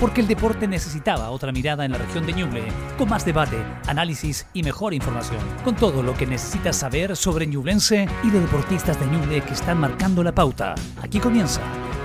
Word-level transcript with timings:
porque 0.00 0.20
el 0.20 0.28
deporte 0.28 0.68
necesitaba 0.68 1.30
otra 1.30 1.52
mirada 1.52 1.84
en 1.84 1.92
la 1.92 1.98
región 1.98 2.26
de 2.26 2.32
Ñuble, 2.32 2.62
con 2.96 3.08
más 3.08 3.24
debate, 3.24 3.56
análisis 3.86 4.46
y 4.52 4.62
mejor 4.62 4.94
información, 4.94 5.40
con 5.64 5.76
todo 5.76 6.02
lo 6.02 6.14
que 6.14 6.26
necesitas 6.26 6.76
saber 6.76 7.16
sobre 7.16 7.46
Ñublense 7.46 8.08
y 8.22 8.30
de 8.30 8.40
deportistas 8.40 8.98
de 9.00 9.06
Ñuble 9.06 9.40
que 9.40 9.54
están 9.54 9.78
marcando 9.78 10.22
la 10.22 10.32
pauta. 10.32 10.74
Aquí 11.02 11.18
comienza 11.18 11.60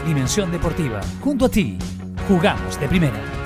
Dimensión 0.05 0.52
Deportiva, 0.52 1.02
junto 1.21 1.45
a 1.45 1.50
ti, 1.50 1.77
jugamos 2.27 2.79
de 2.79 2.88
primera. 2.88 3.43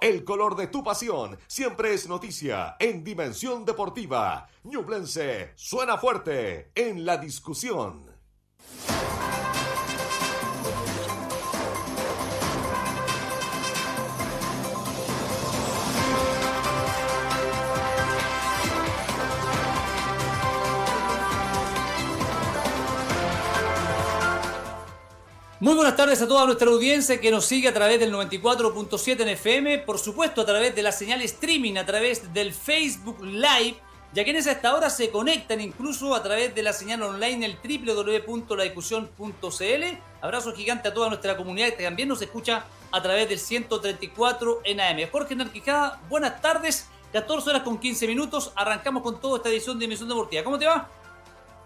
El 0.00 0.24
color 0.24 0.56
de 0.56 0.68
tu 0.68 0.82
pasión, 0.82 1.38
siempre 1.46 1.92
es 1.92 2.08
noticia 2.08 2.76
en 2.78 3.04
Dimensión 3.04 3.64
Deportiva. 3.64 4.48
Ñublense 4.64 5.52
suena 5.56 5.98
fuerte 5.98 6.70
en 6.74 7.04
la 7.04 7.18
discusión. 7.18 8.06
Muy 25.60 25.74
buenas 25.74 25.96
tardes 25.96 26.22
a 26.22 26.28
toda 26.28 26.46
nuestra 26.46 26.68
audiencia 26.68 27.20
que 27.20 27.32
nos 27.32 27.44
sigue 27.44 27.66
a 27.66 27.74
través 27.74 27.98
del 27.98 28.12
94.7 28.12 29.22
en 29.22 29.30
FM, 29.30 29.78
por 29.78 29.98
supuesto 29.98 30.40
a 30.40 30.46
través 30.46 30.72
de 30.76 30.84
la 30.84 30.92
señal 30.92 31.20
streaming, 31.22 31.78
a 31.78 31.84
través 31.84 32.32
del 32.32 32.54
Facebook 32.54 33.20
Live, 33.24 33.76
ya 34.14 34.22
que 34.22 34.30
en 34.30 34.36
esta 34.36 34.72
hora 34.72 34.88
se 34.88 35.10
conectan 35.10 35.60
incluso 35.60 36.14
a 36.14 36.22
través 36.22 36.54
de 36.54 36.62
la 36.62 36.72
señal 36.72 37.02
online 37.02 37.44
el 37.44 37.56
www.ladiscusión.cl. 37.56 39.84
Abrazo 40.20 40.54
gigante 40.54 40.90
a 40.90 40.94
toda 40.94 41.08
nuestra 41.08 41.36
comunidad 41.36 41.70
que 41.70 41.82
también 41.82 42.08
nos 42.08 42.22
escucha 42.22 42.64
a 42.92 43.02
través 43.02 43.28
del 43.28 43.40
134 43.40 44.60
en 44.62 44.80
AM. 44.80 45.10
Jorge 45.10 45.34
Narquijada, 45.34 46.00
buenas 46.08 46.40
tardes, 46.40 46.86
14 47.12 47.50
horas 47.50 47.62
con 47.62 47.78
15 47.78 48.06
minutos, 48.06 48.52
arrancamos 48.54 49.02
con 49.02 49.20
toda 49.20 49.38
esta 49.38 49.48
edición 49.48 49.76
de 49.80 49.86
Emisión 49.86 50.08
Deportiva. 50.08 50.44
¿Cómo 50.44 50.56
te 50.56 50.66
va? 50.66 50.88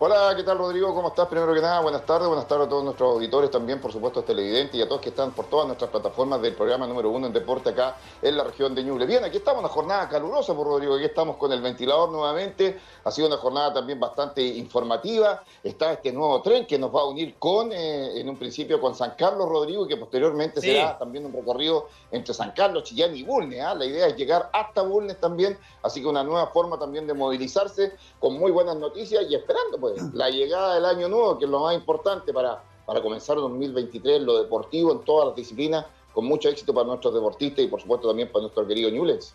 Hola, 0.04 0.34
¿qué 0.34 0.42
tal 0.42 0.58
Rodrigo? 0.58 0.92
¿Cómo 0.96 1.10
estás? 1.10 1.28
Primero 1.28 1.54
que 1.54 1.60
nada, 1.60 1.78
buenas 1.78 2.04
tardes, 2.04 2.26
buenas 2.26 2.48
tardes 2.48 2.66
a 2.66 2.68
todos 2.68 2.82
nuestros 2.82 3.14
auditores, 3.14 3.52
también 3.52 3.80
por 3.80 3.92
supuesto 3.92 4.24
televidentes 4.24 4.74
y 4.74 4.82
a 4.82 4.88
todos 4.88 5.00
que 5.00 5.10
están 5.10 5.30
por 5.30 5.46
todas 5.46 5.64
nuestras 5.68 5.92
plataformas 5.92 6.42
del 6.42 6.56
programa 6.56 6.88
número 6.88 7.08
uno 7.10 7.28
en 7.28 7.32
deporte 7.32 7.70
acá 7.70 7.98
en 8.20 8.36
la 8.36 8.42
región 8.42 8.74
de 8.74 8.82
Ñuble. 8.82 9.06
Bien, 9.06 9.22
aquí 9.22 9.36
estamos, 9.36 9.60
una 9.60 9.68
jornada 9.68 10.08
calurosa 10.08 10.56
por 10.56 10.66
Rodrigo, 10.66 10.96
aquí 10.96 11.04
estamos 11.04 11.36
con 11.36 11.52
el 11.52 11.62
ventilador 11.62 12.10
nuevamente, 12.10 12.80
ha 13.04 13.12
sido 13.12 13.28
una 13.28 13.36
jornada 13.36 13.74
también 13.74 14.00
bastante 14.00 14.42
informativa, 14.42 15.44
está 15.62 15.92
este 15.92 16.10
nuevo 16.10 16.42
tren 16.42 16.66
que 16.66 16.80
nos 16.80 16.92
va 16.92 17.02
a 17.02 17.04
unir 17.04 17.36
con, 17.38 17.70
eh, 17.70 18.20
en 18.20 18.28
un 18.28 18.36
principio 18.36 18.80
con 18.80 18.96
San 18.96 19.12
Carlos 19.16 19.48
Rodrigo 19.48 19.84
y 19.84 19.88
que 19.88 19.98
posteriormente 19.98 20.60
será 20.60 20.98
también 20.98 21.26
un 21.26 21.32
recorrido 21.32 21.86
entre 22.10 22.34
San 22.34 22.50
Carlos, 22.50 22.82
Chillán 22.82 23.14
y 23.14 23.22
Bulnes, 23.22 23.60
¿ah? 23.60 23.76
la 23.76 23.84
idea 23.84 24.08
es 24.08 24.16
llegar 24.16 24.50
hasta 24.52 24.82
Bulnes 24.82 25.20
también, 25.20 25.56
así 25.80 26.02
que 26.02 26.08
una 26.08 26.24
nueva 26.24 26.48
forma 26.48 26.76
también 26.76 27.06
de 27.06 27.14
movilizarse 27.14 27.92
con 28.18 28.36
muy 28.36 28.50
buenas 28.50 28.74
noticias 28.74 29.26
y 29.30 29.36
esperando 29.36 29.78
pues 29.78 29.91
la 30.12 30.30
llegada 30.30 30.74
del 30.74 30.84
año 30.84 31.08
nuevo, 31.08 31.38
que 31.38 31.44
es 31.44 31.50
lo 31.50 31.60
más 31.60 31.74
importante 31.74 32.32
para, 32.32 32.62
para 32.86 33.02
comenzar 33.02 33.36
2023 33.36 34.22
lo 34.22 34.42
deportivo 34.42 34.92
en 34.92 35.00
todas 35.00 35.28
las 35.28 35.36
disciplinas, 35.36 35.86
con 36.12 36.24
mucho 36.26 36.48
éxito 36.48 36.74
para 36.74 36.86
nuestros 36.86 37.14
deportistas 37.14 37.64
y 37.64 37.68
por 37.68 37.80
supuesto 37.80 38.08
también 38.08 38.30
para 38.30 38.42
nuestro 38.42 38.66
querido 38.66 38.90
Ñules. 38.90 39.34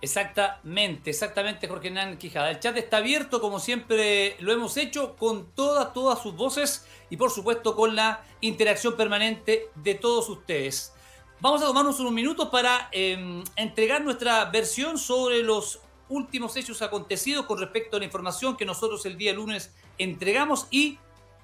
Exactamente, 0.00 1.10
exactamente, 1.10 1.66
Jorge 1.68 1.88
Hernán 1.88 2.18
Quijada. 2.18 2.50
El 2.50 2.60
chat 2.60 2.76
está 2.76 2.98
abierto, 2.98 3.40
como 3.40 3.58
siempre 3.58 4.36
lo 4.40 4.52
hemos 4.52 4.76
hecho, 4.76 5.16
con 5.16 5.46
todas, 5.52 5.92
todas 5.94 6.20
sus 6.20 6.36
voces 6.36 6.86
y 7.08 7.16
por 7.16 7.30
supuesto 7.30 7.74
con 7.74 7.96
la 7.96 8.22
interacción 8.40 8.94
permanente 8.94 9.70
de 9.74 9.94
todos 9.94 10.28
ustedes. 10.28 10.92
Vamos 11.40 11.62
a 11.62 11.66
tomarnos 11.66 11.98
unos 12.00 12.12
minutos 12.12 12.48
para 12.50 12.88
em, 12.92 13.42
entregar 13.56 14.02
nuestra 14.02 14.44
versión 14.46 14.98
sobre 14.98 15.42
los 15.42 15.80
últimos 16.08 16.56
hechos 16.56 16.82
acontecidos 16.82 17.46
con 17.46 17.58
respecto 17.58 17.96
a 17.96 17.98
la 17.98 18.04
información 18.04 18.56
que 18.56 18.64
nosotros 18.64 19.04
el 19.06 19.18
día 19.18 19.32
lunes 19.32 19.72
entregamos 19.98 20.66
y 20.70 20.98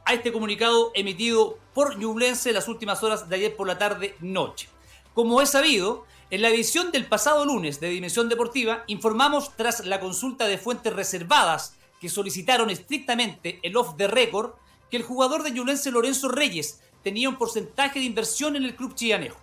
a 0.04 0.14
este 0.14 0.32
comunicado 0.32 0.90
emitido 0.94 1.58
por 1.74 1.98
Ñublense 1.98 2.52
las 2.52 2.68
últimas 2.68 3.02
horas 3.02 3.28
de 3.28 3.36
ayer 3.36 3.56
por 3.56 3.66
la 3.66 3.78
tarde 3.78 4.16
noche. 4.20 4.68
Como 5.14 5.40
es 5.40 5.50
sabido, 5.50 6.06
en 6.30 6.42
la 6.42 6.48
edición 6.48 6.90
del 6.90 7.06
pasado 7.06 7.44
lunes 7.44 7.78
de 7.80 7.90
Dimensión 7.90 8.28
Deportiva 8.28 8.84
informamos 8.86 9.54
tras 9.56 9.84
la 9.84 10.00
consulta 10.00 10.46
de 10.46 10.58
fuentes 10.58 10.92
reservadas 10.92 11.76
que 12.00 12.08
solicitaron 12.08 12.70
estrictamente 12.70 13.60
el 13.62 13.76
off 13.76 13.96
the 13.96 14.08
record 14.08 14.54
que 14.90 14.96
el 14.96 15.02
jugador 15.02 15.42
de 15.42 15.52
Ñublense 15.52 15.90
Lorenzo 15.90 16.28
Reyes 16.28 16.80
tenía 17.02 17.28
un 17.28 17.36
porcentaje 17.36 17.98
de 17.98 18.06
inversión 18.06 18.56
en 18.56 18.64
el 18.64 18.74
club 18.74 18.94
chillanejo. 18.94 19.38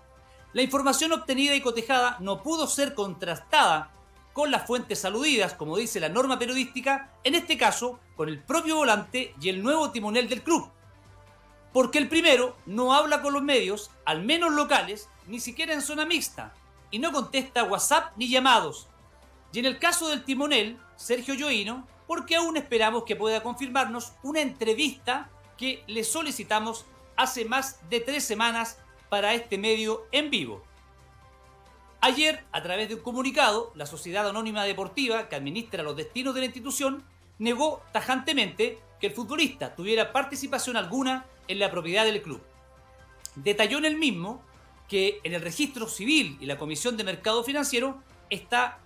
La 0.53 0.63
información 0.63 1.11
obtenida 1.11 1.55
y 1.55 1.61
cotejada 1.61 2.17
no 2.19 2.41
pudo 2.41 2.67
ser 2.67 2.95
contrastada 2.95 3.91
con 4.39 4.51
las 4.51 4.65
fuentes 4.65 5.03
aludidas, 5.03 5.53
como 5.53 5.75
dice 5.75 5.99
la 5.99 6.07
norma 6.07 6.39
periodística, 6.39 7.11
en 7.25 7.35
este 7.35 7.57
caso 7.57 7.99
con 8.15 8.29
el 8.29 8.41
propio 8.41 8.77
volante 8.77 9.35
y 9.41 9.49
el 9.49 9.61
nuevo 9.61 9.91
timonel 9.91 10.29
del 10.29 10.43
club. 10.43 10.71
Porque 11.73 11.97
el 11.97 12.07
primero 12.07 12.55
no 12.65 12.93
habla 12.93 13.21
con 13.21 13.33
los 13.33 13.43
medios, 13.43 13.91
al 14.05 14.23
menos 14.23 14.53
locales, 14.53 15.09
ni 15.27 15.41
siquiera 15.41 15.73
en 15.73 15.81
zona 15.81 16.05
mixta, 16.05 16.53
y 16.89 16.99
no 16.99 17.11
contesta 17.11 17.65
WhatsApp 17.65 18.13
ni 18.15 18.29
llamados. 18.29 18.87
Y 19.51 19.59
en 19.59 19.65
el 19.65 19.77
caso 19.77 20.07
del 20.07 20.23
timonel, 20.23 20.79
Sergio 20.95 21.33
Yoino, 21.33 21.85
porque 22.07 22.37
aún 22.37 22.55
esperamos 22.55 23.03
que 23.03 23.17
pueda 23.17 23.43
confirmarnos 23.43 24.13
una 24.23 24.39
entrevista 24.39 25.29
que 25.57 25.83
le 25.87 26.05
solicitamos 26.05 26.85
hace 27.17 27.43
más 27.43 27.77
de 27.89 27.99
tres 27.99 28.23
semanas 28.23 28.77
para 29.09 29.33
este 29.33 29.57
medio 29.57 30.07
en 30.13 30.29
vivo. 30.29 30.63
Ayer, 32.01 32.45
a 32.53 32.63
través 32.63 32.87
de 32.87 32.95
un 32.95 33.01
comunicado, 33.01 33.73
la 33.75 33.85
Sociedad 33.85 34.29
Anónima 34.29 34.63
Deportiva, 34.63 35.27
que 35.27 35.35
administra 35.35 35.83
los 35.83 35.97
destinos 35.97 36.33
de 36.33 36.39
la 36.39 36.45
institución, 36.45 37.03
negó 37.39 37.81
tajantemente 37.91 38.79
que 39.01 39.07
el 39.07 39.13
futbolista 39.13 39.75
tuviera 39.75 40.13
participación 40.13 40.77
alguna 40.77 41.25
en 41.49 41.59
la 41.59 41.69
propiedad 41.69 42.05
del 42.05 42.21
club. 42.21 42.39
Detalló 43.35 43.79
en 43.79 43.85
el 43.85 43.97
mismo 43.97 44.41
que 44.87 45.19
en 45.25 45.33
el 45.33 45.41
registro 45.41 45.89
civil 45.89 46.37
y 46.39 46.45
la 46.45 46.57
Comisión 46.57 46.95
de 46.95 47.03
Mercado 47.03 47.43
Financiero 47.43 48.01
está 48.29 48.79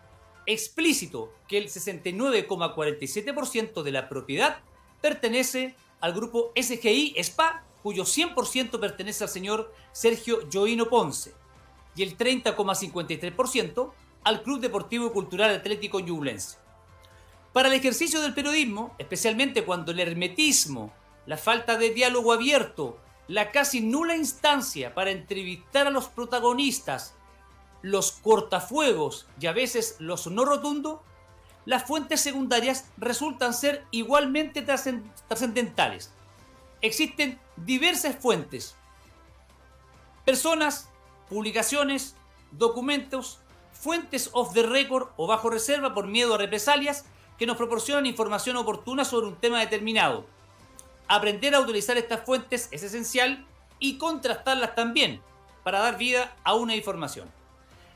explícito 0.48 1.32
que 1.48 1.60
el 1.60 1.66
69,47% 1.66 3.84
de 3.84 3.92
la 3.92 4.10
propiedad 4.10 4.58
pertenece 5.02 5.76
al 6.02 6.14
grupo 6.14 6.52
SGI 6.60 7.14
SPA, 7.24 7.64
cuyo 7.84 8.06
100% 8.06 8.80
pertenece 8.80 9.24
al 9.24 9.30
señor 9.30 9.72
Sergio 9.92 10.40
Joino 10.52 10.90
Ponce 10.90 11.43
y 11.96 12.04
el 12.04 12.18
30,53% 12.18 13.92
al 14.24 14.44
Club 14.44 14.60
Deportivo 14.60 15.08
y 15.08 15.12
Cultural 15.12 15.54
Atlético 15.56 16.00
Ñublense. 16.00 16.58
Para 17.52 17.68
el 17.68 17.76
ejercicio 17.76 18.22
del 18.22 18.34
periodismo, 18.34 18.96
especialmente 18.98 19.64
cuando 19.64 19.92
el 19.92 20.00
hermetismo, 20.00 20.92
la 21.26 21.38
falta 21.38 21.78
de 21.78 21.92
diálogo 21.92 22.34
abierto, 22.34 23.00
la 23.28 23.52
casi 23.52 23.82
nula 23.82 24.16
instancia 24.16 24.94
para 24.94 25.12
entrevistar 25.12 25.88
a 25.88 25.92
los 25.92 26.08
protagonistas, 26.08 27.16
los 27.82 28.12
cortafuegos 28.12 29.28
y 29.40 29.48
a 29.48 29.54
veces 29.54 29.98
los 30.00 30.28
no 30.28 30.46
rotundos, 30.46 31.00
las 31.66 31.84
fuentes 31.84 32.22
secundarias 32.22 32.90
resultan 32.98 33.54
ser 33.54 33.86
igualmente 33.92 34.62
trascendentales. 34.62 36.12
Existen 36.82 37.40
diversas 37.56 38.16
fuentes, 38.18 38.76
personas, 40.26 40.90
publicaciones, 41.30 42.16
documentos, 42.52 43.40
fuentes 43.72 44.30
off 44.34 44.54
the 44.54 44.64
record 44.64 45.10
o 45.18 45.28
bajo 45.28 45.50
reserva 45.50 45.94
por 45.94 46.08
miedo 46.08 46.36
a 46.36 46.38
represalias 46.38 47.06
que 47.38 47.46
nos 47.46 47.58
proporcionan 47.58 48.06
información 48.06 48.56
oportuna 48.58 49.06
sobre 49.06 49.28
un 49.28 49.36
tema 49.36 49.60
determinado. 49.60 50.26
Aprender 51.08 51.56
a 51.56 51.60
utilizar 51.60 51.98
estas 51.98 52.24
fuentes 52.26 52.70
es 52.72 52.84
esencial 52.84 53.46
y 53.80 53.98
contrastarlas 53.98 54.76
también 54.76 55.22
para 55.64 55.80
dar 55.80 55.98
vida 55.98 56.36
a 56.44 56.54
una 56.54 56.76
información. 56.76 57.30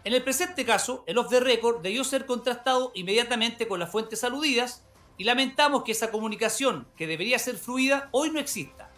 En 0.03 0.13
el 0.13 0.23
presente 0.23 0.65
caso, 0.65 1.03
el 1.05 1.17
off 1.17 1.29
the 1.29 1.39
record 1.39 1.81
debió 1.81 2.03
ser 2.03 2.25
contrastado 2.25 2.91
inmediatamente 2.95 3.67
con 3.67 3.79
las 3.79 3.91
fuentes 3.91 4.23
aludidas 4.23 4.83
y 5.17 5.23
lamentamos 5.23 5.83
que 5.83 5.91
esa 5.91 6.11
comunicación, 6.11 6.87
que 6.95 7.07
debería 7.07 7.39
ser 7.39 7.57
fluida, 7.57 8.09
hoy 8.11 8.29
no 8.29 8.39
exista 8.39 8.89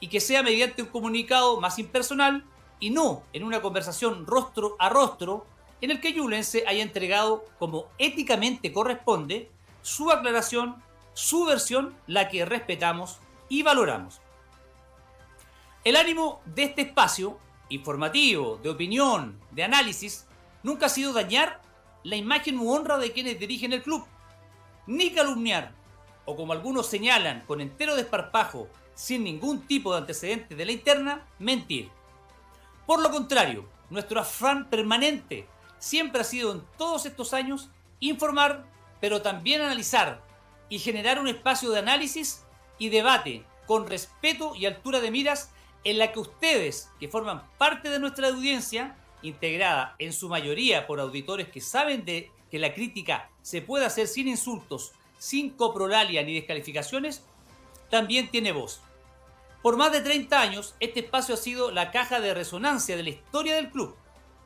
y 0.00 0.08
que 0.08 0.20
sea 0.20 0.42
mediante 0.42 0.82
un 0.82 0.88
comunicado 0.88 1.60
más 1.60 1.78
impersonal 1.78 2.44
y 2.80 2.90
no 2.90 3.22
en 3.32 3.44
una 3.44 3.60
conversación 3.60 4.26
rostro 4.26 4.76
a 4.78 4.88
rostro 4.88 5.46
en 5.80 5.90
el 5.90 6.00
que 6.00 6.12
Yulense 6.12 6.64
haya 6.66 6.82
entregado 6.82 7.44
como 7.58 7.86
éticamente 7.98 8.72
corresponde 8.72 9.50
su 9.82 10.10
aclaración, 10.10 10.82
su 11.14 11.44
versión, 11.44 11.94
la 12.06 12.28
que 12.28 12.44
respetamos 12.44 13.18
y 13.48 13.62
valoramos. 13.62 14.20
El 15.84 15.96
ánimo 15.96 16.40
de 16.44 16.64
este 16.64 16.82
espacio 16.82 17.38
informativo, 17.68 18.58
de 18.62 18.70
opinión, 18.70 19.40
de 19.52 19.64
análisis, 19.64 20.26
nunca 20.62 20.86
ha 20.86 20.90
sido 20.90 21.12
dañar 21.12 21.60
la 22.02 22.16
imagen 22.16 22.58
u 22.58 22.72
honra 22.72 22.98
de 22.98 23.12
quienes 23.12 23.38
dirigen 23.38 23.72
el 23.72 23.82
club, 23.82 24.04
ni 24.86 25.12
calumniar 25.12 25.72
o 26.24 26.36
como 26.36 26.52
algunos 26.52 26.86
señalan 26.86 27.42
con 27.46 27.62
entero 27.62 27.96
desparpajo, 27.96 28.68
sin 28.94 29.24
ningún 29.24 29.62
tipo 29.62 29.92
de 29.92 30.00
antecedente 30.00 30.54
de 30.54 30.66
la 30.66 30.72
interna, 30.72 31.26
mentir. 31.38 31.90
Por 32.88 33.02
lo 33.02 33.10
contrario, 33.10 33.68
nuestro 33.90 34.18
afán 34.18 34.70
permanente 34.70 35.46
siempre 35.78 36.22
ha 36.22 36.24
sido 36.24 36.52
en 36.52 36.62
todos 36.78 37.04
estos 37.04 37.34
años 37.34 37.68
informar, 38.00 38.64
pero 38.98 39.20
también 39.20 39.60
analizar 39.60 40.24
y 40.70 40.78
generar 40.78 41.18
un 41.18 41.28
espacio 41.28 41.68
de 41.68 41.80
análisis 41.80 42.46
y 42.78 42.88
debate 42.88 43.44
con 43.66 43.86
respeto 43.86 44.54
y 44.56 44.64
altura 44.64 45.00
de 45.00 45.10
miras 45.10 45.52
en 45.84 45.98
la 45.98 46.12
que 46.12 46.20
ustedes, 46.20 46.90
que 46.98 47.08
forman 47.08 47.46
parte 47.58 47.90
de 47.90 47.98
nuestra 47.98 48.28
audiencia, 48.28 48.96
integrada 49.20 49.94
en 49.98 50.14
su 50.14 50.30
mayoría 50.30 50.86
por 50.86 50.98
auditores 50.98 51.50
que 51.50 51.60
saben 51.60 52.06
de 52.06 52.30
que 52.50 52.58
la 52.58 52.72
crítica 52.72 53.28
se 53.42 53.60
puede 53.60 53.84
hacer 53.84 54.06
sin 54.06 54.28
insultos, 54.28 54.92
sin 55.18 55.50
coprolalia 55.50 56.22
ni 56.22 56.32
descalificaciones, 56.36 57.22
también 57.90 58.30
tiene 58.30 58.52
voz. 58.52 58.80
Por 59.62 59.76
más 59.76 59.92
de 59.92 60.00
30 60.00 60.40
años, 60.40 60.74
este 60.78 61.00
espacio 61.00 61.34
ha 61.34 61.38
sido 61.38 61.70
la 61.70 61.90
caja 61.90 62.20
de 62.20 62.32
resonancia 62.32 62.96
de 62.96 63.02
la 63.02 63.10
historia 63.10 63.56
del 63.56 63.70
club 63.70 63.96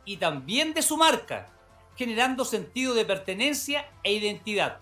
y 0.04 0.16
también 0.16 0.72
de 0.72 0.82
su 0.82 0.96
marca, 0.96 1.48
generando 1.96 2.44
sentido 2.44 2.94
de 2.94 3.04
pertenencia 3.04 3.90
e 4.02 4.12
identidad, 4.12 4.80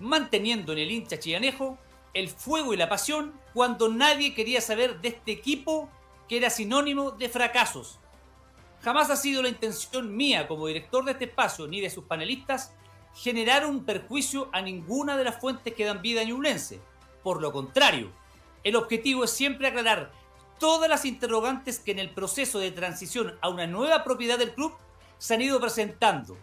manteniendo 0.00 0.72
en 0.72 0.78
el 0.78 0.90
hincha 0.90 1.18
chillanejo 1.18 1.78
el 2.14 2.28
fuego 2.28 2.74
y 2.74 2.76
la 2.76 2.88
pasión 2.88 3.32
cuando 3.54 3.88
nadie 3.88 4.34
quería 4.34 4.60
saber 4.60 5.00
de 5.00 5.08
este 5.08 5.30
equipo 5.30 5.88
que 6.28 6.38
era 6.38 6.50
sinónimo 6.50 7.12
de 7.12 7.28
fracasos. 7.28 8.00
Jamás 8.82 9.10
ha 9.10 9.16
sido 9.16 9.42
la 9.42 9.48
intención 9.48 10.16
mía 10.16 10.48
como 10.48 10.66
director 10.66 11.04
de 11.04 11.12
este 11.12 11.26
espacio 11.26 11.68
ni 11.68 11.80
de 11.80 11.90
sus 11.90 12.04
panelistas 12.04 12.72
generar 13.14 13.66
un 13.66 13.84
perjuicio 13.84 14.48
a 14.52 14.62
ninguna 14.62 15.16
de 15.16 15.24
las 15.24 15.40
fuentes 15.40 15.74
que 15.74 15.84
dan 15.84 16.02
vida 16.02 16.20
a 16.20 16.24
Ñublense. 16.24 16.80
Por 17.22 17.40
lo 17.40 17.52
contrario, 17.52 18.12
el 18.64 18.76
objetivo 18.76 19.24
es 19.24 19.30
siempre 19.30 19.68
aclarar 19.68 20.12
todas 20.58 20.88
las 20.88 21.04
interrogantes 21.04 21.78
que 21.78 21.92
en 21.92 21.98
el 21.98 22.10
proceso 22.10 22.58
de 22.58 22.72
transición 22.72 23.38
a 23.40 23.48
una 23.48 23.66
nueva 23.66 24.04
propiedad 24.04 24.38
del 24.38 24.54
club 24.54 24.74
se 25.18 25.34
han 25.34 25.42
ido 25.42 25.60
presentando. 25.60 26.36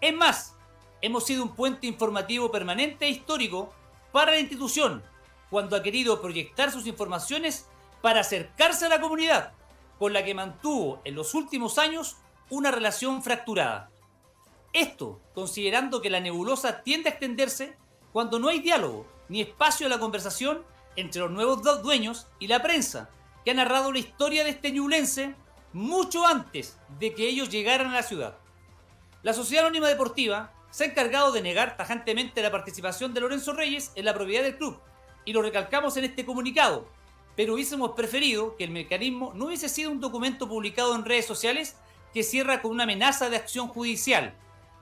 Es 0.00 0.14
más, 0.14 0.56
hemos 1.00 1.24
sido 1.24 1.42
un 1.42 1.54
puente 1.54 1.86
informativo 1.86 2.50
permanente 2.50 3.06
e 3.06 3.10
histórico 3.10 3.72
para 4.12 4.32
la 4.32 4.40
institución 4.40 5.02
cuando 5.50 5.76
ha 5.76 5.82
querido 5.82 6.20
proyectar 6.20 6.70
sus 6.70 6.86
informaciones 6.86 7.68
para 8.00 8.20
acercarse 8.20 8.86
a 8.86 8.88
la 8.88 9.00
comunidad, 9.00 9.52
con 9.98 10.12
la 10.12 10.24
que 10.24 10.34
mantuvo 10.34 11.00
en 11.04 11.14
los 11.14 11.34
últimos 11.34 11.78
años 11.78 12.16
una 12.50 12.70
relación 12.70 13.22
fracturada. 13.22 13.90
Esto 14.72 15.20
considerando 15.34 16.00
que 16.00 16.10
la 16.10 16.20
nebulosa 16.20 16.82
tiende 16.82 17.08
a 17.08 17.12
extenderse 17.12 17.76
cuando 18.12 18.38
no 18.38 18.48
hay 18.48 18.60
diálogo 18.60 19.06
ni 19.28 19.40
espacio 19.40 19.86
a 19.86 19.90
la 19.90 19.98
conversación 19.98 20.64
entre 20.96 21.20
los 21.20 21.30
nuevos 21.30 21.62
dueños 21.82 22.26
y 22.38 22.46
la 22.46 22.62
prensa, 22.62 23.10
que 23.44 23.50
ha 23.50 23.54
narrado 23.54 23.92
la 23.92 23.98
historia 23.98 24.44
de 24.44 24.50
este 24.50 24.72
ñulense 24.72 25.34
mucho 25.72 26.26
antes 26.26 26.78
de 26.98 27.14
que 27.14 27.28
ellos 27.28 27.48
llegaran 27.48 27.88
a 27.88 27.94
la 27.94 28.02
ciudad. 28.02 28.36
La 29.22 29.32
Sociedad 29.32 29.64
Anónima 29.64 29.88
Deportiva 29.88 30.52
se 30.70 30.84
ha 30.84 30.86
encargado 30.88 31.32
de 31.32 31.42
negar 31.42 31.76
tajantemente 31.76 32.42
la 32.42 32.50
participación 32.50 33.14
de 33.14 33.20
Lorenzo 33.20 33.52
Reyes 33.52 33.92
en 33.94 34.04
la 34.04 34.14
propiedad 34.14 34.42
del 34.42 34.56
club, 34.56 34.80
y 35.24 35.32
lo 35.32 35.42
recalcamos 35.42 35.96
en 35.96 36.04
este 36.04 36.24
comunicado, 36.24 36.86
pero 37.36 37.54
hubiésemos 37.54 37.92
preferido 37.92 38.56
que 38.56 38.64
el 38.64 38.70
mecanismo 38.70 39.32
no 39.34 39.46
hubiese 39.46 39.68
sido 39.68 39.90
un 39.90 40.00
documento 40.00 40.48
publicado 40.48 40.94
en 40.94 41.04
redes 41.04 41.26
sociales 41.26 41.76
que 42.12 42.22
cierra 42.22 42.60
con 42.60 42.72
una 42.72 42.84
amenaza 42.84 43.30
de 43.30 43.36
acción 43.36 43.68
judicial. 43.68 44.34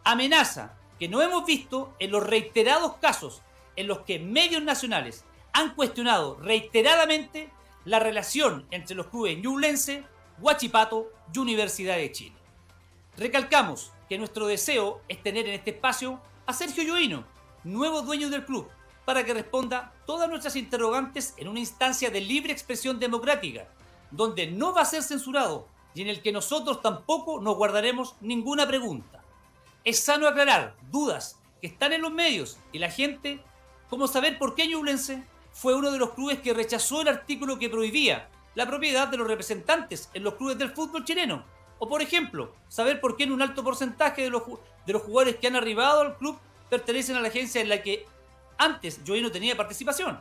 Amenaza 0.04 0.74
que 0.98 1.08
no 1.08 1.22
hemos 1.22 1.46
visto 1.46 1.94
en 1.98 2.10
los 2.10 2.26
reiterados 2.26 2.96
casos 2.96 3.42
en 3.76 3.86
los 3.86 4.00
que 4.00 4.18
medios 4.18 4.62
nacionales 4.62 5.24
han 5.52 5.74
cuestionado 5.74 6.36
reiteradamente 6.36 7.50
la 7.84 7.98
relación 7.98 8.66
entre 8.70 8.94
los 8.96 9.06
clubes 9.06 9.38
Ñublense, 9.38 10.04
Huachipato 10.38 11.10
y 11.32 11.38
Universidad 11.38 11.96
de 11.96 12.12
Chile. 12.12 12.36
Recalcamos 13.16 13.92
que 14.08 14.18
nuestro 14.18 14.46
deseo 14.46 15.00
es 15.08 15.22
tener 15.22 15.46
en 15.46 15.54
este 15.54 15.70
espacio 15.70 16.20
a 16.46 16.52
Sergio 16.52 16.84
Lloino, 16.84 17.24
nuevo 17.64 18.02
dueño 18.02 18.30
del 18.30 18.44
club, 18.44 18.68
para 19.04 19.24
que 19.24 19.34
responda 19.34 19.92
todas 20.06 20.28
nuestras 20.28 20.56
interrogantes 20.56 21.34
en 21.36 21.48
una 21.48 21.60
instancia 21.60 22.10
de 22.10 22.20
libre 22.20 22.52
expresión 22.52 22.98
democrática, 22.98 23.68
donde 24.10 24.46
no 24.46 24.74
va 24.74 24.82
a 24.82 24.86
ser 24.86 25.02
censurado 25.02 25.68
y 25.94 26.02
en 26.02 26.08
el 26.08 26.22
que 26.22 26.32
nosotros 26.32 26.80
tampoco 26.80 27.40
nos 27.40 27.56
guardaremos 27.56 28.14
ninguna 28.20 28.66
pregunta. 28.66 29.22
Es 29.84 30.00
sano 30.00 30.28
aclarar 30.28 30.76
dudas 30.90 31.40
que 31.60 31.66
están 31.66 31.92
en 31.92 32.02
los 32.02 32.12
medios 32.12 32.58
y 32.72 32.78
la 32.78 32.90
gente, 32.90 33.42
como 33.88 34.06
saber 34.06 34.38
por 34.38 34.54
qué 34.54 34.66
Ñublense 34.68 35.24
fue 35.52 35.74
uno 35.74 35.90
de 35.90 35.98
los 35.98 36.10
clubes 36.10 36.40
que 36.40 36.54
rechazó 36.54 37.02
el 37.02 37.08
artículo 37.08 37.58
que 37.58 37.68
prohibía 37.68 38.28
la 38.54 38.66
propiedad 38.66 39.08
de 39.08 39.16
los 39.16 39.26
representantes 39.26 40.10
en 40.14 40.24
los 40.24 40.34
clubes 40.34 40.58
del 40.58 40.70
fútbol 40.70 41.04
chileno. 41.04 41.44
O 41.78 41.88
por 41.88 42.02
ejemplo, 42.02 42.52
saber 42.68 43.00
por 43.00 43.16
qué 43.16 43.24
en 43.24 43.32
un 43.32 43.42
alto 43.42 43.64
porcentaje 43.64 44.22
de 44.22 44.30
los, 44.30 44.42
jugadores 44.42 45.36
que 45.36 45.46
han 45.46 45.56
arribado 45.56 46.02
al 46.02 46.16
club 46.16 46.38
pertenecen 46.68 47.16
a 47.16 47.20
la 47.20 47.28
agencia 47.28 47.60
en 47.60 47.68
la 47.68 47.82
que 47.82 48.06
antes 48.58 49.02
yo 49.04 49.20
no 49.20 49.30
tenía 49.30 49.56
participación. 49.56 50.20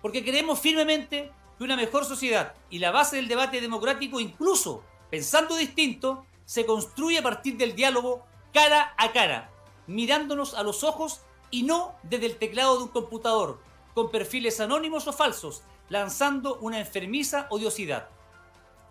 Porque 0.00 0.24
creemos 0.24 0.60
firmemente 0.60 1.30
que 1.58 1.64
una 1.64 1.76
mejor 1.76 2.04
sociedad 2.04 2.54
y 2.70 2.78
la 2.78 2.92
base 2.92 3.16
del 3.16 3.28
debate 3.28 3.60
democrático, 3.60 4.20
incluso 4.20 4.82
pensando 5.10 5.56
distinto, 5.56 6.24
se 6.44 6.64
construye 6.64 7.18
a 7.18 7.22
partir 7.22 7.56
del 7.56 7.74
diálogo 7.74 8.24
cara 8.52 8.94
a 8.96 9.12
cara, 9.12 9.50
mirándonos 9.86 10.54
a 10.54 10.62
los 10.62 10.82
ojos 10.82 11.20
y 11.50 11.64
no 11.64 11.94
desde 12.02 12.26
el 12.26 12.36
teclado 12.36 12.78
de 12.78 12.84
un 12.84 12.88
computador, 12.88 13.60
con 13.96 14.10
perfiles 14.10 14.60
anónimos 14.60 15.08
o 15.08 15.12
falsos, 15.14 15.62
lanzando 15.88 16.58
una 16.58 16.78
enfermiza 16.78 17.46
odiosidad. 17.48 18.10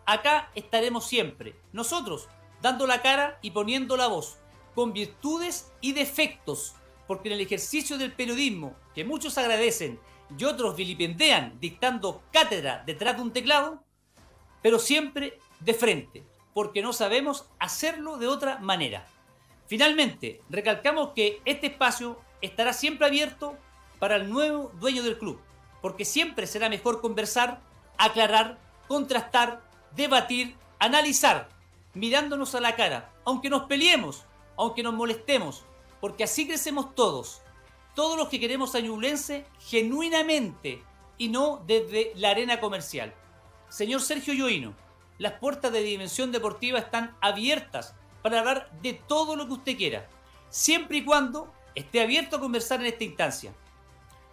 Acá 0.08 0.50
estaremos 0.56 1.06
siempre, 1.06 1.54
nosotros, 1.74 2.28
dando 2.60 2.88
la 2.88 3.04
cara 3.04 3.38
y 3.44 3.52
poniendo 3.52 3.98
la 3.98 4.08
voz, 4.08 4.40
con 4.74 4.94
virtudes 4.94 5.72
y 5.80 5.94
defectos, 5.94 6.74
porque 7.06 7.30
en 7.30 7.36
el 7.36 7.42
ejercicio 7.42 8.00
del 8.00 8.14
periodismo, 8.14 8.76
que 8.96 9.06
muchos 9.06 9.38
agradecen 9.38 10.00
y 10.36 10.44
otros 10.44 10.76
vilipendean 10.76 11.60
dictando 11.60 12.24
cátedra 12.32 12.82
detrás 12.84 13.18
de 13.18 13.22
un 13.22 13.32
teclado, 13.32 13.84
pero 14.64 14.80
siempre 14.80 15.38
de 15.60 15.76
frente, 15.76 16.24
porque 16.52 16.82
no 16.82 16.94
sabemos 16.94 17.48
hacerlo 17.60 18.18
de 18.18 18.26
otra 18.26 18.58
manera. 18.58 19.06
Finalmente, 19.68 20.42
recalcamos 20.50 21.10
que 21.10 21.44
este 21.46 21.68
espacio 21.68 22.20
estará 22.42 22.74
siempre 22.74 23.06
abierto 23.06 23.56
para 24.00 24.16
el 24.18 24.30
nuevo 24.30 24.72
dueño 24.80 25.04
del 25.04 25.18
club, 25.18 25.40
porque 25.82 26.06
siempre 26.06 26.48
será 26.48 26.70
mejor 26.70 27.02
conversar, 27.02 27.62
aclarar, 27.98 28.58
contrastar, 28.88 29.62
debatir, 29.96 30.56
analizar, 30.80 31.50
mirándonos 31.94 32.56
a 32.56 32.62
la 32.62 32.76
cara, 32.76 33.14
aunque 33.24 33.50
nos 33.50 33.64
peleemos, 33.64 34.26
aunque 34.58 34.84
nos 34.84 34.94
molestemos, 34.94 35.64
porque 36.02 36.24
así 36.24 36.48
crecemos 36.48 36.94
todos, 36.96 37.42
todos 37.96 38.18
los 38.18 38.30
que 38.30 38.40
queremos 38.40 38.76
a 38.76 38.82
genuinamente 39.60 40.84
y 41.18 41.30
no 41.30 41.64
desde 41.66 42.12
la 42.16 42.32
arena 42.32 42.60
comercial. 42.60 43.14
Señor 43.70 44.02
Sergio 44.02 44.34
Yoino, 44.34 44.74
las 45.18 45.34
puertas 45.34 45.72
de 45.72 45.82
Dimensión 45.82 46.32
Deportiva 46.32 46.80
están 46.80 47.16
abiertas 47.22 47.96
para 48.22 48.40
hablar 48.40 48.70
de 48.82 48.94
todo 48.94 49.36
lo 49.36 49.48
que 49.48 49.54
usted 49.54 49.78
quiera, 49.78 50.08
siempre 50.50 50.98
y 50.98 51.06
cuando 51.06 51.54
esté 51.74 52.02
abierto 52.02 52.38
a 52.38 52.40
conversar 52.40 52.82
en 52.82 52.88
esta 52.88 53.04
instancia. 53.04 53.54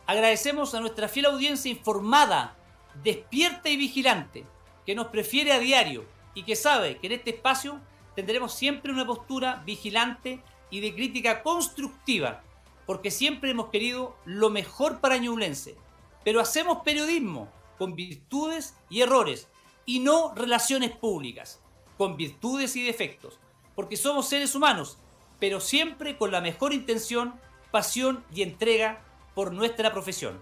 Agradecemos 0.06 0.74
a 0.74 0.80
nuestra 0.80 1.08
fiel 1.08 1.26
audiencia 1.26 1.70
informada, 1.70 2.56
despierta 3.02 3.68
y 3.68 3.76
vigilante, 3.76 4.44
que 4.84 4.94
nos 4.94 5.08
prefiere 5.08 5.52
a 5.52 5.60
diario 5.60 6.04
y 6.34 6.42
que 6.42 6.56
sabe 6.56 6.98
que 6.98 7.06
en 7.06 7.12
este 7.14 7.30
espacio 7.30 7.80
tendremos 8.16 8.54
siempre 8.54 8.92
una 8.92 9.06
postura 9.06 9.62
vigilante 9.64 10.42
y 10.70 10.80
de 10.80 10.94
crítica 10.94 11.42
constructiva, 11.42 12.42
porque 12.86 13.10
siempre 13.10 13.50
hemos 13.50 13.68
querido 13.68 14.16
lo 14.24 14.50
mejor 14.50 15.00
para 15.00 15.18
Ñublense. 15.18 15.76
Pero 16.24 16.40
hacemos 16.40 16.78
periodismo 16.84 17.48
con 17.78 17.94
virtudes 17.94 18.76
y 18.90 19.02
errores 19.02 19.48
y 19.86 20.00
no 20.00 20.34
relaciones 20.34 20.90
públicas, 20.90 21.60
con 21.96 22.16
virtudes 22.16 22.74
y 22.76 22.82
defectos, 22.82 23.38
porque 23.74 23.96
somos 23.96 24.28
seres 24.28 24.54
humanos, 24.54 24.98
pero 25.38 25.60
siempre 25.60 26.16
con 26.16 26.30
la 26.32 26.40
mejor 26.40 26.72
intención, 26.72 27.34
pasión 27.70 28.24
y 28.34 28.42
entrega 28.42 29.04
por 29.34 29.52
nuestra 29.52 29.92
profesión. 29.92 30.40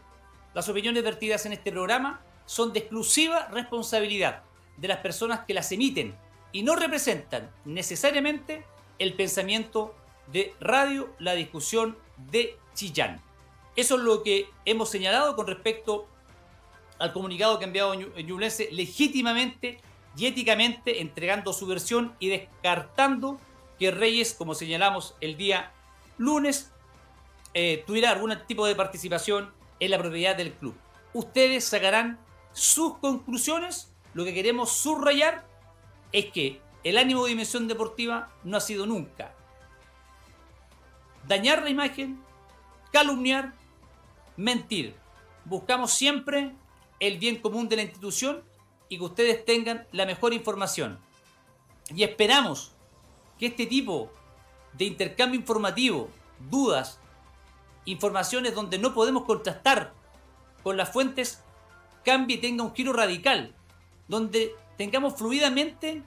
Las 0.55 0.69
opiniones 0.69 1.03
vertidas 1.03 1.47
en 1.47 1.53
este 1.53 1.71
programa 1.71 2.21
son 2.47 2.73
de 2.73 2.81
exclusiva 2.81 3.47
responsabilidad 3.53 4.43
de 4.77 4.89
las 4.89 4.99
personas 4.99 5.41
que 5.47 5.55
las 5.55 5.71
emiten 5.73 6.17
y 6.53 6.63
no 6.63 6.75
representan 6.75 7.51
necesariamente 7.65 8.65
el 8.99 9.15
pensamiento 9.15 9.95
de 10.33 10.55
Radio 10.61 11.15
La 11.19 11.35
Discusión 11.35 11.97
de 12.31 12.57
Chillán. 12.75 13.21
Eso 13.77 13.97
es 13.97 14.03
lo 14.03 14.23
que 14.23 14.49
hemos 14.65 14.91
señalado 14.91 15.37
con 15.37 15.47
respecto 15.47 16.09
al 16.99 17.13
comunicado 17.13 17.59
que 17.59 17.65
ha 17.65 17.69
enviado 17.69 17.95
Ñublense 17.95 18.69
legítimamente 18.73 19.81
y 20.17 20.27
éticamente 20.27 21.01
entregando 21.01 21.53
su 21.53 21.67
versión 21.67 22.15
y 22.19 22.29
descartando 22.29 23.41
que 23.79 23.91
Reyes, 23.91 24.35
como 24.35 24.55
señalamos 24.55 25.15
el 25.21 25.37
día 25.37 25.73
lunes, 26.19 26.73
eh, 27.55 27.85
tuviera 27.87 28.11
algún 28.11 28.37
tipo 28.47 28.67
de 28.67 28.75
participación 28.75 29.53
es 29.79 29.91
la 29.91 29.99
propiedad 29.99 30.37
del 30.37 30.53
club. 30.53 30.75
Ustedes 31.13 31.65
sacarán 31.65 32.19
sus 32.53 32.99
conclusiones. 32.99 33.93
Lo 34.15 34.25
que 34.25 34.35
queremos 34.35 34.73
subrayar 34.73 35.47
es 36.13 36.27
que 36.27 36.61
el 36.83 36.99
ánimo 36.99 37.25
de 37.25 37.31
dimensión 37.31 37.69
deportiva 37.69 38.33
no 38.45 38.57
ha 38.57 38.61
sido 38.61 38.87
nunca 38.87 39.35
dañar 41.27 41.63
la 41.63 41.71
imagen, 41.71 42.21
calumniar, 42.93 43.55
mentir. 44.37 44.95
Buscamos 45.45 45.93
siempre 45.93 46.55
el 46.99 47.19
bien 47.19 47.37
común 47.37 47.69
de 47.69 47.77
la 47.77 47.83
institución 47.83 48.43
y 48.89 48.99
que 48.99 49.05
ustedes 49.05 49.45
tengan 49.45 49.87
la 49.93 50.07
mejor 50.07 50.33
información. 50.35 50.99
Y 51.95 52.03
esperamos 52.03 52.73
que 53.39 53.47
este 53.47 53.67
tipo 53.67 54.11
de 54.73 54.85
intercambio 54.85 55.39
informativo, 55.39 56.11
dudas, 56.51 56.99
informaciones 57.85 58.55
donde 58.55 58.79
no 58.79 58.95
podemos 58.95 59.25
contrastar 59.25 59.93
con 60.63 60.77
las 60.77 60.93
fuentes, 60.93 61.43
cambie 62.05 62.37
y 62.37 62.41
tenga 62.41 62.65
un 62.65 62.75
giro 62.75 62.93
radical, 62.93 63.55
donde 64.09 64.55
tengamos 64.77 65.17
fluidamente 65.17 66.03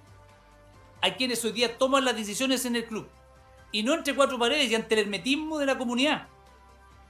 a 1.01 1.15
quienes 1.15 1.43
hoy 1.43 1.51
día 1.51 1.77
toman 1.77 2.05
las 2.05 2.15
decisiones 2.15 2.65
en 2.65 2.75
el 2.75 2.85
club 2.85 3.07
y 3.71 3.83
no 3.83 3.93
entre 3.93 4.15
cuatro 4.15 4.39
paredes 4.39 4.71
y 4.71 4.75
ante 4.75 4.95
el 4.95 5.01
hermetismo 5.01 5.59
de 5.59 5.65
la 5.65 5.77
comunidad. 5.77 6.27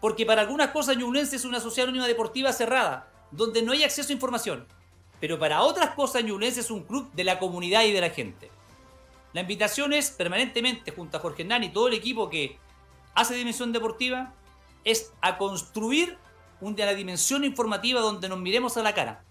Porque 0.02 0.26
para 0.26 0.42
algunas 0.42 0.72
cosas 0.72 0.98
Ñublense 0.98 1.36
es 1.36 1.46
una 1.46 1.60
sociedad 1.60 1.88
anónima 1.88 2.08
deportiva 2.08 2.52
cerrada, 2.52 3.12
donde 3.32 3.62
no 3.62 3.74
hay 3.74 3.84
acceso 3.84 4.10
a 4.10 4.14
información. 4.14 4.66
Pero 5.20 5.40
para 5.40 5.62
otras 5.62 5.92
cosas 5.92 6.24
Ñublense 6.24 6.62
es 6.62 6.72
un 6.72 6.84
club 6.84 7.12
de 7.14 7.24
la 7.24 7.40
comunidad 7.40 7.84
y 7.84 7.92
de 7.92 8.02
la 8.02 8.10
gente. 8.10 8.50
La 9.34 9.42
invitación 9.42 9.94
es 9.94 10.12
permanentemente, 10.12 10.92
junto 10.92 11.18
a 11.18 11.20
Jorge 11.20 11.42
Hernán 11.44 11.64
y 11.64 11.70
todo 11.70 11.88
el 11.88 11.94
equipo 11.94 12.30
que 12.30 12.58
hace 13.16 13.36
Dimensión 13.36 13.72
Deportiva, 13.72 14.34
es 14.84 15.12
a 15.22 15.38
construir 15.38 16.18
una 16.62 16.92
dimensión 16.92 17.44
informativa 17.44 18.02
donde 18.02 18.30
nos 18.30 18.40
miremos 18.40 18.78
a 18.78 18.84
la 18.84 18.94
cara 18.94 19.24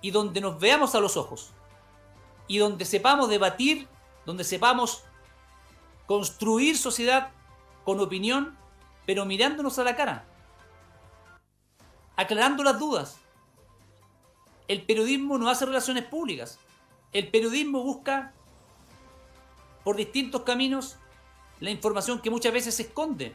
y 0.00 0.10
donde 0.10 0.40
nos 0.40 0.58
veamos 0.58 0.94
a 0.94 1.00
los 1.00 1.16
ojos 1.16 1.52
y 2.48 2.58
donde 2.58 2.84
sepamos 2.84 3.28
debatir, 3.28 3.88
donde 4.24 4.44
sepamos 4.44 5.04
construir 6.06 6.76
sociedad 6.76 7.30
con 7.84 8.00
opinión, 8.00 8.56
pero 9.06 9.24
mirándonos 9.24 9.78
a 9.78 9.84
la 9.84 9.96
cara, 9.96 10.24
aclarando 12.16 12.62
las 12.62 12.78
dudas. 12.78 13.18
El 14.68 14.82
periodismo 14.82 15.38
no 15.38 15.48
hace 15.48 15.64
relaciones 15.64 16.04
públicas. 16.04 16.58
El 17.12 17.28
periodismo 17.28 17.82
busca 17.82 18.32
por 19.84 19.96
distintos 19.96 20.42
caminos 20.42 20.96
la 21.60 21.70
información 21.70 22.20
que 22.20 22.30
muchas 22.30 22.52
veces 22.52 22.74
se 22.74 22.82
esconde 22.82 23.34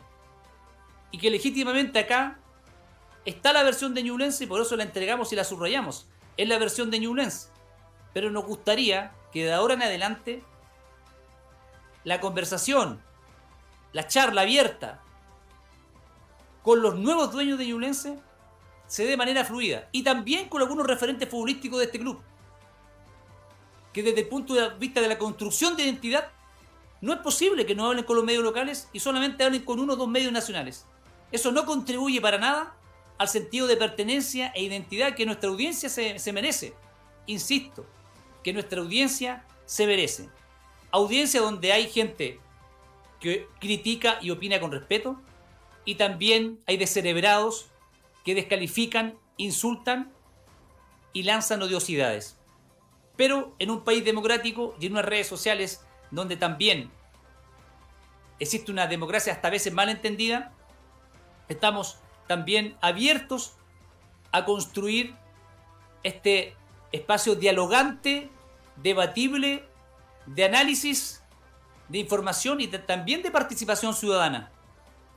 y 1.12 1.18
que 1.18 1.30
legítimamente 1.30 2.00
acá 2.00 2.40
está 3.26 3.54
la 3.54 3.64
versión 3.64 3.94
de 3.94 4.04
Ñublense 4.04 4.44
y 4.44 4.48
por 4.48 4.62
eso 4.62 4.76
la 4.76 4.84
entregamos 4.84 5.32
y 5.32 5.36
la 5.36 5.44
subrayamos. 5.44 6.08
Es 6.38 6.48
la 6.48 6.58
versión 6.58 6.90
de 6.90 7.00
Ñublense. 7.00 7.50
Pero 8.14 8.30
nos 8.32 8.46
gustaría 8.46 9.12
que 9.32 9.46
de 9.46 9.54
ahora 9.54 9.74
en 9.74 9.84
adelante 9.84 10.44
la 12.04 12.20
conversación, 12.20 13.02
la 13.94 14.08
charla 14.08 14.42
abierta 14.42 15.02
con 16.64 16.82
los 16.82 16.96
nuevos 16.96 17.32
dueños 17.32 17.58
de 17.58 17.68
Ñublense 17.68 18.20
se 18.88 19.04
dé 19.04 19.12
de 19.12 19.18
manera 19.18 19.46
fluida 19.46 19.88
y 19.92 20.04
también 20.04 20.50
con 20.50 20.62
algunos 20.62 20.86
referentes 20.86 21.30
futbolísticos 21.30 21.80
de 21.80 21.86
este 21.86 22.00
club 22.00 22.22
que 23.94 24.04
desde 24.04 24.22
el 24.22 24.28
punto 24.28 24.54
de 24.54 24.70
vista 24.76 25.02
de 25.02 25.08
la 25.08 25.18
construcción 25.18 25.76
de 25.76 25.84
identidad 25.84 26.32
no 27.02 27.14
es 27.14 27.20
posible 27.20 27.66
que 27.66 27.76
no 27.76 27.88
hablen 27.88 28.06
con 28.06 28.16
los 28.16 28.26
medios 28.26 28.44
locales 28.44 28.90
y 28.94 29.00
solamente 29.00 29.44
hablen 29.44 29.64
con 29.64 29.80
uno 29.80 29.94
o 29.94 29.96
dos 29.96 30.08
medios 30.08 30.32
nacionales. 30.32 30.86
Eso 31.32 31.52
no 31.52 31.66
contribuye 31.66 32.22
para 32.22 32.38
nada 32.38 32.76
al 33.18 33.28
sentido 33.28 33.68
de 33.68 33.78
pertenencia 33.78 34.52
e 34.56 34.64
identidad 34.64 35.16
que 35.16 35.26
nuestra 35.26 35.50
audiencia 35.50 35.90
se, 35.90 36.34
merece. 36.34 36.74
Insisto, 37.28 37.86
que 38.44 38.54
nuestra 38.54 38.82
audiencia 38.82 39.46
se 39.66 39.86
merece 39.86 40.30
audiencia 40.92 41.42
donde 41.42 41.72
hay 41.72 41.90
gente 41.90 42.40
que 43.20 43.48
critica 43.60 44.18
y 44.22 44.30
opina 44.32 44.60
con 44.60 44.72
respeto, 44.72 45.20
y 45.86 45.96
también 45.96 46.60
hay 46.68 46.78
descerebrados 46.78 47.68
que 48.24 48.36
descalifican, 48.36 49.18
insultan 49.38 50.12
y 51.14 51.24
lanzan 51.24 51.62
odiosidades. 51.62 52.38
Pero 53.16 53.56
en 53.58 53.72
un 53.72 53.84
país 53.84 54.06
democrático 54.06 54.76
y 54.80 54.86
en 54.86 54.94
unas 54.94 55.06
redes 55.06 55.28
sociales 55.28 55.84
donde 56.12 56.38
también 56.38 56.92
existe 58.40 58.72
una 58.72 58.88
democracia 58.88 59.34
hasta 59.34 59.50
veces 59.50 59.74
mal 59.74 59.90
entendida, 59.90 60.54
estamos 61.52 61.98
también 62.28 62.78
abiertos 62.82 63.54
a 64.32 64.46
construir 64.46 65.16
este 66.04 66.56
espacio 66.92 67.36
dialogante, 67.36 68.30
debatible 68.78 69.68
de 70.26 70.46
análisis, 70.46 71.24
de 71.90 72.00
información 72.00 72.62
y 72.62 72.68
también 72.68 73.22
de 73.22 73.32
participación 73.32 73.94
ciudadana, 73.94 74.50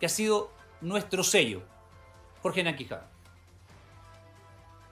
que 0.01 0.07
ha 0.07 0.09
sido 0.09 0.51
nuestro 0.81 1.23
sello. 1.23 1.63
Jorge 2.43 2.63
Naquija. 2.63 3.07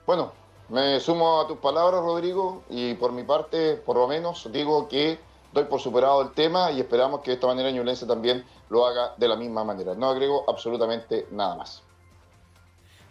Bueno, 0.05 0.33
me 0.69 0.99
sumo 0.99 1.41
a 1.41 1.47
tus 1.47 1.57
palabras, 1.57 2.01
Rodrigo, 2.01 2.63
y 2.69 2.93
por 2.95 3.11
mi 3.11 3.23
parte, 3.23 3.75
por 3.75 3.97
lo 3.97 4.07
menos, 4.07 4.49
digo 4.51 4.87
que 4.87 5.19
doy 5.53 5.65
por 5.65 5.79
superado 5.79 6.21
el 6.21 6.31
tema 6.31 6.71
y 6.71 6.79
esperamos 6.79 7.21
que 7.21 7.31
de 7.31 7.35
esta 7.35 7.47
manera 7.47 7.71
Ñulense 7.71 8.05
también 8.05 8.43
lo 8.69 8.85
haga 8.85 9.13
de 9.17 9.27
la 9.27 9.35
misma 9.35 9.63
manera. 9.63 9.93
No 9.95 10.09
agrego 10.09 10.43
absolutamente 10.47 11.27
nada 11.31 11.55
más. 11.55 11.83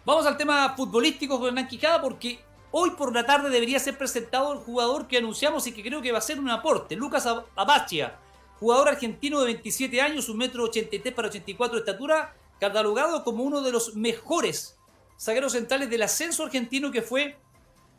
Vamos 0.05 0.25
al 0.25 0.35
tema 0.35 0.73
futbolístico 0.75 1.39
con 1.39 1.47
Hernán 1.47 1.69
porque 2.01 2.43
Hoy 2.75 2.89
por 2.97 3.13
la 3.13 3.23
tarde 3.23 3.51
debería 3.51 3.77
ser 3.77 3.99
presentado 3.99 4.51
el 4.51 4.57
jugador 4.57 5.07
que 5.07 5.19
anunciamos 5.19 5.67
y 5.67 5.73
que 5.73 5.83
creo 5.83 6.01
que 6.01 6.11
va 6.11 6.17
a 6.17 6.21
ser 6.21 6.39
un 6.39 6.49
aporte, 6.49 6.95
Lucas 6.95 7.27
Abachia, 7.55 8.17
jugador 8.59 8.89
argentino 8.89 9.39
de 9.41 9.45
27 9.45 10.01
años, 10.01 10.27
un 10.27 10.37
metro 10.37 10.63
83 10.63 11.13
para 11.13 11.27
84 11.27 11.75
de 11.75 11.79
estatura, 11.81 12.35
catalogado 12.59 13.23
como 13.23 13.43
uno 13.43 13.61
de 13.61 13.71
los 13.71 13.93
mejores 13.93 14.75
zagueros 15.19 15.51
centrales 15.51 15.87
del 15.91 16.01
ascenso 16.01 16.45
argentino 16.45 16.89
que 16.89 17.03
fue 17.03 17.37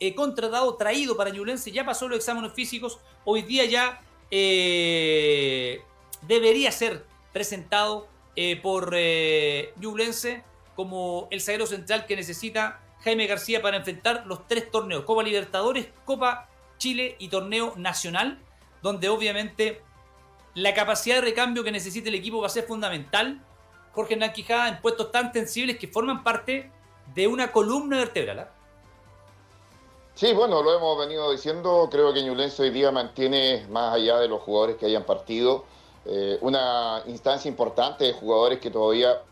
eh, 0.00 0.12
contratado, 0.16 0.74
traído 0.74 1.16
para 1.16 1.30
Ñublense, 1.30 1.70
ya 1.70 1.86
pasó 1.86 2.08
los 2.08 2.18
exámenes 2.18 2.52
físicos, 2.52 2.98
hoy 3.24 3.42
día 3.42 3.66
ya 3.66 4.00
eh, 4.30 5.82
debería 6.22 6.72
ser 6.72 7.04
presentado 7.32 8.08
eh, 8.36 8.60
por 8.60 8.94
Ñublense 9.76 10.42
como 10.74 11.28
el 11.30 11.40
zaguero 11.40 11.66
central 11.66 12.06
que 12.06 12.16
necesita 12.16 12.80
Jaime 13.04 13.26
García 13.26 13.62
para 13.62 13.76
enfrentar 13.76 14.26
los 14.26 14.46
tres 14.48 14.70
torneos, 14.70 15.04
Copa 15.04 15.22
Libertadores, 15.22 15.88
Copa 16.04 16.48
Chile 16.78 17.16
y 17.18 17.28
Torneo 17.28 17.74
Nacional, 17.76 18.38
donde 18.82 19.08
obviamente 19.08 19.82
la 20.54 20.72
capacidad 20.74 21.16
de 21.16 21.22
recambio 21.22 21.64
que 21.64 21.72
necesita 21.72 22.08
el 22.08 22.14
equipo 22.14 22.40
va 22.40 22.46
a 22.46 22.50
ser 22.50 22.64
fundamental. 22.64 23.40
Jorge 23.92 24.14
Hernán 24.14 24.32
Quijada 24.32 24.68
en 24.68 24.80
puestos 24.80 25.12
tan 25.12 25.32
sensibles 25.32 25.78
que 25.78 25.88
forman 25.88 26.24
parte 26.24 26.70
de 27.14 27.26
una 27.26 27.52
columna 27.52 27.98
vertebral. 27.98 28.38
¿ah? 28.40 28.52
Sí, 30.16 30.33
bueno, 30.33 30.62
lo 30.62 30.73
hemos 30.73 30.97
venido 30.97 31.33
diciendo. 31.33 31.88
Creo 31.90 32.12
que 32.14 32.23
Ñublense 32.23 32.62
hoy 32.62 32.71
día 32.71 32.92
mantiene, 32.92 33.66
más 33.68 33.94
allá 33.94 34.21
de 34.21 34.28
los 34.28 34.42
jugadores 34.42 34.76
que 34.76 34.87
hayan 34.87 35.02
partido, 35.02 35.64
eh, 36.04 36.38
una 36.40 37.02
instancia 37.06 37.49
importante 37.49 38.04
de 38.04 38.12
jugadores 38.12 38.61
que 38.61 38.71
todavía 38.71 39.23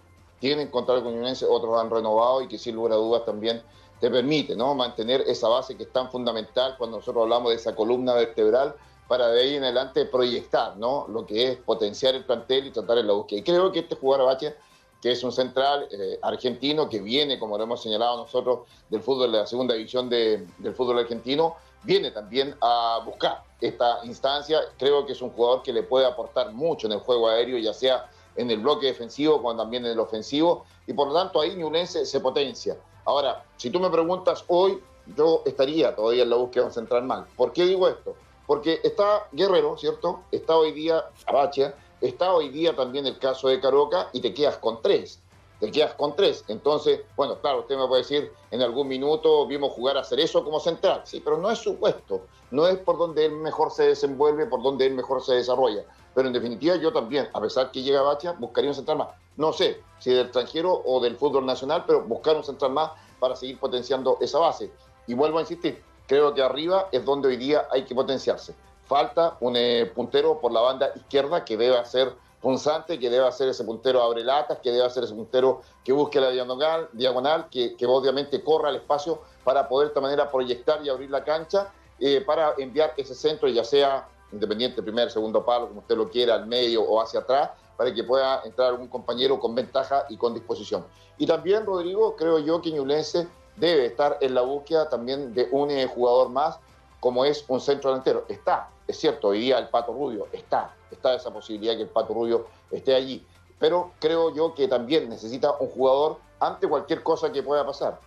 tienen 0.41 0.69
contrato 0.73 1.05
con 1.05 1.15
Ñublense, 1.15 1.47
otros 1.47 1.81
han 1.81 1.89
renovado 1.89 2.43
y 2.43 2.49
que 2.49 2.59
sin 2.59 2.75
lugar 2.75 2.95
a 2.95 2.97
dudas 2.97 3.25
también 3.25 3.63
te 4.01 4.11
permite 4.11 4.57
¿no? 4.57 4.75
mantener 4.75 5.21
esa 5.21 5.47
base 5.47 5.77
que 5.77 5.85
es 5.85 5.93
tan 5.93 6.11
fundamental 6.11 6.75
cuando 6.77 6.97
nosotros 6.97 7.23
hablamos 7.23 7.51
de 7.51 7.57
esa 7.59 7.77
columna 7.77 8.15
vertebral 8.15 8.75
para 9.07 9.29
de 9.29 9.41
ahí 9.41 9.55
en 9.55 9.63
adelante 9.63 10.05
proyectar 10.07 10.77
¿no? 10.79 11.07
lo 11.07 11.25
que 11.25 11.53
es 11.53 11.57
potenciar 11.59 12.17
el 12.17 12.25
plantel 12.25 12.67
y 12.67 12.71
tratar 12.73 12.99
en 12.99 13.07
la 13.07 13.13
búsqueda. 13.13 13.39
Y 13.39 13.43
creo 13.45 13.71
que 13.71 13.79
este 13.79 13.95
jugador 13.95 14.27
Bache, 14.27 14.57
que 15.03 15.11
es 15.11 15.25
un 15.25 15.33
central 15.33 15.89
eh, 15.91 16.19
argentino 16.23 16.89
que 16.89 17.01
viene, 17.01 17.37
como 17.39 17.59
lo 17.59 17.65
hemos 17.65 17.83
señalado 17.83 18.19
nosotros, 18.19 18.61
del 18.89 19.03
fútbol 19.03 19.33
de 19.33 19.39
la 19.39 19.47
segunda 19.47 19.75
división 19.75 20.09
del 20.09 20.47
fútbol 20.77 21.01
argentino, 21.01 21.57
viene 21.83 22.13
también 22.13 22.55
a 22.61 23.01
buscar 23.05 23.43
esta 23.61 23.99
instancia. 24.05 24.61
Creo 24.79 25.05
que 25.05 25.13
es 25.13 25.21
un 25.21 25.31
jugador 25.31 25.63
que 25.63 25.73
le 25.73 25.83
puede 25.83 26.07
aportar 26.07 26.53
mucho 26.53 26.87
en 26.87 26.93
el 26.93 27.01
juego 27.01 27.29
aéreo, 27.29 27.59
ya 27.59 27.75
sea 27.75 28.09
en 28.37 28.49
el 28.51 28.61
bloque 28.61 28.87
defensivo 28.87 29.43
como 29.43 29.57
también 29.57 29.85
en 29.85 29.93
el 29.93 29.99
ofensivo, 29.99 30.65
y 30.87 30.93
por 30.93 31.09
lo 31.09 31.15
tanto 31.15 31.41
ahí 31.41 31.57
Ñublense 31.57 32.07
se 32.07 32.21
potencia. 32.21 32.77
Ahora, 33.05 33.45
si 33.57 33.71
tú 33.71 33.81
me 33.81 33.91
preguntas 33.91 34.45
hoy, 34.47 34.81
yo 35.17 35.43
estaría 35.45 35.97
todavía 35.97 36.23
en 36.23 36.31
la 36.31 36.37
búsqueda 36.37 36.63
de 36.63 36.69
un 36.69 36.75
central 36.75 37.03
mal. 37.03 37.27
¿Por 37.37 37.53
qué 37.53 37.65
digo 37.67 37.89
esto? 37.89 38.15
Porque 38.47 38.81
está 38.85 39.27
Guerrero, 39.33 39.77
¿cierto? 39.77 40.21
Está 40.31 40.57
hoy 40.57 40.71
día 40.71 41.05
Abachia, 41.27 41.75
está 42.03 42.35
hoy 42.35 42.49
día 42.49 42.77
también 42.77 43.07
el 43.07 43.19
caso 43.19 43.49
de 43.49 43.61
Caroca 43.61 44.09
y 44.13 44.21
te 44.21 44.35
quedas 44.35 44.59
con 44.59 44.83
tres. 44.83 45.21
Te 45.61 45.71
quedas 45.71 45.95
con 45.95 46.17
tres. 46.17 46.45
Entonces, 46.49 47.03
bueno, 47.17 47.41
claro, 47.41 47.61
usted 47.61 47.77
me 47.77 47.87
puede 47.87 48.03
decir, 48.03 48.33
en 48.51 48.63
algún 48.63 48.89
minuto 48.89 49.47
vimos 49.47 49.73
jugar 49.73 49.97
a 49.97 50.01
hacer 50.01 50.19
eso 50.19 50.43
como 50.43 50.59
central. 50.59 51.03
Sí, 51.05 51.21
pero 51.21 51.39
no 51.39 51.51
es 51.51 51.61
su 51.61 51.77
puesto. 51.77 52.23
No 52.51 52.67
es 52.67 52.79
por 52.79 52.99
donde 52.99 53.25
él 53.25 53.33
mejor 53.33 53.71
se 53.71 53.85
desenvuelve, 53.85 54.47
por 54.47 54.63
donde 54.63 54.87
él 54.87 54.95
mejor 54.95 55.23
se 55.23 55.35
desarrolla. 55.35 55.85
Pero 56.15 56.27
en 56.27 56.35
definitiva 56.35 56.77
yo 56.77 56.93
también, 56.93 57.29
a 57.33 57.41
pesar 57.41 57.71
que 57.71 57.83
llega 57.83 58.03
Bacha, 58.03 58.33
buscaría 58.33 58.71
un 58.71 58.75
central 58.75 58.99
más. 58.99 59.09
no 59.37 59.53
sé 59.53 59.81
si 59.99 60.11
del 60.11 60.27
extranjero 60.27 60.83
o 60.85 61.01
del 61.01 61.17
fútbol 61.17 61.47
nacional, 61.47 61.85
pero 61.87 62.03
buscar 62.03 62.37
un 62.37 62.45
central 62.45 62.73
más 62.73 62.91
para 63.21 63.37
seguir 63.37 63.59
potenciando 63.59 64.19
esa 64.21 64.41
base. 64.41 64.71
Y 65.07 65.15
vuelvo 65.15 65.39
a 65.39 65.43
insistir, 65.43 65.83
creo 66.09 66.35
que 66.35 66.43
arriba 66.43 66.89
es 66.91 67.05
donde 67.05 67.29
hoy 67.29 67.37
día 67.37 67.69
hay 67.71 67.85
que 67.85 67.95
potenciarse. 67.95 68.55
Falta 68.85 69.37
un 69.41 69.57
eh, 69.57 69.91
puntero 69.95 70.41
por 70.41 70.53
la 70.53 70.61
banda 70.61 70.93
izquierda 70.95 71.45
que 71.45 71.57
debe 71.57 71.85
ser 71.85 72.15
punzante, 72.43 72.99
que 72.99 73.09
debe 73.09 73.31
ser 73.31 73.49
ese 73.49 73.65
puntero 73.65 74.03
abre 74.03 74.25
latas, 74.25 74.59
que 74.59 74.73
debe 74.73 74.91
ser 74.91 75.05
ese 75.05 75.15
puntero 75.15 75.63
que 75.85 75.93
busque 75.93 76.21
la 76.21 76.31
diagonal, 76.31 76.89
diagonal 76.93 77.49
que, 77.49 77.77
obviamente 77.87 78.43
corra 78.43 78.71
el 78.71 78.77
espacio 78.77 79.23
para 79.45 79.69
poder 79.69 79.89
de 79.89 79.91
esta 79.93 80.01
manera 80.01 80.31
proyectar 80.31 80.85
y 80.85 80.89
abrir 80.89 81.11
la 81.11 81.23
cancha 81.23 81.73
eh, 82.01 82.21
para 82.21 82.55
enviar 82.59 82.93
ese 82.97 83.15
centro, 83.15 83.49
ya 83.49 83.63
sea 83.63 84.09
independiente, 84.33 84.83
primer, 84.83 85.11
segundo 85.11 85.45
palo, 85.45 85.69
como 85.69 85.81
usted 85.81 85.97
lo 85.97 86.11
quiera, 86.11 86.35
al 86.35 86.47
medio 86.47 86.83
o 86.83 87.01
hacia 87.01 87.21
atrás, 87.21 87.51
para 87.77 87.95
que 87.95 88.03
pueda 88.03 88.43
entrar 88.45 88.75
un 88.75 88.89
compañero 88.89 89.39
con 89.39 89.55
ventaja 89.55 90.07
y 90.09 90.17
con 90.17 90.35
disposición. 90.35 90.85
Y 91.19 91.27
también, 91.27 91.65
Rodrigo, 91.65 92.17
creo 92.17 92.39
yo 92.39 92.61
que 92.61 92.73
Ñulense 92.73 93.29
debe 93.57 93.87
estar 93.87 94.19
en 94.21 94.35
la 94.35 94.41
búsqueda 94.41 94.89
también 94.89 95.35
de 95.35 95.49
un 95.53 95.71
eh, 95.71 95.87
jugador 95.87 96.31
más, 96.31 96.59
como 97.03 97.25
es 97.25 97.45
un 97.49 97.61
centro 97.61 97.91
delantero. 97.91 98.25
Está, 98.29 98.71
es 98.87 98.97
cierto, 98.97 99.29
hoy 99.29 99.41
día 99.41 99.59
el 99.59 99.69
Pato 99.69 99.93
Rubio 99.93 100.29
está, 100.31 100.73
está 100.89 101.13
esa 101.15 101.33
posibilidad 101.33 101.75
que 101.75 101.83
el 101.83 101.89
Pato 101.89 102.15
Rubio 102.15 102.47
esté 102.71 102.95
allí. 102.95 103.27
Pero 103.59 103.91
creo 103.99 104.33
yo 104.33 104.55
que 104.55 104.69
también 104.69 105.09
necesita 105.09 105.51
un 105.59 105.69
jugador 105.71 106.19
ante 106.39 106.69
cualquier 106.69 107.03
cosa 107.03 107.33
que 107.33 107.43
pueda 107.43 107.67
pasar. 107.67 107.99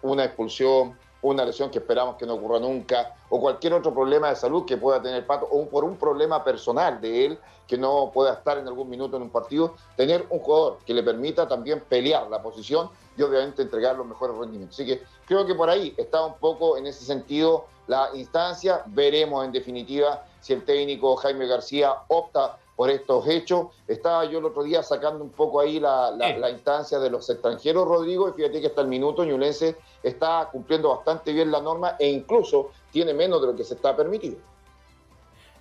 Una 0.00 0.24
expulsión, 0.24 0.98
una 1.20 1.44
lesión 1.44 1.70
que 1.70 1.76
esperamos 1.76 2.16
que 2.16 2.24
no 2.24 2.36
ocurra 2.36 2.58
nunca, 2.58 3.14
o 3.28 3.38
cualquier 3.38 3.74
otro 3.74 3.92
problema 3.92 4.30
de 4.30 4.36
salud 4.36 4.64
que 4.64 4.78
pueda 4.78 5.02
tener 5.02 5.26
Pato, 5.26 5.46
o 5.50 5.66
por 5.68 5.84
un 5.84 5.98
problema 5.98 6.42
personal 6.42 7.02
de 7.02 7.26
él 7.26 7.38
que 7.66 7.76
no 7.76 8.10
pueda 8.14 8.32
estar 8.32 8.56
en 8.56 8.66
algún 8.66 8.88
minuto 8.88 9.18
en 9.18 9.24
un 9.24 9.30
partido, 9.30 9.74
tener 9.94 10.24
un 10.30 10.38
jugador 10.38 10.78
que 10.86 10.94
le 10.94 11.02
permita 11.02 11.46
también 11.46 11.84
pelear 11.86 12.30
la 12.30 12.40
posición 12.40 12.88
y 13.14 13.20
obviamente 13.20 13.60
entregar 13.60 13.94
los 13.96 14.06
mejores 14.06 14.38
rendimientos. 14.38 14.80
Así 14.80 14.86
que 14.86 15.02
creo 15.26 15.44
que 15.44 15.54
por 15.54 15.68
ahí 15.68 15.92
está 15.98 16.24
un 16.24 16.38
poco 16.38 16.78
en 16.78 16.86
ese 16.86 17.04
sentido 17.04 17.66
la 17.88 18.10
instancia, 18.14 18.82
veremos 18.86 19.44
en 19.44 19.52
definitiva 19.52 20.24
si 20.40 20.52
el 20.52 20.64
técnico 20.64 21.16
Jaime 21.16 21.46
García 21.46 21.92
opta 22.08 22.58
por 22.76 22.90
estos 22.90 23.26
hechos. 23.26 23.68
Estaba 23.88 24.24
yo 24.26 24.38
el 24.38 24.44
otro 24.44 24.62
día 24.62 24.82
sacando 24.82 25.24
un 25.24 25.30
poco 25.30 25.58
ahí 25.58 25.80
la, 25.80 26.50
instancia 26.50 27.00
de 27.00 27.10
los 27.10 27.28
extranjeros, 27.28 27.88
Rodrigo, 27.88 28.28
y 28.28 28.32
fíjate 28.34 28.60
que 28.60 28.68
hasta 28.68 28.82
el 28.82 28.88
minuto 28.88 29.24
Ñulense 29.24 29.76
está 30.02 30.48
cumpliendo 30.52 30.90
bastante 30.94 31.32
bien 31.32 31.50
la 31.50 31.60
norma 31.60 31.96
e 31.98 32.08
incluso 32.08 32.70
tiene 32.92 33.14
menos 33.14 33.40
de 33.40 33.48
lo 33.48 33.56
que 33.56 33.64
se 33.64 33.74
está 33.74 33.96
permitido. 33.96 34.36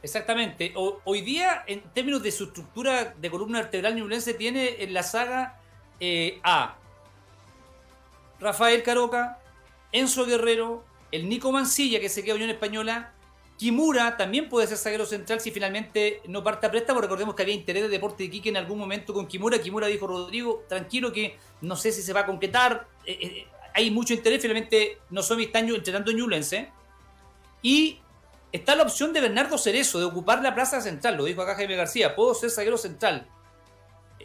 Exactamente. 0.03 0.73
hoy 0.75 1.21
día, 1.21 1.63
en 1.65 1.81
términos 1.91 2.21
de 2.21 2.31
su 2.31 2.45
estructura 2.45 3.15
de 3.17 3.31
columna 3.31 3.61
vertebral 3.61 3.95
ñulense, 3.95 4.35
tiene 4.35 4.83
en 4.83 4.93
la 4.93 5.01
saga 5.01 5.59
eh, 5.99 6.39
A. 6.43 6.75
Rafael 8.39 8.83
Caroca, 8.83 9.39
Enzo 9.91 10.25
Guerrero, 10.25 10.83
el 11.11 11.29
Nico 11.29 11.51
Mancilla, 11.51 11.99
que 11.99 12.09
se 12.09 12.23
queda 12.23 12.35
Unión 12.35 12.49
Española, 12.49 13.13
Kimura 13.57 14.17
también 14.17 14.49
puede 14.49 14.67
ser 14.67 14.77
zaguero 14.77 15.05
central 15.05 15.41
si 15.41 15.51
finalmente 15.51 16.21
no 16.27 16.43
parte 16.43 16.67
a 16.67 16.71
préstamo. 16.71 17.01
Recordemos 17.01 17.33
que 17.33 17.41
había 17.41 17.55
interés 17.55 17.83
de 17.83 17.89
Deporte 17.89 18.23
de 18.23 18.29
Quique 18.29 18.49
en 18.49 18.57
algún 18.57 18.77
momento 18.77 19.13
con 19.13 19.27
Kimura. 19.27 19.59
Kimura 19.59 19.87
dijo, 19.87 20.05
Rodrigo, 20.05 20.63
tranquilo 20.69 21.11
que 21.11 21.37
no 21.61 21.75
sé 21.75 21.91
si 21.91 22.03
se 22.03 22.13
va 22.13 22.21
a 22.21 22.25
concretar. 22.27 22.87
Eh, 23.03 23.17
eh, 23.19 23.47
hay 23.73 23.89
mucho 23.89 24.13
interés, 24.13 24.41
finalmente 24.41 24.99
no 25.09 25.23
son 25.23 25.37
mis 25.37 25.53
años 25.55 25.77
entrenando 25.77 26.11
en. 26.11 26.71
Y 27.63 27.99
está 28.51 28.75
la 28.75 28.83
opción 28.83 29.11
de 29.11 29.21
Bernardo 29.21 29.57
Cerezo, 29.57 29.97
de 29.97 30.05
ocupar 30.05 30.43
la 30.43 30.53
plaza 30.53 30.79
central. 30.79 31.17
Lo 31.17 31.25
dijo 31.25 31.41
acá 31.41 31.55
Jaime 31.55 31.75
García, 31.75 32.15
puedo 32.15 32.35
ser 32.35 32.51
zaguero 32.51 32.77
central. 32.77 33.27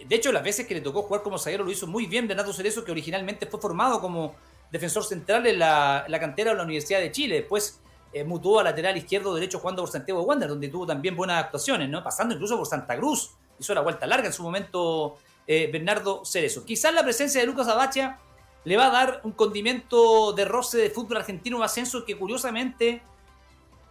De 0.07 0.15
hecho, 0.15 0.31
las 0.31 0.43
veces 0.43 0.67
que 0.67 0.75
le 0.75 0.83
tocó 0.83 1.03
jugar 1.03 1.23
como 1.23 1.39
zaguero 1.39 1.65
lo 1.65 1.71
hizo 1.71 1.87
muy 1.87 2.07
bien 2.07 2.29
Bernardo 2.29 2.53
Cerezo, 2.53 2.85
que 2.85 2.93
originalmente 2.93 3.47
fue 3.47 3.61
formado 3.61 4.01
como 4.01 4.35
defensor 4.73 5.05
central 5.05 5.47
en 5.47 5.59
la, 5.59 6.05
la 6.09 6.19
cantera 6.19 6.51
de 6.51 6.57
la 6.57 6.65
Universidad 6.65 6.99
de 6.99 7.13
Chile. 7.13 7.37
Después 7.37 7.81
eh, 8.13 8.25
mutuó 8.25 8.61
a 8.61 8.65
lateral 8.65 8.97
izquierdo 8.97 9.35
derecho 9.35 9.59
jugando 9.59 9.83
por 9.83 9.91
Santiago 9.91 10.23
Wander, 10.23 10.49
donde 10.49 10.69
tuvo 10.69 10.87
también 10.87 11.15
buenas 11.15 11.45
actuaciones, 11.45 11.89
¿no? 11.89 12.03
Pasando 12.03 12.35
incluso 12.35 12.59
por 12.59 12.67
Santa 12.67 12.97
Cruz. 12.97 13.31
Hizo 13.59 13.75
la 13.75 13.83
vuelta 13.83 14.07
larga 14.07 14.27
en 14.27 14.33
su 14.33 14.43
momento 14.43 15.19
eh, 15.47 15.71
Bernardo 15.73 16.25
Cerezo. 16.25 16.65
Quizás 16.65 16.93
la 16.95 17.03
presencia 17.03 17.41
de 17.41 17.47
Lucas 17.47 17.69
Abacha 17.69 18.19
le 18.65 18.77
va 18.77 18.87
a 18.87 18.91
dar 18.91 19.21
un 19.25 19.33
condimento 19.33 20.33
de 20.33 20.45
roce 20.45 20.79
de 20.79 20.91
fútbol 20.91 21.19
argentino 21.19 21.57
un 21.59 21.63
ascenso 21.63 22.05
que 22.05 22.17
curiosamente 22.17 23.03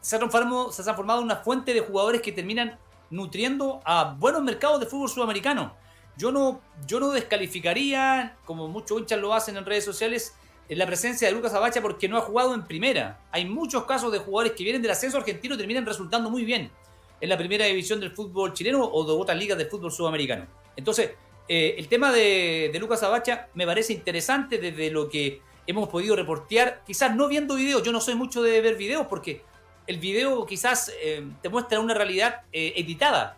se 0.02 0.16
ha, 0.16 0.20
transformado, 0.20 0.72
se 0.72 0.82
ha 0.82 0.86
transformado 0.86 1.20
en 1.20 1.26
una 1.26 1.38
fuente 1.38 1.74
de 1.74 1.82
jugadores 1.82 2.22
que 2.22 2.32
terminan 2.32 2.80
nutriendo 3.10 3.82
a 3.86 4.16
buenos 4.18 4.42
mercados 4.42 4.80
de 4.80 4.86
fútbol 4.86 5.10
sudamericano. 5.10 5.76
Yo 6.18 6.32
no, 6.32 6.62
yo 6.86 7.00
no 7.00 7.10
descalificaría, 7.12 8.38
como 8.46 8.68
muchos 8.68 9.00
hinchas 9.00 9.20
lo 9.20 9.34
hacen 9.34 9.58
en 9.58 9.66
redes 9.66 9.86
sociales, 9.86 10.36
en 10.72 10.78
la 10.78 10.86
presencia 10.86 11.28
de 11.28 11.34
Lucas 11.34 11.54
Abacha 11.54 11.82
porque 11.82 12.08
no 12.08 12.18
ha 12.18 12.22
jugado 12.22 12.54
en 12.54 12.64
primera. 12.64 13.20
Hay 13.30 13.44
muchos 13.44 13.84
casos 13.84 14.10
de 14.10 14.20
jugadores 14.20 14.54
que 14.54 14.64
vienen 14.64 14.82
del 14.82 14.92
ascenso 14.92 15.18
argentino 15.18 15.56
y 15.56 15.58
terminan 15.58 15.86
resultando 15.86 16.30
muy 16.30 16.46
bien 16.46 16.72
en 17.20 17.28
la 17.28 17.38
primera 17.38 17.66
división 17.66 18.00
del 18.00 18.12
fútbol 18.12 18.54
chileno 18.54 18.82
o 18.82 19.04
de 19.04 19.12
otras 19.12 19.38
ligas 19.38 19.58
del 19.58 19.68
fútbol 19.68 19.92
sudamericano. 19.92 20.48
Entonces, 20.78 21.12
eh, 21.50 21.76
el 21.78 21.90
tema 21.90 22.14
de, 22.14 22.72
Lucas 22.80 23.04
Abacha 23.04 23.50
me 23.54 23.66
parece 23.66 23.92
interesante 23.92 24.60
desde 24.60 24.90
lo 24.92 25.10
que 25.10 25.42
hemos 25.68 25.90
podido 25.90 26.16
reportear, 26.16 26.84
quizás 26.88 27.14
no 27.14 27.28
viendo 27.28 27.56
videos, 27.56 27.84
yo 27.84 27.92
no 27.92 28.00
soy 28.00 28.16
mucho 28.16 28.42
de 28.42 28.62
ver 28.62 28.78
videos 28.78 29.08
porque 29.08 29.42
el 29.88 29.98
video 29.98 30.46
quizás 30.46 30.90
eh, 31.04 31.28
te 31.42 31.50
muestra 31.50 31.82
una 31.82 31.94
realidad 31.94 32.44
eh, 32.54 32.72
editada, 32.78 33.36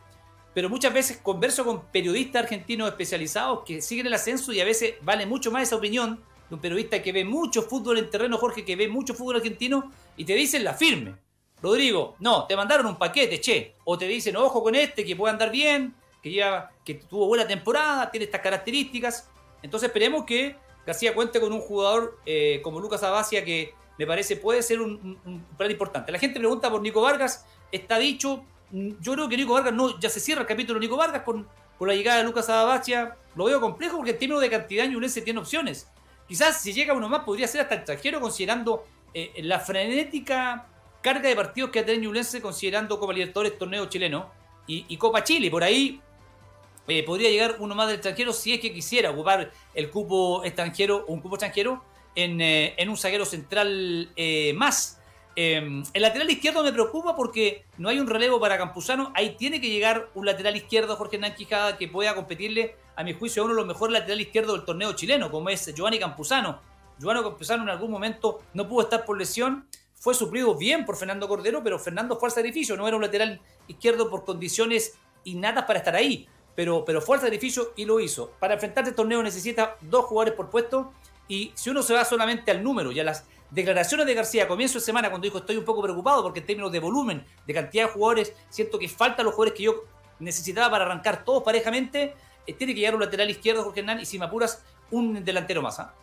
pero 0.54 0.70
muchas 0.70 0.94
veces 0.94 1.18
converso 1.18 1.66
con 1.66 1.88
periodistas 1.88 2.44
argentinos 2.44 2.90
especializados 2.90 3.64
que 3.66 3.82
siguen 3.82 4.06
el 4.06 4.14
ascenso 4.14 4.54
y 4.54 4.62
a 4.62 4.66
veces 4.66 4.94
vale 5.02 5.26
mucho 5.26 5.50
más 5.50 5.64
esa 5.64 5.78
opinión 5.78 6.24
un 6.54 6.62
periodista 6.62 7.02
que 7.02 7.12
ve 7.12 7.26
mucho 7.26 7.64
fútbol 7.64 7.98
en 7.98 8.10
terreno, 8.10 8.38
Jorge, 8.38 8.64
que 8.64 8.76
ve 8.76 8.88
mucho 8.88 9.14
fútbol 9.14 9.38
argentino, 9.38 9.92
y 10.18 10.26
te 10.26 10.34
dicen 10.34 10.64
la 10.64 10.74
firme. 10.74 11.16
Rodrigo, 11.62 12.16
no, 12.20 12.46
te 12.46 12.56
mandaron 12.56 12.86
un 12.86 12.98
paquete, 12.98 13.40
che. 13.40 13.76
O 13.86 13.98
te 13.98 14.06
dicen, 14.06 14.36
ojo 14.36 14.62
con 14.62 14.76
este, 14.76 15.06
que 15.06 15.16
puede 15.16 15.32
andar 15.32 15.50
bien, 15.50 15.96
que, 16.22 16.32
ya, 16.32 16.72
que 16.84 16.96
tuvo 16.96 17.28
buena 17.28 17.48
temporada, 17.48 18.12
tiene 18.12 18.26
estas 18.26 18.42
características. 18.42 19.30
Entonces 19.62 19.88
esperemos 19.88 20.26
que 20.26 20.58
García 20.86 21.14
cuente 21.14 21.40
con 21.40 21.54
un 21.54 21.62
jugador 21.62 22.20
eh, 22.26 22.60
como 22.64 22.80
Lucas 22.80 23.04
Abacia, 23.04 23.46
que 23.46 23.74
me 23.98 24.06
parece 24.06 24.36
puede 24.36 24.62
ser 24.62 24.82
un, 24.82 25.46
plan 25.58 25.72
importante. 25.72 26.12
La 26.12 26.20
gente 26.20 26.40
pregunta 26.40 26.70
por 26.70 26.82
Nico 26.82 27.02
Vargas, 27.02 27.46
está 27.72 27.98
dicho. 27.98 28.44
Yo 28.72 29.14
creo 29.14 29.30
que 29.30 29.38
Nico 29.38 29.54
Vargas 29.54 29.74
no, 29.74 30.00
ya 30.00 30.10
se 30.10 30.20
cierra 30.20 30.42
el 30.42 30.48
capítulo 30.48 30.80
Nico 30.80 30.98
Vargas 30.98 31.22
con, 31.24 31.48
la 31.80 31.94
llegada 31.96 32.20
de 32.20 32.24
Lucas 32.24 32.50
Abacia. 32.50 33.18
Lo 33.36 33.46
veo 33.46 33.60
complejo 33.60 33.98
porque 33.98 34.12
en 34.12 34.20
términos 34.20 34.42
de 34.42 34.50
cantidad 34.50 34.88
Ñublense 34.88 35.22
tiene 35.22 35.40
opciones. 35.40 35.90
Quizás 36.28 36.62
si 36.62 36.74
llega 36.74 36.94
uno 36.94 37.10
más 37.10 37.24
podría 37.24 37.48
ser 37.48 37.62
hasta 37.62 37.76
extranjero 37.76 38.20
considerando 38.22 38.86
eh, 39.14 39.34
la 39.44 39.60
frenética 39.60 40.68
carga 41.02 41.30
de 41.30 41.36
partidos 41.36 41.70
que 41.70 41.80
ha 41.80 41.86
tenido 41.86 42.04
Ñublense 42.04 42.42
considerando 42.42 43.00
Copa 43.00 43.14
Libertadores, 43.14 43.58
torneo 43.58 43.88
chileno 43.88 44.32
y, 44.66 44.96
Copa 44.98 45.24
Chile. 45.24 45.52
Por 45.52 45.64
ahí 45.64 46.02
eh, 46.88 47.04
podría 47.04 47.30
llegar 47.30 47.58
uno 47.60 47.76
más 47.76 47.88
del 47.88 47.96
extranjero 47.96 48.32
si 48.32 48.54
es 48.54 48.60
que 48.62 48.74
quisiera 48.74 49.12
ocupar 49.12 49.52
el 49.74 49.90
cupo 49.90 50.44
extranjero 50.46 51.06
un 51.08 51.20
cupo 51.20 51.36
extranjero 51.36 51.84
en, 52.16 52.40
eh, 52.40 52.74
en 52.78 52.90
un 52.90 52.98
zaguero 52.98 53.26
central 53.26 54.10
más. 54.56 55.00
Em, 55.36 55.84
el 55.94 56.02
lateral 56.04 56.30
izquierdo 56.30 56.64
me 56.64 56.72
preocupa 56.72 57.16
porque 57.16 57.66
no 57.78 57.90
hay 57.90 58.00
un 58.00 58.08
relevo 58.08 58.40
para 58.40 58.58
Campuzano. 58.58 59.12
Ahí 59.16 59.36
tiene 59.36 59.60
que 59.60 59.70
llegar 59.70 60.10
un 60.14 60.26
lateral 60.26 60.56
izquierdo, 60.56 60.96
Jorge 60.96 61.16
Hernán 61.16 61.34
que 61.78 61.88
pueda 61.88 62.14
competirle, 62.14 62.76
a 62.96 63.04
mi 63.04 63.14
juicio, 63.14 63.42
a 63.42 63.46
uno 63.46 63.56
de 63.56 63.62
los 63.62 63.68
mejores 63.68 63.94
laterales 63.94 64.28
izquierdos 64.28 64.56
del 64.56 64.66
torneo 64.66 64.94
chileno, 64.94 65.32
como 65.32 65.50
es 65.50 65.74
Giovanni 65.74 66.00
Campuzano. 66.00 66.60
Giovanni 67.00 67.24
Campuzano 67.24 67.64
en 67.64 67.70
algún 67.70 67.90
momento 67.90 68.42
no 68.54 68.68
pudo 68.68 68.84
estar 68.84 69.06
por 69.06 69.18
lesión. 69.18 69.68
Fue 69.96 70.14
suplido 70.14 70.56
bien 70.56 70.86
por 70.86 70.98
Fernando 70.98 71.28
Cordero, 71.28 71.64
pero 71.64 71.80
Fernando 71.80 72.20
fue 72.20 72.28
al 72.28 72.34
sacrificio. 72.34 72.78
No 72.78 72.88
era 72.88 72.96
un 72.96 73.02
lateral 73.02 73.42
izquierdo 73.68 74.10
por 74.10 74.26
condiciones 74.26 74.98
innatas 75.24 75.64
para 75.66 75.80
estar 75.80 75.96
ahí. 75.96 76.28
Pero, 76.56 76.86
pero 76.86 77.02
fue 77.02 77.16
al 77.16 77.22
sacrificio 77.22 77.74
y 77.76 77.86
lo 77.86 78.00
hizo. 78.00 78.32
Para 78.40 78.54
enfrentar 78.54 78.84
este 78.84 78.96
torneo 78.96 79.24
necesita 79.24 79.78
dos 79.82 80.06
jugadores 80.06 80.36
por 80.36 80.52
puesto. 80.52 80.94
Y 81.28 81.52
si 81.56 81.72
uno 81.72 81.82
se 81.82 81.94
va 81.94 82.06
solamente 82.06 82.52
al 82.52 82.62
número 82.62 82.92
y 82.92 83.00
a 83.00 83.04
las 83.04 83.26
Declaraciones 83.54 84.08
de 84.08 84.16
García 84.16 84.46
a 84.46 84.48
comienzo 84.48 84.80
de 84.80 84.86
semana 84.86 85.12
cuando 85.12 85.26
dijo 85.26 85.38
estoy 85.38 85.58
un 85.58 85.64
poco 85.64 85.84
preocupado 85.84 86.24
porque 86.24 86.40
en 86.40 86.48
términos 86.48 86.72
de 86.72 86.80
volumen, 86.80 87.24
de 87.46 87.54
cantidad 87.54 87.86
de 87.86 87.92
jugadores, 87.92 88.34
siento 88.50 88.80
que 88.80 88.90
faltan 88.90 89.26
los 89.26 89.36
jugadores 89.36 89.56
que 89.56 89.66
yo 89.66 89.84
necesitaba 90.18 90.72
para 90.72 90.86
arrancar 90.86 91.24
todos 91.24 91.44
parejamente. 91.44 92.16
Eh, 92.48 92.54
tiene 92.54 92.74
que 92.74 92.80
llegar 92.80 92.96
un 92.96 93.02
lateral 93.02 93.30
izquierdo, 93.30 93.64
Jorge 93.64 93.82
Hernán, 93.82 94.00
y 94.00 94.06
si 94.06 94.18
me 94.18 94.26
apuras, 94.26 94.64
un 94.90 95.24
delantero 95.24 95.62
más. 95.62 95.80
¿ah? 95.80 95.94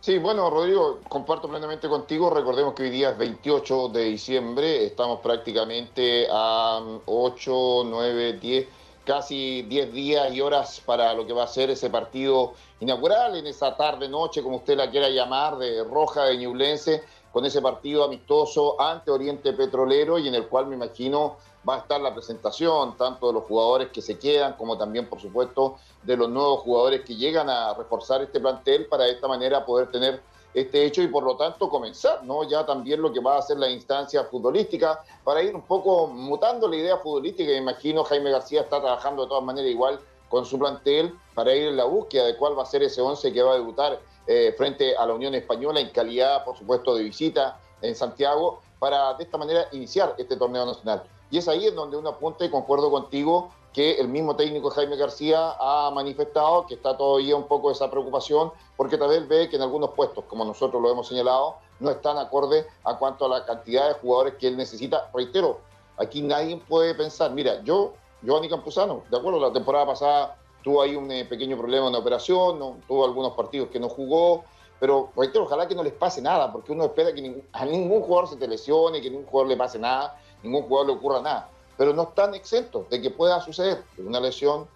Sí, 0.00 0.16
bueno, 0.16 0.48
Rodrigo, 0.48 1.00
comparto 1.10 1.46
plenamente 1.46 1.90
contigo. 1.90 2.30
Recordemos 2.30 2.72
que 2.72 2.84
hoy 2.84 2.90
día 2.90 3.10
es 3.10 3.18
28 3.18 3.88
de 3.90 4.04
diciembre, 4.04 4.86
estamos 4.86 5.20
prácticamente 5.20 6.26
a 6.30 6.80
8, 7.04 7.82
9, 7.84 8.32
10 8.40 8.68
casi 9.06 9.62
10 9.62 9.92
días 9.92 10.34
y 10.34 10.40
horas 10.40 10.82
para 10.84 11.14
lo 11.14 11.24
que 11.26 11.32
va 11.32 11.44
a 11.44 11.46
ser 11.46 11.70
ese 11.70 11.88
partido 11.88 12.54
inaugural, 12.80 13.36
en 13.36 13.46
esa 13.46 13.76
tarde, 13.76 14.08
noche, 14.08 14.42
como 14.42 14.56
usted 14.56 14.76
la 14.76 14.90
quiera 14.90 15.08
llamar, 15.08 15.56
de 15.56 15.84
Roja 15.84 16.24
de 16.24 16.36
Ñublense, 16.36 17.04
con 17.32 17.44
ese 17.44 17.62
partido 17.62 18.04
amistoso 18.04 18.80
ante 18.80 19.10
Oriente 19.10 19.52
Petrolero 19.52 20.18
y 20.18 20.26
en 20.26 20.34
el 20.34 20.48
cual 20.48 20.66
me 20.66 20.74
imagino 20.74 21.36
va 21.68 21.76
a 21.76 21.78
estar 21.78 22.00
la 22.00 22.12
presentación 22.12 22.96
tanto 22.96 23.28
de 23.28 23.34
los 23.34 23.44
jugadores 23.44 23.90
que 23.90 24.02
se 24.02 24.18
quedan 24.18 24.54
como 24.54 24.76
también, 24.76 25.08
por 25.08 25.20
supuesto, 25.20 25.76
de 26.02 26.16
los 26.16 26.28
nuevos 26.28 26.60
jugadores 26.60 27.02
que 27.02 27.14
llegan 27.14 27.48
a 27.48 27.74
reforzar 27.74 28.22
este 28.22 28.40
plantel 28.40 28.86
para 28.86 29.04
de 29.04 29.12
esta 29.12 29.28
manera 29.28 29.64
poder 29.64 29.90
tener 29.90 30.20
este 30.54 30.84
hecho 30.84 31.02
y 31.02 31.08
por 31.08 31.22
lo 31.22 31.36
tanto 31.36 31.68
comenzar, 31.68 32.24
¿no? 32.24 32.44
Ya 32.44 32.64
también 32.64 33.02
lo 33.02 33.12
que 33.12 33.20
va 33.20 33.36
a 33.36 33.42
ser 33.42 33.58
la 33.58 33.68
instancia 33.68 34.24
futbolística 34.24 35.02
para 35.22 35.42
ir 35.42 35.54
un 35.54 35.62
poco 35.62 36.06
mutando 36.06 36.68
la 36.68 36.76
idea 36.76 36.96
futbolística. 36.96 37.50
Me 37.50 37.58
imagino 37.58 38.04
Jaime 38.04 38.30
García 38.30 38.62
está 38.62 38.80
trabajando 38.80 39.22
de 39.22 39.28
todas 39.28 39.44
maneras 39.44 39.70
igual 39.70 40.00
con 40.28 40.44
su 40.44 40.58
plantel 40.58 41.14
para 41.34 41.54
ir 41.54 41.68
en 41.68 41.76
la 41.76 41.84
búsqueda 41.84 42.26
de 42.26 42.36
cuál 42.36 42.58
va 42.58 42.62
a 42.62 42.66
ser 42.66 42.82
ese 42.82 43.00
11 43.00 43.32
que 43.32 43.42
va 43.42 43.52
a 43.52 43.56
debutar 43.56 44.00
eh, 44.26 44.54
frente 44.56 44.96
a 44.96 45.06
la 45.06 45.14
Unión 45.14 45.34
Española 45.34 45.80
en 45.80 45.90
calidad, 45.90 46.44
por 46.44 46.56
supuesto, 46.56 46.94
de 46.94 47.04
visita 47.04 47.60
en 47.82 47.94
Santiago 47.94 48.60
para 48.78 49.14
de 49.14 49.24
esta 49.24 49.38
manera 49.38 49.68
iniciar 49.72 50.14
este 50.18 50.36
torneo 50.36 50.66
nacional. 50.66 51.04
Y 51.30 51.38
es 51.38 51.48
ahí 51.48 51.66
en 51.66 51.74
donde 51.74 51.96
uno 51.96 52.10
apunta 52.10 52.44
y 52.44 52.50
concuerdo 52.50 52.90
contigo 52.90 53.50
que 53.76 54.00
el 54.00 54.08
mismo 54.08 54.34
técnico 54.34 54.70
Jaime 54.70 54.96
García 54.96 55.54
ha 55.60 55.90
manifestado 55.90 56.64
que 56.66 56.76
está 56.76 56.96
todavía 56.96 57.36
un 57.36 57.46
poco 57.46 57.70
esa 57.70 57.90
preocupación 57.90 58.50
porque 58.74 58.96
tal 58.96 59.10
vez 59.10 59.28
ve 59.28 59.50
que 59.50 59.56
en 59.56 59.62
algunos 59.62 59.90
puestos, 59.90 60.24
como 60.24 60.46
nosotros 60.46 60.80
lo 60.80 60.90
hemos 60.90 61.06
señalado, 61.06 61.56
no 61.78 61.90
están 61.90 62.16
acorde 62.16 62.66
a 62.84 62.96
cuanto 62.96 63.26
a 63.26 63.28
la 63.28 63.44
cantidad 63.44 63.88
de 63.88 63.94
jugadores 64.00 64.36
que 64.36 64.48
él 64.48 64.56
necesita. 64.56 65.10
Reitero, 65.12 65.60
aquí 65.98 66.22
nadie 66.22 66.56
puede 66.56 66.94
pensar, 66.94 67.32
mira, 67.32 67.62
yo, 67.64 67.92
Giovanni 68.22 68.48
Campuzano, 68.48 69.02
de 69.10 69.18
acuerdo, 69.18 69.40
la 69.40 69.52
temporada 69.52 69.84
pasada 69.84 70.38
tuvo 70.64 70.80
ahí 70.80 70.96
un 70.96 71.12
eh, 71.12 71.26
pequeño 71.26 71.58
problema 71.58 71.88
en 71.88 71.92
la 71.92 71.98
operación, 71.98 72.80
tuvo 72.88 73.04
algunos 73.04 73.32
partidos 73.32 73.68
que 73.68 73.78
no 73.78 73.90
jugó, 73.90 74.44
pero 74.80 75.10
reitero, 75.14 75.44
ojalá 75.44 75.68
que 75.68 75.74
no 75.74 75.82
les 75.82 75.92
pase 75.92 76.22
nada, 76.22 76.50
porque 76.50 76.72
uno 76.72 76.86
espera 76.86 77.12
que 77.12 77.44
a 77.52 77.66
ningún 77.66 78.00
jugador 78.00 78.30
se 78.30 78.36
te 78.36 78.48
lesione, 78.48 79.02
que 79.02 79.10
ningún 79.10 79.26
jugador 79.26 79.48
le 79.48 79.56
pase 79.58 79.78
nada, 79.78 80.18
ningún 80.42 80.62
jugador 80.62 80.86
le 80.86 80.92
ocurra 80.94 81.20
nada 81.20 81.50
pero 81.76 81.92
no 81.92 82.04
están 82.04 82.34
exentos 82.34 82.88
de 82.88 83.00
que 83.00 83.10
pueda 83.10 83.40
suceder 83.40 83.84
una 83.98 84.20
lesión 84.20 84.66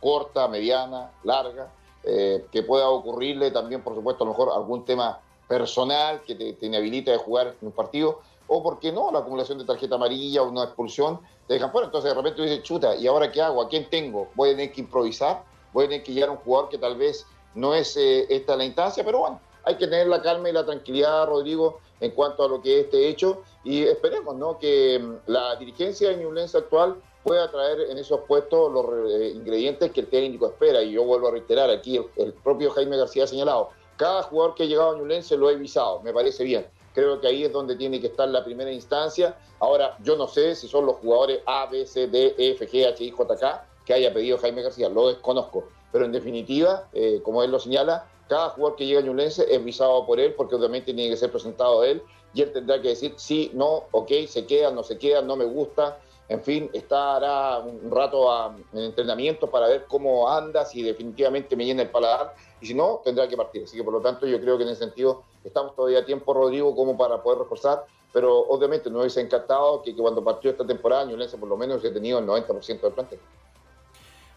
corta, 0.00 0.48
mediana, 0.48 1.12
larga, 1.24 1.72
eh, 2.02 2.46
que 2.50 2.62
pueda 2.62 2.88
ocurrirle 2.88 3.50
también, 3.50 3.82
por 3.82 3.94
supuesto, 3.94 4.24
a 4.24 4.26
lo 4.26 4.32
mejor 4.32 4.50
algún 4.54 4.84
tema 4.84 5.20
personal 5.46 6.22
que 6.22 6.34
te, 6.34 6.66
inhabilita 6.66 7.10
de 7.10 7.18
jugar 7.18 7.56
en 7.60 7.66
un 7.66 7.72
partido, 7.72 8.20
o, 8.46 8.62
¿por 8.62 8.78
qué 8.78 8.92
no?, 8.92 9.10
la 9.12 9.20
acumulación 9.20 9.58
de 9.58 9.64
tarjeta 9.64 9.96
amarilla 9.96 10.42
o 10.42 10.48
una 10.48 10.64
expulsión, 10.64 11.20
te 11.46 11.54
dejan 11.54 11.70
fuera. 11.70 11.86
Entonces, 11.86 12.10
de 12.10 12.16
repente 12.16 12.42
dices, 12.42 12.62
chuta, 12.62 12.96
¿y 12.96 13.06
ahora 13.06 13.30
qué 13.30 13.42
hago? 13.42 13.60
¿A 13.60 13.68
quién 13.68 13.88
tengo? 13.90 14.28
Voy 14.34 14.50
a 14.50 14.52
tener 14.52 14.72
que 14.72 14.80
improvisar, 14.80 15.44
voy 15.72 15.84
a 15.84 15.88
tener 15.88 16.02
que 16.02 16.12
llegar 16.12 16.30
a 16.30 16.32
un 16.32 16.38
jugador 16.38 16.68
que 16.68 16.78
tal 16.78 16.96
vez 16.96 17.26
no 17.54 17.74
es 17.74 17.96
eh, 17.96 18.26
esta 18.28 18.56
la 18.56 18.64
instancia, 18.64 19.04
pero 19.04 19.20
bueno, 19.20 19.40
hay 19.70 19.76
que 19.76 19.86
tener 19.86 20.08
la 20.08 20.20
calma 20.20 20.48
y 20.48 20.52
la 20.52 20.64
tranquilidad, 20.64 21.26
Rodrigo, 21.26 21.80
en 22.00 22.10
cuanto 22.10 22.44
a 22.44 22.48
lo 22.48 22.60
que 22.60 22.80
es 22.80 22.84
este 22.86 23.08
hecho 23.08 23.42
y 23.64 23.84
esperemos 23.84 24.36
¿no? 24.36 24.58
que 24.58 24.98
mm, 24.98 25.30
la 25.30 25.56
dirigencia 25.56 26.10
de 26.10 26.16
Ñublense 26.16 26.58
actual 26.58 26.96
pueda 27.22 27.50
traer 27.50 27.82
en 27.90 27.98
esos 27.98 28.20
puestos 28.20 28.72
los 28.72 28.86
eh, 29.10 29.32
ingredientes 29.34 29.92
que 29.92 30.00
el 30.00 30.06
técnico 30.08 30.46
espera. 30.46 30.82
Y 30.82 30.92
yo 30.92 31.04
vuelvo 31.04 31.28
a 31.28 31.32
reiterar 31.32 31.70
aquí, 31.70 32.00
el, 32.16 32.32
propio 32.32 32.70
Jaime 32.70 32.96
García 32.96 33.24
ha 33.24 33.26
señalado, 33.26 33.70
cada 33.96 34.22
jugador 34.22 34.54
que 34.54 34.64
ha 34.64 34.66
llegado 34.66 34.90
a 34.90 34.96
Ñublense 34.96 35.36
lo 35.36 35.50
he 35.50 35.56
visado, 35.56 36.00
me 36.00 36.12
parece 36.12 36.42
bien. 36.44 36.66
Creo 36.92 37.20
que 37.20 37.28
ahí 37.28 37.44
es 37.44 37.52
donde 37.52 37.76
tiene 37.76 38.00
que 38.00 38.08
estar 38.08 38.28
la 38.28 38.42
primera 38.44 38.72
instancia. 38.72 39.36
Ahora, 39.60 39.96
yo 40.02 40.16
no 40.16 40.26
sé 40.26 40.56
si 40.56 40.66
son 40.66 40.86
los 40.86 40.96
jugadores 40.96 41.40
A, 41.46 41.66
B, 41.66 41.86
C, 41.86 42.08
D, 42.08 42.34
E, 42.36 42.50
F, 42.52 42.68
G, 42.68 42.86
H, 42.88 43.04
I, 43.04 43.10
J, 43.10 43.36
K 43.36 43.66
que 43.84 43.94
haya 43.94 44.12
pedido 44.12 44.38
Jaime 44.38 44.62
García, 44.62 44.88
lo 44.88 45.08
desconozco. 45.08 45.68
Pero 45.92 46.04
en 46.04 46.12
definitiva, 46.12 46.88
eh, 46.92 47.20
como 47.22 47.42
él 47.42 47.50
lo 47.50 47.58
señala, 47.58 48.06
cada 48.28 48.50
jugador 48.50 48.76
que 48.76 48.86
llega 48.86 49.00
a 49.00 49.02
Ñublense 49.02 49.44
es 49.52 49.64
visado 49.64 50.06
por 50.06 50.20
él, 50.20 50.34
porque 50.34 50.54
obviamente 50.54 50.94
tiene 50.94 51.10
que 51.10 51.16
ser 51.16 51.30
presentado 51.30 51.80
a 51.80 51.88
él, 51.88 52.02
y 52.32 52.42
él 52.42 52.52
tendrá 52.52 52.80
que 52.80 52.88
decir 52.88 53.14
sí, 53.16 53.50
no, 53.54 53.84
ok, 53.90 54.10
se 54.28 54.46
queda, 54.46 54.70
no 54.70 54.84
se 54.84 54.98
queda, 54.98 55.20
no 55.20 55.34
me 55.36 55.44
gusta, 55.44 55.98
en 56.28 56.40
fin, 56.42 56.70
estará 56.72 57.58
un 57.58 57.90
rato 57.90 58.28
en 58.72 58.78
entrenamiento 58.78 59.50
para 59.50 59.66
ver 59.66 59.86
cómo 59.88 60.30
anda, 60.30 60.64
si 60.64 60.80
definitivamente 60.80 61.56
me 61.56 61.64
llena 61.64 61.82
el 61.82 61.90
paladar, 61.90 62.34
y 62.60 62.66
si 62.66 62.74
no, 62.74 63.00
tendrá 63.04 63.26
que 63.26 63.36
partir. 63.36 63.64
Así 63.64 63.76
que 63.76 63.82
por 63.82 63.92
lo 63.92 64.00
tanto 64.00 64.28
yo 64.28 64.40
creo 64.40 64.56
que 64.56 64.62
en 64.62 64.68
ese 64.68 64.84
sentido 64.84 65.24
estamos 65.42 65.74
todavía 65.74 65.98
a 65.98 66.04
tiempo, 66.04 66.32
Rodrigo, 66.32 66.72
como 66.76 66.96
para 66.96 67.20
poder 67.20 67.40
reforzar, 67.40 67.84
pero 68.12 68.38
obviamente 68.48 68.88
nos 68.90 69.00
hubiese 69.00 69.20
encantado 69.20 69.82
que, 69.82 69.94
cuando 69.96 70.22
partió 70.22 70.52
esta 70.52 70.64
temporada 70.64 71.04
Ñublense 71.04 71.36
por 71.36 71.48
lo 71.48 71.56
menos 71.56 71.80
hubiese 71.80 71.94
tenido 71.94 72.20
el 72.20 72.26
90% 72.26 72.80
del 72.80 72.92
plantel. 72.92 73.18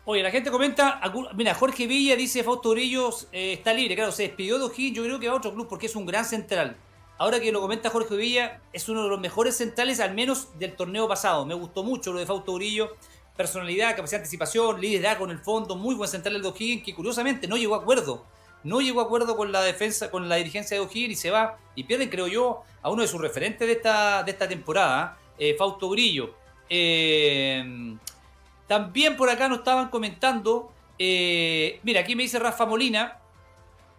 Oye, 0.05 0.21
la 0.21 0.31
gente 0.31 0.51
comenta, 0.51 0.99
mira, 1.33 1.55
Jorge 1.55 1.87
Villa 1.87 2.17
dice 2.17 2.43
Fausto 2.43 2.69
Orillos 2.69 3.29
eh, 3.31 3.53
está 3.53 3.73
libre, 3.73 3.95
claro, 3.95 4.11
se 4.11 4.23
despidió 4.23 4.59
de 4.59 4.65
O'Higgins, 4.65 4.97
yo 4.97 5.03
creo 5.03 5.17
que 5.17 5.27
va 5.29 5.33
a 5.33 5.37
otro 5.37 5.53
club 5.53 5.67
porque 5.69 5.85
es 5.85 5.95
un 5.95 6.05
gran 6.05 6.25
central. 6.25 6.75
Ahora 7.17 7.39
que 7.39 7.53
lo 7.53 7.61
comenta 7.61 7.89
Jorge 7.89 8.17
Villa, 8.17 8.59
es 8.73 8.89
uno 8.89 9.03
de 9.03 9.07
los 9.07 9.21
mejores 9.21 9.55
centrales, 9.55 10.01
al 10.01 10.13
menos 10.13 10.59
del 10.59 10.75
torneo 10.75 11.07
pasado. 11.07 11.45
Me 11.45 11.53
gustó 11.53 11.83
mucho 11.83 12.11
lo 12.11 12.19
de 12.19 12.25
Fausto 12.25 12.51
Urillo, 12.51 12.97
personalidad, 13.37 13.95
capacidad 13.95 14.19
de 14.19 14.23
anticipación, 14.23 14.81
liderazgo 14.81 15.23
en 15.23 15.31
el 15.31 15.39
fondo, 15.39 15.77
muy 15.77 15.95
buen 15.95 16.09
central 16.09 16.41
de 16.41 16.49
O'Higgins, 16.49 16.83
que 16.83 16.93
curiosamente 16.93 17.47
no 17.47 17.55
llegó 17.55 17.75
a 17.75 17.77
acuerdo. 17.77 18.25
No 18.65 18.81
llegó 18.81 18.99
a 18.99 19.05
acuerdo 19.05 19.37
con 19.37 19.53
la 19.53 19.61
defensa, 19.61 20.11
con 20.11 20.27
la 20.27 20.35
dirigencia 20.35 20.75
de 20.75 20.83
O'Higgins 20.83 21.13
y 21.13 21.15
se 21.15 21.31
va. 21.31 21.57
Y 21.75 21.85
pierden, 21.85 22.09
creo 22.09 22.27
yo, 22.27 22.63
a 22.81 22.89
uno 22.89 23.03
de 23.03 23.07
sus 23.07 23.21
referentes 23.21 23.65
de 23.65 23.73
esta, 23.73 24.23
de 24.23 24.31
esta 24.31 24.49
temporada, 24.49 25.17
eh, 25.37 25.55
Fausto 25.57 25.87
Urillo. 25.87 26.35
Eh, 26.67 27.95
también 28.67 29.17
por 29.17 29.29
acá 29.29 29.47
nos 29.47 29.59
estaban 29.59 29.89
comentando, 29.89 30.71
eh, 30.97 31.79
mira, 31.83 32.01
aquí 32.01 32.15
me 32.15 32.23
dice 32.23 32.39
Rafa 32.39 32.65
Molina, 32.65 33.19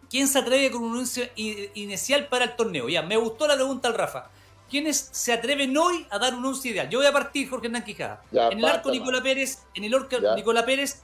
¿quién 0.08 0.28
se 0.28 0.38
atreve 0.38 0.70
con 0.70 0.82
un 0.82 0.92
anuncio 0.92 1.24
inicial 1.36 2.28
para 2.28 2.44
el 2.44 2.56
torneo? 2.56 2.88
Ya, 2.88 3.02
me 3.02 3.16
gustó 3.16 3.46
la 3.46 3.54
pregunta 3.54 3.88
al 3.88 3.94
Rafa. 3.94 4.30
¿Quiénes 4.70 5.10
se 5.12 5.32
atreven 5.32 5.76
hoy 5.76 6.06
a 6.10 6.18
dar 6.18 6.34
un 6.34 6.44
once 6.44 6.68
ideal? 6.68 6.88
Yo 6.88 6.98
voy 6.98 7.06
a 7.06 7.12
partir, 7.12 7.48
Jorge 7.48 7.66
Hernán 7.66 7.84
Quijada. 7.84 8.22
en 8.32 8.58
el 8.58 8.64
arco, 8.64 8.90
Nicola 8.90 9.22
Pérez. 9.22 9.62
En 9.74 9.84
el 9.84 9.94
arco, 9.94 10.16
Nicola 10.34 10.64
Pérez. 10.64 11.02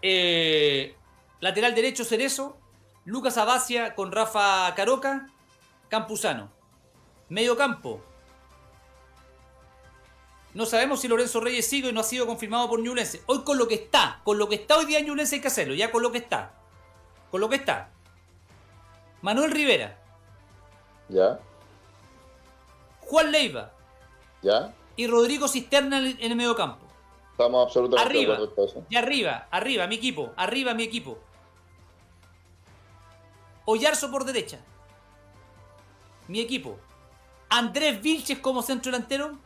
Eh, 0.00 0.96
lateral 1.40 1.74
derecho, 1.74 2.04
Cerezo. 2.04 2.56
Lucas 3.04 3.36
Abacia 3.36 3.94
con 3.94 4.10
Rafa 4.10 4.74
Caroca. 4.74 5.28
Campuzano. 5.88 6.50
Medio 7.28 7.56
campo, 7.56 8.02
no 10.54 10.66
sabemos 10.66 11.00
si 11.00 11.08
Lorenzo 11.08 11.40
Reyes 11.40 11.66
sigue 11.66 11.88
y 11.88 11.92
no 11.92 12.00
ha 12.00 12.04
sido 12.04 12.26
confirmado 12.26 12.68
por 12.68 12.80
Ñublense. 12.80 13.22
Hoy 13.26 13.42
con 13.42 13.56
lo 13.56 13.66
que 13.68 13.74
está, 13.74 14.20
con 14.22 14.38
lo 14.38 14.48
que 14.48 14.56
está 14.56 14.76
hoy 14.76 14.84
día 14.84 14.98
en 14.98 15.06
Ñublense 15.06 15.36
hay 15.36 15.40
que 15.40 15.48
hacerlo, 15.48 15.74
ya 15.74 15.90
con 15.90 16.02
lo 16.02 16.12
que 16.12 16.18
está. 16.18 16.52
Con 17.30 17.40
lo 17.40 17.48
que 17.48 17.56
está. 17.56 17.88
Manuel 19.22 19.50
Rivera. 19.50 19.98
Ya. 21.08 21.40
Juan 23.00 23.32
Leiva. 23.32 23.72
Ya. 24.42 24.74
Y 24.96 25.06
Rodrigo 25.06 25.48
Cisterna 25.48 25.98
en 25.98 26.18
el 26.20 26.36
medio 26.36 26.54
campo. 26.54 26.86
Estamos 27.30 27.66
absolutamente 27.66 28.10
arriba, 28.10 28.38
de 28.90 28.98
arriba, 28.98 29.48
arriba, 29.50 29.86
mi 29.86 29.94
equipo, 29.94 30.32
arriba 30.36 30.74
mi 30.74 30.82
equipo. 30.82 31.18
Ollarzo 33.64 34.10
por 34.10 34.24
derecha. 34.24 34.58
Mi 36.28 36.40
equipo. 36.40 36.78
Andrés 37.48 38.02
Vilches 38.02 38.38
como 38.38 38.62
centro 38.62 38.92
delantero 38.92 39.38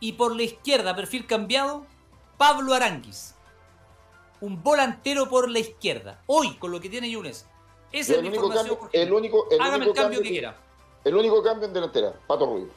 y 0.00 0.12
por 0.12 0.34
la 0.34 0.42
izquierda, 0.42 0.96
perfil 0.96 1.26
cambiado, 1.26 1.86
Pablo 2.38 2.74
Aranguis. 2.74 3.34
Un 4.40 4.62
volantero 4.62 5.28
por 5.28 5.50
la 5.50 5.58
izquierda. 5.58 6.22
Hoy, 6.26 6.56
con 6.56 6.70
lo 6.70 6.80
que 6.80 6.88
tiene 6.88 7.10
Yunes. 7.10 7.46
Ese 7.92 8.12
es 8.12 8.18
el 8.18 8.26
único 8.26 8.48
cambio, 8.48 8.78
el 8.92 9.12
único, 9.12 9.46
el 9.50 9.60
Hágame 9.60 9.76
único 9.76 9.90
el 9.90 9.96
cambio 9.96 10.22
que, 10.22 10.28
quiera. 10.28 10.56
El 11.04 11.14
único 11.14 11.42
cambio 11.42 11.66
en 11.68 11.74
delantera, 11.74 12.14
Pato 12.26 12.46
Rubio. 12.46 12.68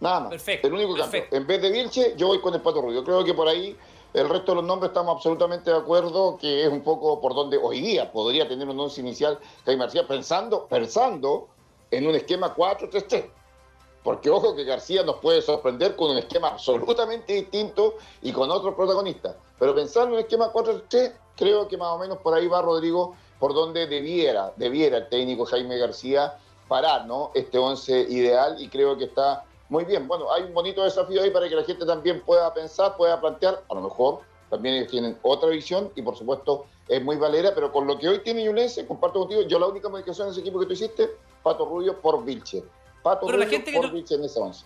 Nada 0.00 0.20
más. 0.20 0.30
Perfecto. 0.30 0.68
El 0.68 0.74
único 0.74 0.94
perfecto. 0.94 1.30
cambio. 1.30 1.38
En 1.38 1.46
vez 1.46 1.62
de 1.62 1.70
Vilche, 1.70 2.14
yo 2.16 2.28
voy 2.28 2.40
con 2.40 2.54
el 2.54 2.62
Pato 2.62 2.80
Rubio. 2.80 3.04
Creo 3.04 3.24
que 3.24 3.34
por 3.34 3.48
ahí 3.48 3.76
el 4.14 4.28
resto 4.28 4.52
de 4.52 4.56
los 4.56 4.64
nombres 4.64 4.90
estamos 4.90 5.16
absolutamente 5.16 5.70
de 5.70 5.76
acuerdo 5.76 6.38
que 6.38 6.64
es 6.64 6.68
un 6.68 6.82
poco 6.82 7.20
por 7.20 7.34
donde 7.34 7.58
hoy 7.58 7.80
día 7.80 8.10
podría 8.10 8.48
tener 8.48 8.68
un 8.68 8.78
once 8.80 9.00
inicial 9.00 9.38
Jaime 9.66 9.84
García 9.84 10.06
pensando, 10.06 10.66
pensando 10.66 11.48
en 11.90 12.06
un 12.06 12.14
esquema 12.14 12.54
4-3-3. 12.54 13.28
Porque 14.08 14.30
ojo 14.30 14.56
que 14.56 14.64
García 14.64 15.02
nos 15.02 15.16
puede 15.16 15.42
sorprender 15.42 15.94
con 15.94 16.12
un 16.12 16.16
esquema 16.16 16.48
absolutamente 16.48 17.34
distinto 17.34 17.96
y 18.22 18.32
con 18.32 18.50
otros 18.50 18.74
protagonistas. 18.74 19.36
Pero 19.58 19.74
pensando 19.74 20.06
en 20.06 20.12
un 20.14 20.18
esquema 20.20 20.50
4-3, 20.50 21.12
creo 21.36 21.68
que 21.68 21.76
más 21.76 21.88
o 21.88 21.98
menos 21.98 22.16
por 22.16 22.32
ahí 22.32 22.46
va 22.48 22.62
Rodrigo, 22.62 23.14
por 23.38 23.52
donde 23.52 23.86
debiera, 23.86 24.54
debiera 24.56 24.96
el 24.96 25.10
técnico 25.10 25.44
Jaime 25.44 25.76
García 25.76 26.38
parar 26.68 27.04
¿no? 27.04 27.32
este 27.34 27.58
11 27.58 28.06
ideal 28.08 28.56
y 28.58 28.70
creo 28.70 28.96
que 28.96 29.04
está 29.04 29.44
muy 29.68 29.84
bien. 29.84 30.08
Bueno, 30.08 30.32
hay 30.32 30.44
un 30.44 30.54
bonito 30.54 30.84
desafío 30.84 31.20
ahí 31.20 31.28
para 31.28 31.46
que 31.46 31.56
la 31.56 31.64
gente 31.64 31.84
también 31.84 32.22
pueda 32.22 32.54
pensar, 32.54 32.96
pueda 32.96 33.20
plantear, 33.20 33.62
a 33.68 33.74
lo 33.74 33.82
mejor 33.82 34.20
también 34.48 34.76
ellos 34.76 34.90
tienen 34.90 35.18
otra 35.20 35.50
visión 35.50 35.92
y 35.96 36.00
por 36.00 36.16
supuesto 36.16 36.64
es 36.88 37.04
muy 37.04 37.16
valera, 37.16 37.52
pero 37.54 37.70
con 37.70 37.86
lo 37.86 37.98
que 37.98 38.08
hoy 38.08 38.20
tiene 38.20 38.42
Yulense, 38.42 38.86
comparto 38.86 39.18
contigo, 39.18 39.42
yo 39.42 39.58
la 39.58 39.66
única 39.66 39.90
modificación 39.90 40.28
en 40.28 40.32
ese 40.32 40.40
equipo 40.40 40.58
que 40.60 40.64
tú 40.64 40.72
hiciste, 40.72 41.10
Pato 41.42 41.66
Rubio 41.66 42.00
por 42.00 42.24
Vilche. 42.24 42.64
Pero 43.20 43.38
la 43.38 43.46
gente 43.46 43.72
que 43.72 43.78
no... 43.78 43.90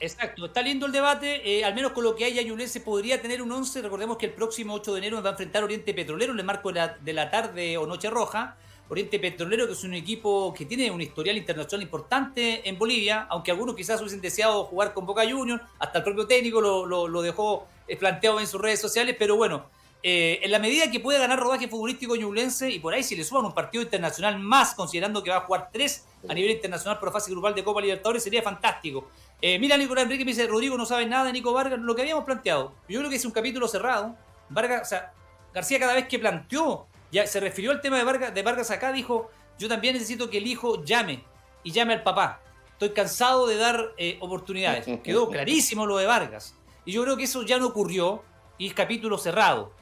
Exacto, 0.00 0.46
está 0.46 0.62
lindo 0.62 0.86
el 0.86 0.92
debate, 0.92 1.58
eh, 1.58 1.64
al 1.64 1.74
menos 1.74 1.92
con 1.92 2.04
lo 2.04 2.14
que 2.14 2.24
hay 2.24 2.38
Ayulense 2.38 2.80
podría 2.80 3.20
tener 3.20 3.42
un 3.42 3.52
11, 3.52 3.82
recordemos 3.82 4.16
que 4.16 4.26
el 4.26 4.32
próximo 4.32 4.74
8 4.74 4.92
de 4.92 4.98
enero 4.98 5.22
va 5.22 5.30
a 5.30 5.32
enfrentar 5.32 5.64
Oriente 5.64 5.94
Petrolero 5.94 6.32
en 6.32 6.38
el 6.38 6.44
marco 6.44 6.72
de 6.72 7.12
la, 7.12 7.30
tarde 7.30 7.76
o 7.76 7.86
noche 7.86 8.10
roja, 8.10 8.56
Oriente 8.88 9.18
Petrolero, 9.18 9.66
que 9.66 9.72
es 9.72 9.84
un 9.84 9.94
equipo 9.94 10.52
que 10.52 10.66
tiene 10.66 10.90
un 10.90 11.00
historial 11.00 11.36
internacional 11.36 11.82
importante 11.82 12.68
en 12.68 12.78
Bolivia, 12.78 13.26
aunque 13.30 13.50
algunos 13.50 13.74
quizás 13.74 14.00
hubiesen 14.00 14.20
deseado 14.20 14.64
jugar 14.64 14.92
con 14.92 15.06
Boca 15.06 15.22
Juniors, 15.28 15.62
hasta 15.78 15.98
el 15.98 16.04
propio 16.04 16.26
técnico 16.26 16.60
lo, 16.60 16.86
lo, 17.08 17.22
dejó 17.22 17.66
eh, 17.88 17.96
planteado 17.96 18.40
en 18.40 18.46
sus 18.46 18.60
redes 18.60 18.80
sociales, 18.80 19.16
pero 19.18 19.36
bueno, 19.36 19.66
eh, 20.02 20.40
en 20.42 20.50
la 20.50 20.58
medida 20.58 20.90
que 20.90 20.98
puede 20.98 21.18
ganar 21.18 21.38
rodaje 21.38 21.68
futbolístico 21.68 22.16
ñublense, 22.16 22.68
y 22.70 22.80
por 22.80 22.92
ahí 22.92 23.02
si 23.02 23.14
le 23.14 23.22
suban 23.22 23.44
un 23.44 23.54
partido 23.54 23.82
internacional 23.82 24.38
más, 24.38 24.74
considerando 24.74 25.22
que 25.22 25.30
va 25.30 25.36
a 25.36 25.40
jugar 25.42 25.68
tres 25.72 26.06
a 26.28 26.34
nivel 26.34 26.50
internacional 26.50 26.98
por 26.98 27.12
fase 27.12 27.30
grupal 27.30 27.54
de 27.54 27.62
Copa 27.62 27.80
Libertadores, 27.80 28.22
sería 28.22 28.42
fantástico. 28.42 29.08
Eh, 29.40 29.58
mira, 29.58 29.76
Nicolás 29.76 30.04
Enrique 30.04 30.24
me 30.24 30.32
dice, 30.32 30.46
Rodrigo 30.46 30.76
no 30.76 30.86
sabe 30.86 31.06
nada 31.06 31.24
de 31.26 31.32
Nico 31.32 31.52
Vargas, 31.52 31.78
lo 31.78 31.94
que 31.94 32.02
habíamos 32.02 32.24
planteado. 32.24 32.74
Yo 32.88 32.98
creo 32.98 33.10
que 33.10 33.16
es 33.16 33.24
un 33.24 33.32
capítulo 33.32 33.68
cerrado. 33.68 34.16
Vargas, 34.48 34.82
o 34.82 34.84
sea, 34.84 35.12
García 35.54 35.78
cada 35.78 35.94
vez 35.94 36.08
que 36.08 36.18
planteó 36.18 36.86
ya 37.12 37.26
se 37.26 37.40
refirió 37.40 37.70
al 37.70 37.80
tema 37.80 37.98
de 37.98 38.04
Vargas, 38.04 38.34
de 38.34 38.42
Vargas 38.42 38.70
acá, 38.70 38.90
dijo, 38.90 39.30
yo 39.58 39.68
también 39.68 39.94
necesito 39.94 40.30
que 40.30 40.38
el 40.38 40.46
hijo 40.46 40.82
llame 40.82 41.22
y 41.62 41.70
llame 41.70 41.92
al 41.92 42.02
papá. 42.02 42.40
Estoy 42.72 42.90
cansado 42.90 43.46
de 43.46 43.56
dar 43.56 43.92
eh, 43.98 44.16
oportunidades. 44.20 44.86
Quedó 45.04 45.28
clarísimo 45.28 45.86
lo 45.86 45.98
de 45.98 46.06
Vargas. 46.06 46.56
Y 46.84 46.92
yo 46.92 47.02
creo 47.02 47.16
que 47.16 47.24
eso 47.24 47.42
ya 47.42 47.58
no 47.58 47.68
ocurrió 47.68 48.24
y 48.58 48.68
es 48.68 48.74
capítulo 48.74 49.18
cerrado, 49.18 49.72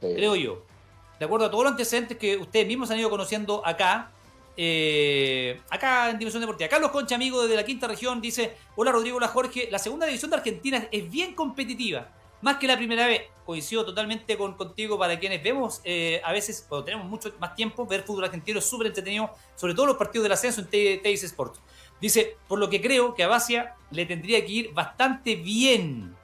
creo 0.00 0.34
yo. 0.36 0.62
De 1.18 1.26
acuerdo 1.26 1.46
a 1.46 1.50
todos 1.50 1.64
los 1.64 1.72
antecedentes 1.72 2.16
que 2.16 2.36
ustedes 2.36 2.66
mismos 2.66 2.90
han 2.90 2.98
ido 2.98 3.10
conociendo 3.10 3.62
acá, 3.66 4.10
eh, 4.56 5.60
acá 5.70 6.10
en 6.10 6.18
División 6.18 6.40
Deportiva. 6.40 6.68
Carlos 6.68 6.90
Concha, 6.90 7.14
amigo 7.14 7.46
de 7.46 7.56
la 7.56 7.64
quinta 7.64 7.86
región, 7.86 8.20
dice: 8.20 8.56
Hola 8.76 8.92
Rodrigo, 8.92 9.18
hola 9.18 9.28
Jorge. 9.28 9.68
La 9.70 9.78
segunda 9.78 10.06
división 10.06 10.30
de 10.30 10.38
Argentina 10.38 10.88
es 10.90 11.10
bien 11.10 11.34
competitiva 11.34 12.08
más 12.42 12.56
que 12.56 12.66
la 12.66 12.76
primera 12.76 13.06
vez. 13.06 13.22
Coincido 13.44 13.84
totalmente 13.84 14.36
con, 14.36 14.54
contigo 14.54 14.98
para 14.98 15.18
quienes 15.18 15.42
vemos 15.42 15.80
eh, 15.84 16.20
a 16.24 16.32
veces, 16.32 16.64
cuando 16.68 16.84
tenemos 16.84 17.06
mucho 17.06 17.32
más 17.38 17.54
tiempo, 17.54 17.86
ver 17.86 18.02
fútbol 18.02 18.24
argentino 18.24 18.58
es 18.58 18.64
súper 18.64 18.88
entretenido, 18.88 19.30
sobre 19.56 19.74
todo 19.74 19.86
los 19.86 19.96
partidos 19.96 20.24
del 20.24 20.32
ascenso 20.32 20.60
en 20.60 20.68
Teis 21.02 21.24
Sports. 21.24 21.60
Dice, 22.00 22.36
por 22.48 22.58
lo 22.58 22.70
que 22.70 22.80
creo 22.80 23.14
que 23.14 23.24
a 23.24 23.28
Basia 23.28 23.74
le 23.90 24.06
tendría 24.06 24.44
que 24.44 24.52
ir 24.52 24.72
bastante 24.72 25.36
bien. 25.36 26.16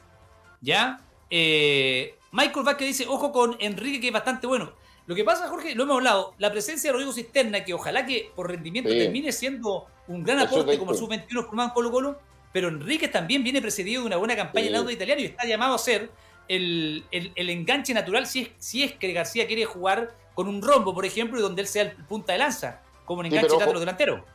¿Ya? 0.61 1.01
Eh, 1.29 2.17
Michael 2.37 2.66
Vázquez 2.66 2.88
dice, 2.88 3.07
ojo 3.09 3.33
con 3.33 3.57
Enrique 3.61 3.99
que 3.99 4.09
es 4.09 4.12
bastante 4.12 4.46
bueno. 4.46 4.75
Lo 5.07 5.14
que 5.14 5.25
pasa, 5.25 5.49
Jorge, 5.49 5.75
lo 5.75 5.85
hemos 5.85 5.96
hablado, 5.96 6.35
la 6.37 6.53
presencia 6.53 6.88
de 6.88 6.92
Rodrigo 6.92 7.12
Cisterna, 7.14 7.64
que 7.64 7.72
ojalá 7.72 8.05
que 8.05 8.31
por 8.37 8.51
rendimiento 8.51 8.90
termine 8.90 9.33
siendo 9.33 9.87
un 10.07 10.22
gran 10.22 10.40
aporte 10.40 10.79
como 10.79 10.92
el 10.92 10.99
sub-21 10.99 11.46
formado 11.46 11.68
en 11.68 11.75
Colo 11.75 11.90
Colo, 11.90 12.20
pero 12.53 12.68
Enrique 12.68 13.09
también 13.09 13.42
viene 13.42 13.62
precedido 13.62 14.03
de 14.03 14.09
una 14.09 14.16
buena 14.16 14.37
campaña 14.37 14.66
en 14.66 14.75
el 14.75 14.81
auto 14.81 14.90
italiano 14.90 15.22
y 15.22 15.27
está 15.27 15.46
llamado 15.46 15.77
a 15.77 15.79
ser 15.79 16.11
el, 16.49 17.05
enganche 17.11 17.94
natural 17.94 18.27
si 18.27 18.42
es, 18.42 18.51
si 18.59 18.83
es 18.83 18.92
que 18.92 19.12
García 19.14 19.46
quiere 19.46 19.64
jugar 19.64 20.14
con 20.35 20.46
un 20.46 20.61
rombo, 20.61 20.92
por 20.92 21.07
ejemplo, 21.07 21.38
y 21.38 21.42
donde 21.42 21.62
él 21.62 21.68
sea 21.68 21.85
el 21.85 21.92
punta 21.92 22.35
de 22.35 22.40
lanza, 22.40 22.83
como 23.07 23.20
un 23.20 23.27
enganche 23.27 23.49
sí, 23.49 23.79
delantero. 23.79 24.27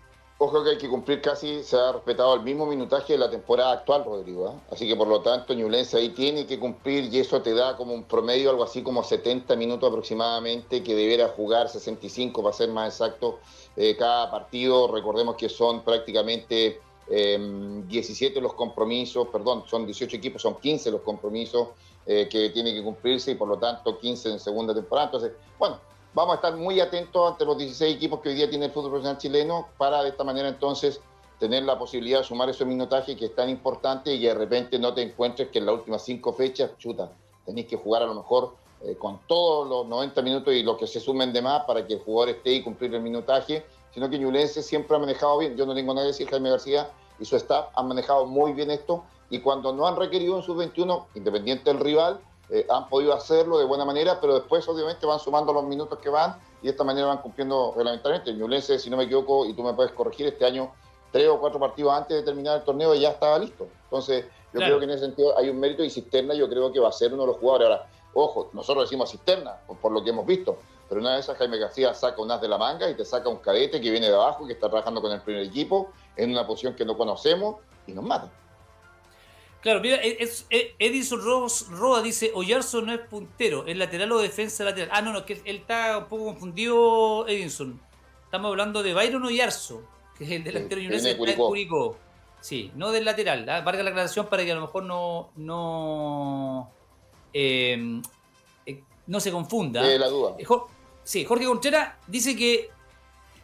Ojo 0.43 0.63
que 0.63 0.71
hay 0.71 0.77
que 0.79 0.89
cumplir 0.89 1.21
casi, 1.21 1.61
se 1.61 1.77
ha 1.77 1.91
respetado 1.91 2.33
el 2.33 2.41
mismo 2.41 2.65
minutaje 2.65 3.13
de 3.13 3.19
la 3.19 3.29
temporada 3.29 3.73
actual, 3.73 4.03
Rodrigo. 4.03 4.49
¿eh? 4.49 4.59
Así 4.71 4.87
que 4.87 4.95
por 4.95 5.07
lo 5.07 5.21
tanto, 5.21 5.53
Ñublense 5.53 5.97
ahí 5.97 6.09
tiene 6.09 6.47
que 6.47 6.57
cumplir 6.57 7.13
y 7.13 7.19
eso 7.19 7.43
te 7.43 7.53
da 7.53 7.77
como 7.77 7.93
un 7.93 8.05
promedio, 8.05 8.49
algo 8.49 8.63
así 8.63 8.81
como 8.81 9.03
70 9.03 9.55
minutos 9.55 9.87
aproximadamente, 9.87 10.81
que 10.81 10.95
deberá 10.95 11.27
jugar 11.27 11.69
65 11.69 12.41
para 12.41 12.53
ser 12.53 12.69
más 12.69 12.91
exacto 12.91 13.37
eh, 13.75 13.95
cada 13.95 14.31
partido. 14.31 14.91
Recordemos 14.91 15.35
que 15.35 15.47
son 15.47 15.83
prácticamente 15.83 16.81
17 17.07 18.39
em, 18.39 18.43
los 18.43 18.55
compromisos, 18.55 19.27
perdón, 19.27 19.65
son 19.67 19.85
18 19.85 20.17
equipos, 20.17 20.41
son 20.41 20.55
15 20.55 20.89
los 20.89 21.01
compromisos 21.01 21.67
eh, 22.07 22.27
que 22.27 22.49
tienen 22.49 22.73
que 22.73 22.81
cumplirse 22.81 23.29
y 23.29 23.35
por 23.35 23.47
lo 23.47 23.59
tanto 23.59 23.99
15 23.99 24.31
en 24.31 24.39
segunda 24.39 24.73
temporada. 24.73 25.05
Entonces, 25.05 25.33
bueno, 25.59 25.79
vamos 26.13 26.33
a 26.33 26.35
estar 26.35 26.55
muy 26.55 26.79
atentos 26.79 27.31
ante 27.31 27.45
los 27.45 27.57
16 27.57 27.95
equipos 27.95 28.19
que 28.19 28.29
hoy 28.29 28.35
día 28.35 28.49
tiene 28.49 28.65
el 28.65 28.71
fútbol 28.71 28.91
profesional 28.91 29.17
chileno 29.17 29.67
para 29.77 30.03
de 30.03 30.09
esta 30.09 30.23
manera 30.23 30.49
entonces 30.49 30.99
tener 31.39 31.63
la 31.63 31.79
posibilidad 31.79 32.19
de 32.19 32.25
sumar 32.25 32.49
ese 32.49 32.65
minutaje 32.65 33.15
que 33.15 33.25
es 33.25 33.35
tan 33.35 33.49
importante 33.49 34.13
y 34.13 34.21
que 34.21 34.27
de 34.27 34.35
repente 34.35 34.77
no 34.77 34.93
te 34.93 35.01
encuentres 35.01 35.49
que 35.49 35.59
en 35.59 35.65
las 35.65 35.75
últimas 35.75 36.03
cinco 36.03 36.33
fechas, 36.33 36.77
chuta, 36.77 37.11
tenéis 37.45 37.67
que 37.67 37.77
jugar 37.77 38.03
a 38.03 38.05
lo 38.05 38.13
mejor 38.13 38.53
eh, 38.83 38.95
con 38.95 39.19
todos 39.27 39.67
los 39.67 39.87
90 39.87 40.21
minutos 40.21 40.53
y 40.53 40.63
los 40.63 40.77
que 40.77 40.85
se 40.85 40.99
sumen 40.99 41.33
de 41.33 41.41
más 41.41 41.63
para 41.65 41.85
que 41.87 41.95
el 41.95 41.99
jugador 41.99 42.35
esté 42.35 42.51
y 42.53 42.63
cumplir 42.63 42.93
el 42.93 43.01
minutaje, 43.01 43.65
sino 43.93 44.09
que 44.09 44.19
Ñulense 44.19 44.61
siempre 44.61 44.95
ha 44.95 44.99
manejado 44.99 45.39
bien. 45.39 45.55
Yo 45.55 45.65
no 45.65 45.73
tengo 45.73 45.93
nada 45.93 46.05
que 46.05 46.11
decir, 46.11 46.29
Jaime 46.29 46.51
García 46.51 46.91
y 47.19 47.25
su 47.25 47.35
staff 47.37 47.69
han 47.75 47.87
manejado 47.87 48.25
muy 48.25 48.53
bien 48.53 48.69
esto 48.69 49.03
y 49.31 49.39
cuando 49.39 49.73
no 49.73 49.87
han 49.87 49.95
requerido 49.95 50.37
en 50.37 50.43
sus 50.43 50.57
21, 50.57 51.07
independiente 51.15 51.71
del 51.71 51.79
rival, 51.79 52.19
eh, 52.51 52.67
han 52.69 52.89
podido 52.89 53.13
hacerlo 53.13 53.57
de 53.57 53.65
buena 53.65 53.85
manera, 53.85 54.19
pero 54.19 54.35
después 54.35 54.67
obviamente 54.67 55.05
van 55.05 55.19
sumando 55.19 55.53
los 55.53 55.63
minutos 55.63 55.97
que 55.99 56.09
van 56.09 56.37
y 56.61 56.65
de 56.65 56.71
esta 56.71 56.83
manera 56.83 57.07
van 57.07 57.19
cumpliendo 57.19 57.73
reglamentariamente. 57.75 58.33
Ñulense, 58.33 58.77
si 58.77 58.89
no 58.89 58.97
me 58.97 59.05
equivoco, 59.05 59.45
y 59.45 59.53
tú 59.53 59.63
me 59.63 59.73
puedes 59.73 59.93
corregir, 59.93 60.27
este 60.27 60.45
año 60.45 60.71
tres 61.11 61.27
o 61.27 61.39
cuatro 61.39 61.59
partidos 61.59 61.93
antes 61.93 62.17
de 62.17 62.23
terminar 62.23 62.59
el 62.59 62.63
torneo 62.63 62.93
ya 62.95 63.11
estaba 63.11 63.37
listo. 63.39 63.67
Entonces, 63.85 64.25
yo 64.53 64.59
creo 64.59 64.79
que 64.79 64.85
en 64.85 64.91
ese 64.91 65.05
sentido 65.05 65.37
hay 65.37 65.49
un 65.49 65.59
mérito 65.59 65.83
y 65.83 65.89
Cisterna 65.89 66.33
yo 66.33 66.49
creo 66.49 66.71
que 66.71 66.79
va 66.79 66.89
a 66.89 66.91
ser 66.91 67.13
uno 67.13 67.23
de 67.23 67.27
los 67.27 67.37
jugadores. 67.37 67.67
Ahora, 67.67 67.87
ojo, 68.13 68.49
nosotros 68.53 68.85
decimos 68.85 69.11
Cisterna, 69.11 69.57
por, 69.81 69.91
lo 69.91 70.03
que 70.03 70.09
hemos 70.09 70.25
visto, 70.25 70.57
pero 70.89 70.99
una 70.99 71.15
vez 71.15 71.27
Jaime 71.27 71.57
García 71.57 71.93
saca 71.93 72.21
un 72.21 72.31
as 72.31 72.41
de 72.41 72.49
la 72.49 72.57
manga 72.57 72.89
y 72.89 72.95
te 72.95 73.05
saca 73.05 73.29
un 73.29 73.37
cadete 73.37 73.79
que 73.79 73.91
viene 73.91 74.07
de 74.07 74.15
abajo, 74.15 74.45
que 74.45 74.53
está 74.53 74.67
trabajando 74.67 75.01
con 75.01 75.11
el 75.11 75.21
primer 75.21 75.43
equipo, 75.43 75.89
en 76.17 76.31
una 76.31 76.45
posición 76.45 76.75
que 76.75 76.83
no 76.83 76.97
conocemos 76.97 77.57
y 77.87 77.93
nos 77.93 78.03
mata. 78.03 78.29
Claro, 79.61 79.79
mira, 79.79 79.97
es, 79.97 80.47
Edison 80.49 81.21
Roa 81.69 82.01
dice, 82.01 82.31
Oyarzo 82.33 82.81
no 82.81 82.93
es 82.93 82.99
puntero, 82.99 83.67
es 83.67 83.77
lateral 83.77 84.11
o 84.11 84.17
defensa 84.17 84.63
lateral. 84.63 84.89
Ah, 84.91 85.03
no, 85.03 85.13
no, 85.13 85.23
que 85.23 85.33
él 85.45 85.57
está 85.57 85.99
un 85.99 86.05
poco 86.05 86.25
confundido, 86.25 87.27
Edison. 87.27 87.79
Estamos 88.25 88.49
hablando 88.49 88.81
de 88.81 88.93
Byron 88.95 89.23
Oyarzo, 89.23 89.83
que 90.17 90.23
es 90.23 90.31
el 90.31 90.43
delantero 90.43 90.81
y 90.81 90.87
está 90.87 91.09
en 91.11 91.37
Curicó. 91.37 91.97
Sí, 92.39 92.71
no 92.75 92.91
del 92.91 93.05
lateral. 93.05 93.47
¿ah? 93.47 93.61
Valga 93.61 93.83
la 93.83 93.91
aclaración 93.91 94.25
para 94.27 94.43
que 94.43 94.51
a 94.51 94.55
lo 94.55 94.61
mejor 94.61 94.83
no 94.83 95.29
no, 95.35 96.71
eh, 97.31 98.01
eh, 98.65 98.83
no 99.05 99.19
se 99.19 99.31
confunda. 99.31 99.83
la 99.83 100.07
duda. 100.07 100.35
Eh, 100.39 100.45
sí, 101.03 101.23
Jorge 101.23 101.45
Contreras 101.45 101.97
dice 102.07 102.35
que 102.35 102.71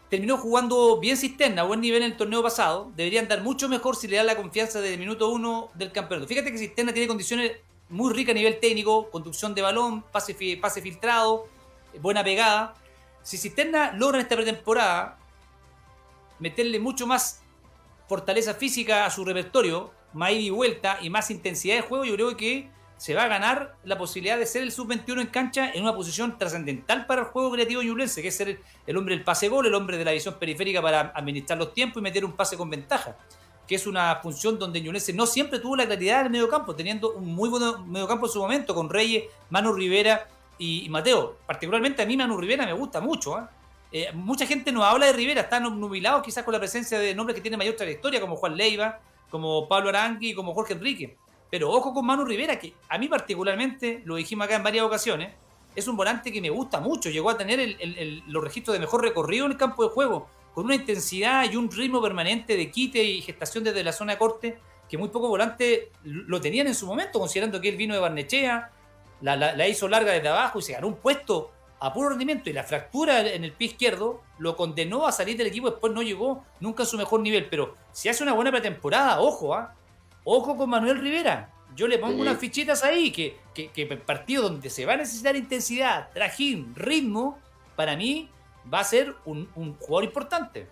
terminó 0.10 0.38
jugando 0.38 1.00
bien 1.00 1.17
cisterna, 1.17 1.63
buen 1.63 1.82
nivel 1.82 2.04
en 2.04 2.12
el 2.12 2.17
torneo 2.17 2.41
pasado. 2.41 2.91
Debería 2.96 3.20
andar 3.20 3.41
mucho 3.41 3.67
mejor 3.67 3.96
si 3.96 4.08
le 4.08 4.17
da 4.17 4.24
la 4.24 4.36
confianza 4.36 4.80
desde 4.80 4.93
el 4.93 5.00
minuto 5.00 5.30
uno 5.30 5.70
del 5.74 5.91
campeonato. 5.91 6.28
Fíjate 6.28 6.52
que 6.52 6.58
Cisterna 6.58 6.93
tiene 6.93 7.08
condiciones 7.08 7.52
muy 7.89 8.13
ricas 8.13 8.32
a 8.32 8.36
nivel 8.36 8.60
técnico, 8.60 9.10
conducción 9.10 9.54
de 9.54 9.62
balón, 9.62 10.04
pase, 10.04 10.36
pase 10.62 10.82
filtrado, 10.82 11.48
buena 12.02 12.24
pegada. 12.24 12.76
Si 13.24 13.38
Cisterna 13.38 13.91
logra 13.93 14.17
en 14.17 14.24
esta 14.24 14.36
pretemporada 14.36 15.20
meterle 16.39 16.80
mucho 16.80 17.08
más 17.08 17.41
fortaleza 18.08 18.54
física 18.54 19.06
a 19.06 19.12
su 19.12 19.26
repertorio, 19.26 19.91
más 20.13 20.32
ida 20.32 20.39
y 20.39 20.50
vuelta 20.50 20.98
y 21.02 21.10
más 21.10 21.30
intensidad 21.32 21.76
de 21.76 21.82
juego, 21.82 22.06
yo 22.06 22.13
creo 22.15 22.38
que 22.38 22.70
se 22.98 23.14
va 23.14 23.24
a 23.24 23.28
ganar 23.28 23.76
la 23.84 23.98
posibilidad 23.98 24.38
de 24.38 24.46
ser 24.46 24.64
el 24.64 24.72
sub-21 24.72 25.22
en 25.22 25.28
cancha 25.28 25.70
en 25.72 25.84
una 25.84 25.96
posición 25.96 26.38
trascendental 26.38 27.06
para 27.06 27.22
el 27.22 27.28
juego 27.28 27.52
creativo 27.52 27.84
ñublense, 27.84 28.22
que 28.22 28.30
es 28.30 28.36
ser 28.36 28.60
el 28.88 28.98
hombre 28.98 29.16
del 29.16 29.24
pase 29.24 29.50
gol, 29.50 29.68
el 29.68 29.76
hombre 29.76 29.98
de 29.98 30.06
la 30.06 30.12
visión 30.12 30.36
periférica 30.40 30.82
para 30.82 31.12
administrar 31.16 31.60
los 31.60 31.74
tiempos 31.74 32.02
y 32.02 32.04
meter 32.04 32.26
un 32.26 32.34
pase 32.34 32.58
con 32.58 32.70
ventaja, 32.70 33.16
que 33.68 33.76
es 33.76 33.86
una 33.86 34.16
función 34.18 34.58
donde 34.58 34.82
Ñublense 34.82 35.14
no 35.14 35.28
siempre 35.28 35.60
tuvo 35.60 35.76
la 35.76 35.86
claridad 35.86 36.22
en 36.22 36.26
el 36.28 36.32
medio 36.32 36.50
campo, 36.50 36.74
teniendo 36.74 37.12
un 37.12 37.36
muy 37.36 37.50
buen 37.50 37.92
medio 37.92 38.08
campo 38.08 38.26
en 38.26 38.32
su 38.32 38.40
momento, 38.40 38.74
con 38.74 38.90
Reyes, 38.90 39.26
Manu 39.50 39.74
Rivera 39.74 40.28
y, 40.58 40.88
Mateo. 40.90 41.38
Particularmente 41.46 42.02
a 42.02 42.06
mí 42.06 42.18
Manu 42.18 42.38
Rivera 42.38 42.66
me 42.66 42.74
gusta 42.74 43.02
mucho. 43.02 43.36
¿ah? 43.36 43.52
Eh, 43.92 44.10
mucha 44.14 44.48
gente 44.48 44.72
no 44.72 44.86
habla 44.86 45.08
de 45.08 45.14
Rivera, 45.14 45.42
están 45.42 45.64
nubilados 45.64 46.24
quizás 46.24 46.46
con 46.46 46.54
la 46.54 46.60
presencia 46.60 46.98
de 46.98 47.14
nombres 47.14 47.36
que 47.36 47.42
tienen 47.42 47.58
mayor 47.58 47.76
trayectoria, 47.76 48.22
como 48.22 48.38
Juan 48.38 48.56
Leiva, 48.56 49.00
como 49.30 49.68
Pablo 49.68 49.90
Arangui, 49.90 50.34
como 50.34 50.54
Jorge 50.54 50.74
Enrique 50.74 51.18
pero 51.50 51.72
ojo 51.72 51.94
con 51.94 52.06
Manu 52.06 52.26
Rivera, 52.26 52.60
que 52.60 52.74
a 52.90 52.98
mí 52.98 53.08
particularmente, 53.08 54.02
lo 54.06 54.16
dijimos 54.16 54.46
acá 54.46 54.56
en 54.56 54.64
varias 54.64 54.86
ocasiones, 54.86 55.34
es 55.76 55.88
un 55.88 55.96
volante 55.96 56.32
que 56.32 56.42
me 56.42 56.50
gusta 56.50 56.80
mucho. 56.80 57.10
Llegó 57.10 57.30
a 57.30 57.38
tener 57.38 57.78
los 58.28 58.44
registros 58.44 58.74
de 58.74 58.80
mejor 58.80 59.04
recorrido 59.04 59.46
en 59.46 59.52
el 59.52 59.58
campo 59.58 59.84
de 59.84 59.90
juego, 59.90 60.28
con 60.54 60.66
una 60.66 60.76
intensidad 60.76 61.50
y 61.52 61.56
un 61.56 61.70
ritmo 61.70 62.02
permanente 62.02 62.58
de 62.58 62.72
quite 62.72 63.04
y 63.04 63.22
gestación 63.22 63.64
desde 63.64 63.84
la 63.84 63.94
zona 63.94 64.14
de 64.14 64.18
corte 64.18 64.60
que 64.90 64.98
muy 64.98 65.10
pocos 65.10 65.30
volantes 65.30 65.90
lo 66.04 66.42
tenían 66.42 66.68
en 66.68 66.76
su 66.76 66.86
momento, 66.88 67.20
considerando 67.20 67.60
que 67.60 67.70
él 67.70 67.76
vino 67.76 67.94
de 67.94 68.00
Barnechea, 68.00 68.72
la, 69.22 69.68
hizo 69.68 69.88
larga 69.88 70.14
desde 70.14 70.30
abajo 70.30 70.60
y 70.60 70.62
se 70.62 70.74
ganó 70.74 70.88
un 70.88 70.96
puesto 70.96 71.52
a 71.80 71.94
puro 71.94 72.10
rendimiento 72.10 72.50
y 72.50 72.54
la 72.54 72.64
fractura 72.64 73.22
en 73.22 73.44
el 73.44 73.52
pie 73.52 73.68
izquierdo 73.68 74.22
lo 74.40 74.56
condenó 74.56 75.06
a 75.06 75.12
salir 75.12 75.38
del 75.38 75.48
equipo, 75.48 75.70
después 75.70 75.94
no 75.94 76.02
llegó 76.02 76.44
nunca 76.60 76.84
a 76.84 76.86
su 76.86 76.98
mejor 76.98 77.20
nivel, 77.20 77.48
pero 77.50 77.76
si 77.92 78.10
hace 78.10 78.24
una 78.24 78.34
buena 78.34 78.52
pretemporada, 78.52 79.20
ojo, 79.20 79.54
¿ah? 79.54 79.76
Ojo 80.30 80.58
con 80.58 80.70
Manuel 80.70 81.00
Rivera. 81.00 81.54
Yo 81.74 81.88
le 81.88 82.00
pongo 82.00 82.22
unas 82.22 82.38
fichitas 82.38 82.84
ahí, 82.84 83.13
que, 83.13 83.40
que, 83.54 83.70
que 83.70 83.86
partido 83.96 84.44
donde 84.44 84.70
se 84.70 84.86
va 84.86 84.92
a 84.92 84.98
necesitar 84.98 85.38
intensidad, 85.38 86.10
trajín, 86.13 86.76
ritmo, 86.76 87.38
para 87.78 87.96
mí 87.96 88.30
va 88.72 88.82
a 88.82 88.84
ser 88.84 89.16
un, 89.24 89.48
jugador 89.80 90.04
importante. 90.04 90.68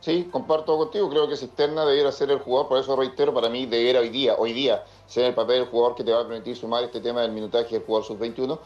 Sí, 0.00 0.28
comparto 0.32 0.76
contigo. 0.76 1.08
Creo 1.08 1.28
que 1.28 1.36
Cisterna 1.36 1.84
debiera 1.84 2.10
ser 2.10 2.32
el 2.32 2.40
jugador, 2.40 2.68
por 2.68 2.80
eso 2.80 2.96
reitero, 2.96 3.32
para 3.32 3.48
mí 3.48 3.64
debiera 3.64 4.00
hoy 4.00 4.08
día, 4.08 4.34
hoy 4.36 4.52
día, 4.52 4.84
ser 5.06 5.26
el 5.26 5.34
papel 5.34 5.60
del 5.60 5.68
jugador 5.68 5.94
que 5.94 6.02
te 6.02 6.10
va 6.10 6.22
a 6.22 6.26
permitir 6.26 6.56
sumar 6.56 6.82
este 6.82 7.00
tema 7.00 7.20
del 7.20 7.30
minutaje 7.30 7.76
del 7.76 7.84
jugador 7.84 8.08
sub-21. 8.08 8.58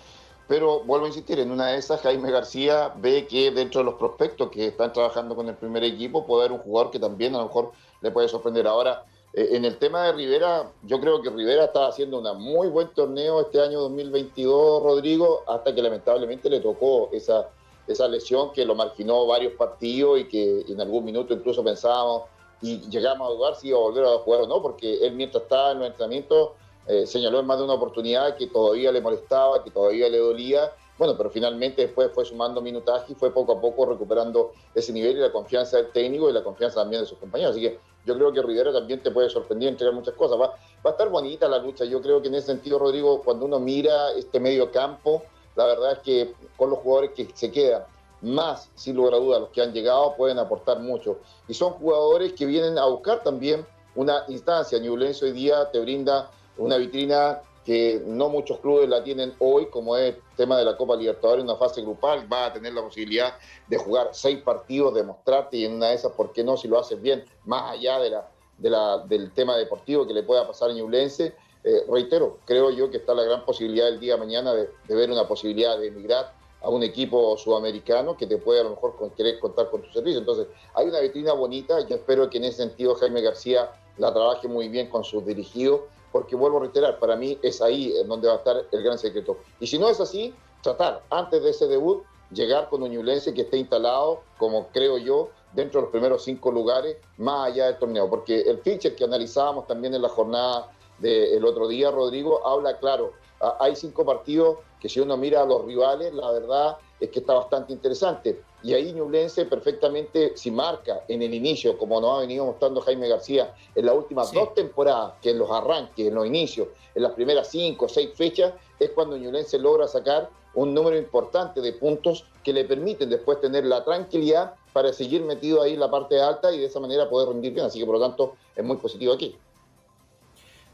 pero 0.49 0.81
vuelvo 0.85 1.05
a 1.05 1.09
insistir, 1.09 1.39
en 1.39 1.51
una 1.51 1.67
de 1.67 1.77
esas 1.77 2.01
Jaime 2.01 2.31
García 2.31 2.95
ve 2.97 3.27
que 3.27 3.51
dentro 3.51 3.81
de 3.81 3.85
los 3.85 3.97
prospectos 3.97 4.51
que 4.51 4.69
están 4.69 4.91
trabajando 4.91 5.37
con 5.37 5.51
el 5.51 5.55
primer 5.55 5.85
equipo 5.85 6.25
puede 6.25 6.47
haber 6.47 6.53
un 6.53 6.65
jugador 6.65 6.91
que 6.91 6.99
también 6.99 7.35
a 7.35 7.39
lo 7.41 7.45
mejor 7.45 7.73
le 8.01 8.11
puede 8.11 8.29
sorprender. 8.29 8.67
Ahora, 8.67 9.05
en 9.37 9.65
el 9.65 9.79
tema 9.79 10.05
de 10.05 10.13
Rivera, 10.13 10.71
yo 10.83 11.01
creo 11.01 11.21
que 11.21 11.29
Rivera 11.29 11.65
está 11.65 11.89
haciendo 11.89 12.21
un 12.21 12.43
muy 12.43 12.69
buen 12.69 12.89
torneo 12.89 13.41
este 13.41 13.61
año 13.61 13.81
2022, 13.81 14.83
Rodrigo, 14.83 15.43
hasta 15.49 15.75
que 15.75 15.83
lamentablemente 15.83 16.49
le 16.49 16.61
tocó 16.61 17.09
esa, 17.13 17.49
esa 17.89 18.07
lesión 18.07 18.53
que 18.53 18.65
lo 18.65 18.77
marginó 18.77 19.27
varios 19.27 19.55
partidos 19.55 20.21
y 20.21 20.29
que 20.29 20.65
en 20.69 20.81
algún 20.81 21.05
minuto 21.05 21.35
incluso 21.35 21.65
pensábamos 21.65 22.23
y 22.63 22.81
llegamos 22.89 23.29
a 23.29 23.35
dudar 23.35 23.57
si 23.57 23.69
iba 23.69 23.79
a 23.79 23.83
volver 23.83 24.05
a 24.05 24.19
jugar 24.19 24.43
o 24.43 24.47
no, 24.47 24.63
porque 24.63 25.05
él 25.05 25.15
mientras 25.15 25.43
estaba 25.43 25.73
en 25.73 25.81
los 25.81 25.89
entrenamientos 25.89 26.51
eh, 26.87 27.07
señaló 27.07 27.41
en 27.41 27.47
más 27.47 27.59
de 27.59 27.65
una 27.65 27.75
oportunidad 27.75 28.37
que 28.37 28.47
todavía 28.47 28.93
le 28.93 29.01
molestaba, 29.01 29.65
que 29.65 29.71
todavía 29.71 30.09
le 30.09 30.19
dolía. 30.19 30.73
Bueno, 30.97 31.17
pero 31.17 31.29
finalmente 31.31 31.83
después 31.83 32.11
fue 32.13 32.25
sumando 32.25 32.61
minutaje 32.61 33.13
y 33.13 33.17
fue 33.17 33.33
poco 33.33 33.53
a 33.53 33.61
poco 33.61 33.85
recuperando 33.87 34.53
ese 34.75 34.93
nivel 34.93 35.17
y 35.17 35.21
la 35.21 35.33
confianza 35.33 35.79
del 35.79 35.91
técnico 35.91 36.31
y 36.31 36.33
la 36.33 36.45
confianza 36.45 36.81
también 36.81 37.03
de 37.03 37.09
sus 37.09 37.19
compañeros. 37.19 37.53
Así 37.53 37.63
que 37.63 37.81
yo 38.05 38.15
creo 38.15 38.33
que 38.33 38.43
Rivera 38.43 38.73
también 38.73 39.03
te 39.03 39.11
puede 39.11 39.29
sorprender 39.31 39.71
entregar 39.71 39.95
muchas 39.95 40.15
cosas. 40.15 40.39
Va, 40.39 40.49
va 40.49 40.57
a 40.85 40.91
estar 40.91 41.09
bonita 41.09 41.49
la 41.49 41.59
lucha. 41.59 41.85
Yo 41.85 42.01
creo 42.03 42.21
que 42.21 42.29
en 42.29 42.35
ese 42.35 42.49
sentido, 42.49 42.79
Rodrigo, 42.79 43.23
cuando 43.23 43.47
uno 43.47 43.59
mira 43.59 44.13
este 44.13 44.41
medio 44.41 44.71
campo, 44.71 45.23
la 45.57 45.67
verdad 45.67 45.93
es 45.93 45.99
que 46.01 46.35
con 46.57 46.71
los 46.71 46.81
jugadores 46.81 47.13
que 47.13 47.29
se 47.35 47.51
quedan, 47.51 47.85
más, 48.21 48.71
sin 48.75 48.97
lugar 48.97 49.15
a 49.15 49.17
dudas, 49.19 49.41
los 49.41 49.51
que 49.51 49.63
han 49.63 49.73
llegado 49.73 50.15
pueden 50.17 50.39
aportar 50.39 50.81
mucho. 50.81 51.19
Y 51.47 51.55
son 51.55 51.73
jugadores 51.75 52.33
que 52.33 52.47
vienen 52.47 52.79
a 52.79 52.87
buscar 52.87 53.23
también 53.23 53.67
una 53.95 54.25
instancia. 54.29 54.79
Ñublense 54.79 55.27
hoy 55.27 55.33
día 55.33 55.71
te 55.71 55.79
brinda 55.81 56.31
una 56.57 56.77
vitrina 56.77 57.41
que 57.65 58.03
no 58.05 58.29
muchos 58.29 58.59
clubes 58.61 58.89
la 58.89 59.03
tienen 59.03 59.35
hoy, 59.39 59.67
como 59.71 59.97
es 59.97 60.15
el 60.15 60.23
tema 60.37 60.59
de 60.59 60.65
la 60.65 60.77
Copa 60.77 60.97
Libertadores, 60.97 61.45
una 61.45 61.57
fase 61.57 61.81
grupal, 61.81 62.31
va 62.31 62.47
a 62.47 62.53
tener 62.53 62.75
la 62.75 62.83
posibilidad 62.83 63.35
de 63.67 63.79
jugar 63.79 64.11
seis 64.13 64.39
partidos, 64.43 64.95
demostrarte 64.95 65.57
y 65.57 65.65
en 65.65 65.75
una 65.75 65.89
de 65.89 65.95
esas, 65.95 66.13
¿por 66.13 66.33
qué 66.33 66.45
no? 66.45 66.57
Si 66.57 66.69
lo 66.69 66.79
haces 66.79 67.01
bien, 67.01 67.25
más 67.47 67.73
allá 67.73 67.99
de 68.01 68.11
la, 68.11 68.29
de 68.59 68.71
la, 68.71 68.99
del 68.99 69.33
tema 69.33 69.57
deportivo 69.57 70.07
que 70.07 70.13
le 70.13 70.23
pueda 70.23 70.47
pasar 70.47 70.71
a 70.71 70.73
Ñublense. 70.75 71.35
Eh, 71.65 71.85
reitero, 71.89 72.39
creo 72.45 72.71
yo 72.71 72.91
que 72.91 72.99
está 72.99 73.15
la 73.15 73.23
gran 73.23 73.45
posibilidad 73.47 73.89
el 73.89 73.99
día 73.99 74.15
de 74.15 74.21
mañana 74.21 74.53
de, 74.53 74.69
ver 74.89 75.11
una 75.11 75.27
posibilidad 75.27 75.79
de 75.79 75.87
emigrar 75.87 76.35
a 76.61 76.69
un 76.69 76.83
equipo 76.83 77.39
sudamericano 77.39 78.17
que 78.17 78.27
te 78.27 78.37
puede 78.37 78.61
a 78.61 78.65
lo 78.65 78.71
mejor 78.71 78.95
querer 79.17 79.39
contar 79.39 79.71
con 79.71 79.81
tu 79.81 79.91
servicio. 79.91 80.19
Entonces, 80.19 80.47
hay 80.75 80.89
una 80.89 81.01
vitrina 81.01 81.33
bonita 81.33 81.81
yo 81.81 81.97
espero 81.97 82.29
que 82.29 82.37
en 82.37 82.45
ese 82.45 82.59
sentido 82.59 82.95
Jaime 82.97 83.23
García 83.23 83.71
la 83.97 84.13
trabaje 84.13 84.49
muy 84.49 84.69
bien 84.69 84.89
con 84.91 85.05
sus 85.05 85.25
dirigidos 85.25 85.81
porque 86.15 86.37
vuelvo 86.37 86.59
a 86.59 86.61
reiterar, 86.61 87.01
para 87.01 87.17
mí 87.17 87.37
es 87.43 87.61
ahí 87.61 87.93
en 87.99 88.07
donde 88.07 88.29
va 88.29 88.35
a 88.35 88.37
estar 88.37 88.65
el 88.71 88.83
gran 88.85 88.97
secreto. 88.97 89.39
Y 89.59 89.67
si 89.67 89.81
no 89.81 89.89
es 89.89 89.99
así, 89.99 90.33
tratar 90.63 91.03
antes 91.11 91.43
de 91.43 91.51
ese 91.51 91.67
debut, 91.67 92.05
llegar 92.31 92.69
con 92.69 92.85
un 92.85 92.91
Ñublense 92.93 93.35
que 93.35 93.41
esté 93.41 93.57
instalado, 93.57 94.21
como 94.39 94.69
creo 94.69 94.97
yo, 94.97 95.31
dentro 95.55 95.81
de 95.81 95.87
los 95.87 95.91
primeros 95.91 96.23
cinco 96.23 96.53
lugares, 96.53 96.99
más 97.17 97.49
allá 97.49 97.67
del 97.67 97.79
torneo. 97.79 98.09
Porque 98.09 98.43
el 98.43 98.59
feature 98.59 98.95
que 98.95 99.03
analizábamos 99.03 99.67
también 99.67 99.93
en 99.93 100.03
la 100.03 100.09
jornada 100.09 100.71
del 101.01 101.45
otro 101.45 101.67
día, 101.67 101.91
Rodrigo, 101.91 102.47
habla 102.47 102.79
claro. 102.79 103.11
Hay 103.59 103.75
cinco 103.75 104.05
partidos 104.05 104.59
que 104.79 104.89
si 104.89 105.01
uno 105.01 105.17
mira 105.17 105.43
a 105.43 105.45
los 105.45 105.65
rivales, 105.65 106.15
la 106.15 106.31
verdad 106.31 106.79
es 107.01 107.11
que 107.11 107.19
está 107.19 107.35
bastante 107.35 107.73
interesante. 107.73 108.41
Y 108.65 108.73
ahí 108.73 108.95
Ñublense 108.95 109.45
perfectamente, 109.45 110.33
si 110.37 110.51
marca 110.51 111.05
en 111.07 111.21
el 111.21 111.35
inicio, 111.35 111.77
como 111.77 112.01
nos 112.01 112.17
ha 112.17 112.21
venido 112.21 112.47
mostrando 112.47 112.81
Jaime 112.81 113.09
García, 113.09 113.55
en 113.75 113.85
las 113.85 113.95
últimas 113.95 114.33
dos 114.33 114.55
temporadas, 114.55 115.13
que 115.21 115.31
en 115.31 115.39
los 115.39 115.51
arranques, 115.51 116.09
en 116.09 116.15
los 116.15 116.27
inicios, 116.27 116.69
en 116.95 117.03
las 117.03 117.13
primeras 117.13 117.49
cinco 117.51 117.85
o 117.85 117.89
seis 117.91 118.09
fechas, 118.15 118.55
es 118.81 118.89
cuando 118.91 119.19
Ñublense 119.19 119.59
logra 119.59 119.87
sacar 119.87 120.31
un 120.55 120.73
número 120.73 120.97
importante 120.97 121.61
de 121.61 121.75
puntos 121.75 122.25
que 122.43 122.55
le 122.55 122.65
permiten 122.65 123.11
después 123.11 123.39
tener 123.39 123.67
la 123.67 123.85
tranquilidad 123.85 124.55
para 124.73 124.95
seguir 124.95 125.23
metido 125.23 125.63
ahí 125.63 125.75
en 125.75 125.81
la 125.81 125.91
parte 125.91 126.19
alta 126.21 126.51
y 126.51 126.59
de 126.59 126.65
esa 126.65 126.81
manera 126.81 127.09
poder 127.11 127.29
rendir 127.29 127.53
bien. 127.53 127.67
Así 127.67 127.79
que 127.79 127.85
por 127.85 127.99
lo 127.99 128.01
tanto 128.01 128.37
es 128.57 128.65
muy 128.65 128.79
positivo 128.79 129.13
aquí. 129.13 129.37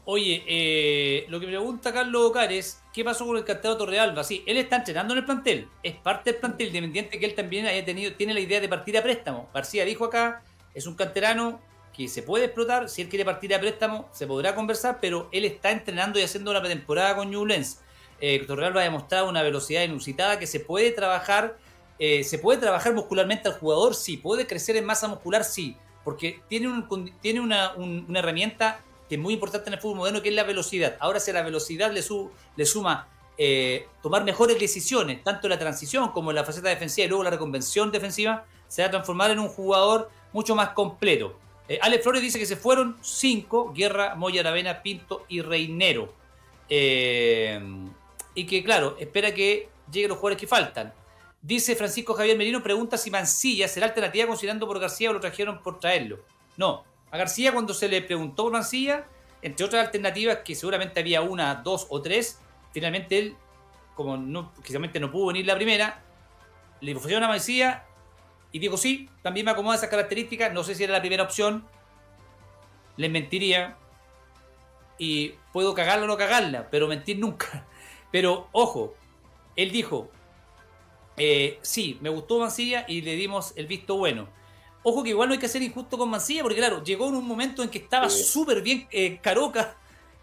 Oye, 0.05 0.43
eh, 0.47 1.25
lo 1.27 1.39
que 1.39 1.47
pregunta 1.47 1.93
Carlos 1.93 2.29
Ocares, 2.29 2.80
¿qué 2.93 3.03
pasó 3.03 3.25
con 3.25 3.37
el 3.37 3.45
cantero 3.45 3.77
Torrealba? 3.77 4.23
Sí, 4.23 4.43
él 4.45 4.57
está 4.57 4.77
entrenando 4.77 5.13
en 5.13 5.19
el 5.19 5.25
plantel, 5.25 5.67
es 5.83 5.95
parte 5.95 6.31
del 6.31 6.39
plantel, 6.39 6.67
independiente 6.67 7.19
que 7.19 7.25
él 7.25 7.35
también 7.35 7.65
haya 7.65 7.83
tenido, 7.83 8.13
tiene 8.13 8.33
la 8.33 8.39
idea 8.39 8.59
de 8.59 8.69
partir 8.69 8.97
a 8.97 9.03
préstamo. 9.03 9.49
García 9.53 9.85
dijo 9.85 10.05
acá, 10.05 10.43
es 10.73 10.85
un 10.87 10.95
canterano 10.95 11.59
que 11.95 12.07
se 12.07 12.23
puede 12.23 12.45
explotar, 12.45 12.89
si 12.89 13.01
él 13.01 13.09
quiere 13.09 13.25
partir 13.25 13.53
a 13.53 13.59
préstamo, 13.59 14.09
se 14.11 14.27
podrá 14.27 14.55
conversar, 14.55 14.99
pero 15.01 15.29
él 15.31 15.45
está 15.45 15.71
entrenando 15.71 16.19
y 16.19 16.23
haciendo 16.23 16.51
una 16.51 16.61
pretemporada 16.61 17.15
con 17.15 17.29
Newlands. 17.29 17.81
Eh, 18.19 18.43
Torrealba 18.45 18.81
ha 18.81 18.83
demostrado 18.83 19.27
una 19.27 19.41
velocidad 19.41 19.83
inusitada 19.83 20.39
que 20.39 20.47
se 20.47 20.59
puede 20.59 20.91
trabajar, 20.91 21.57
eh, 21.99 22.23
se 22.23 22.39
puede 22.39 22.59
trabajar 22.59 22.93
muscularmente 22.93 23.47
al 23.49 23.55
jugador, 23.55 23.95
sí, 23.95 24.17
puede 24.17 24.47
crecer 24.47 24.77
en 24.77 24.85
masa 24.85 25.07
muscular, 25.07 25.43
sí, 25.43 25.75
porque 26.03 26.41
tiene, 26.47 26.67
un, 26.67 27.13
tiene 27.21 27.39
una, 27.41 27.73
una 27.75 28.19
herramienta 28.19 28.81
que 29.11 29.15
es 29.15 29.21
muy 29.21 29.33
importante 29.33 29.67
en 29.69 29.73
el 29.73 29.79
fútbol 29.81 29.97
moderno, 29.97 30.21
que 30.21 30.29
es 30.29 30.35
la 30.35 30.45
velocidad. 30.45 30.95
Ahora 31.01 31.19
si 31.19 31.31
a 31.31 31.33
la 31.33 31.41
velocidad 31.41 31.91
le, 31.91 32.01
su, 32.01 32.31
le 32.55 32.65
suma 32.65 33.09
eh, 33.37 33.85
tomar 34.01 34.23
mejores 34.23 34.57
decisiones, 34.57 35.21
tanto 35.21 35.47
en 35.47 35.49
la 35.49 35.59
transición 35.59 36.13
como 36.13 36.31
en 36.31 36.35
la 36.37 36.45
faceta 36.45 36.69
defensiva 36.69 37.03
y 37.03 37.09
luego 37.09 37.25
la 37.25 37.29
reconvención 37.29 37.91
defensiva, 37.91 38.45
se 38.69 38.83
va 38.83 38.87
a 38.87 38.91
transformar 38.91 39.31
en 39.31 39.39
un 39.39 39.49
jugador 39.49 40.09
mucho 40.31 40.55
más 40.55 40.69
completo. 40.69 41.37
Eh, 41.67 41.77
Alex 41.81 42.03
Flores 42.03 42.21
dice 42.21 42.39
que 42.39 42.45
se 42.45 42.55
fueron 42.55 42.99
cinco, 43.01 43.73
Guerra, 43.75 44.15
Moya, 44.15 44.39
Aravena, 44.39 44.81
Pinto 44.81 45.25
y 45.27 45.41
Reinero. 45.41 46.13
Eh, 46.69 47.59
y 48.33 48.45
que, 48.45 48.63
claro, 48.63 48.95
espera 48.97 49.33
que 49.33 49.67
lleguen 49.91 50.07
los 50.07 50.19
jugadores 50.19 50.39
que 50.39 50.47
faltan. 50.47 50.93
Dice 51.41 51.75
Francisco 51.75 52.13
Javier 52.13 52.37
Merino, 52.37 52.63
pregunta 52.63 52.97
si 52.97 53.11
Mancilla 53.11 53.67
será 53.67 53.87
alternativa 53.87 54.25
considerando 54.25 54.65
por 54.67 54.79
García 54.79 55.09
o 55.09 55.13
lo 55.13 55.19
trajeron 55.19 55.61
por 55.61 55.81
traerlo. 55.81 56.19
No, 56.55 56.85
a 57.11 57.17
García 57.17 57.51
cuando 57.51 57.73
se 57.73 57.87
le 57.87 58.01
preguntó 58.01 58.43
por 58.43 58.53
Mancilla, 58.53 59.05
entre 59.41 59.65
otras 59.65 59.85
alternativas 59.85 60.39
que 60.45 60.55
seguramente 60.55 60.99
había 60.99 61.21
una, 61.21 61.55
dos 61.55 61.87
o 61.89 62.01
tres, 62.01 62.39
finalmente 62.73 63.19
él, 63.19 63.35
como 63.95 64.17
no, 64.17 64.51
precisamente 64.53 64.99
no 64.99 65.11
pudo 65.11 65.27
venir 65.27 65.45
la 65.45 65.55
primera, 65.55 66.01
le 66.79 66.95
ofrecieron 66.95 67.23
a 67.23 67.27
Mancilla 67.27 67.85
y 68.51 68.59
dijo 68.59 68.77
sí, 68.77 69.09
también 69.21 69.45
me 69.45 69.51
acomoda 69.51 69.75
esas 69.75 69.89
características, 69.89 70.53
no 70.53 70.63
sé 70.63 70.73
si 70.73 70.83
era 70.83 70.93
la 70.93 71.01
primera 71.01 71.23
opción, 71.23 71.65
le 72.97 73.09
mentiría 73.09 73.77
y 74.97 75.35
puedo 75.51 75.73
cagarla 75.73 76.05
o 76.05 76.07
no 76.07 76.17
cagarla, 76.17 76.69
pero 76.69 76.87
mentir 76.87 77.19
nunca. 77.19 77.65
Pero 78.11 78.49
ojo, 78.51 78.93
él 79.55 79.71
dijo, 79.71 80.11
eh, 81.15 81.59
sí, 81.61 81.97
me 82.01 82.09
gustó 82.09 82.39
Mancilla 82.39 82.83
y 82.85 83.01
le 83.01 83.15
dimos 83.15 83.53
el 83.55 83.67
visto 83.67 83.95
bueno 83.95 84.27
Ojo 84.83 85.03
que 85.03 85.09
igual 85.09 85.29
no 85.29 85.33
hay 85.33 85.39
que 85.39 85.47
ser 85.47 85.61
injusto 85.61 85.97
con 85.97 86.09
Mancilla, 86.09 86.41
porque 86.41 86.57
claro, 86.57 86.83
llegó 86.83 87.07
en 87.09 87.15
un 87.15 87.27
momento 87.27 87.61
en 87.61 87.69
que 87.69 87.77
estaba 87.77 88.09
súper 88.09 88.61
bien 88.61 88.87
eh, 88.91 89.19
Caroca 89.21 89.75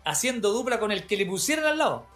haciendo 0.04 0.50
dupla 0.50 0.80
con 0.80 0.90
el 0.90 1.06
que 1.06 1.16
le 1.16 1.26
pusieran 1.26 1.66
al 1.66 1.78
lado. 1.78 2.06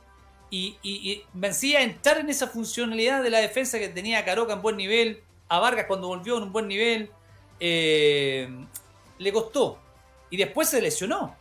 Y, 0.51 0.77
y, 0.83 1.23
Mancilla 1.33 1.83
entrar 1.83 2.19
en 2.19 2.29
esa 2.29 2.47
funcionalidad 2.47 3.23
de 3.23 3.31
la 3.31 3.39
defensa 3.39 3.79
que 3.79 3.89
tenía 3.89 4.25
Caroca 4.25 4.53
en 4.53 4.63
buen 4.63 4.77
nivel, 4.77 5.23
a 5.49 5.61
Vargas 5.61 5.87
cuando 5.87 6.09
volvió 6.09 6.37
en 6.37 6.45
un 6.45 6.53
buen 6.53 6.69
nivel, 6.69 7.11
eh, 7.61 8.49
le 9.19 9.33
costó. 9.33 9.79
Y 10.31 10.37
después 10.37 10.69
se 10.69 10.83
lesionó. 10.83 11.37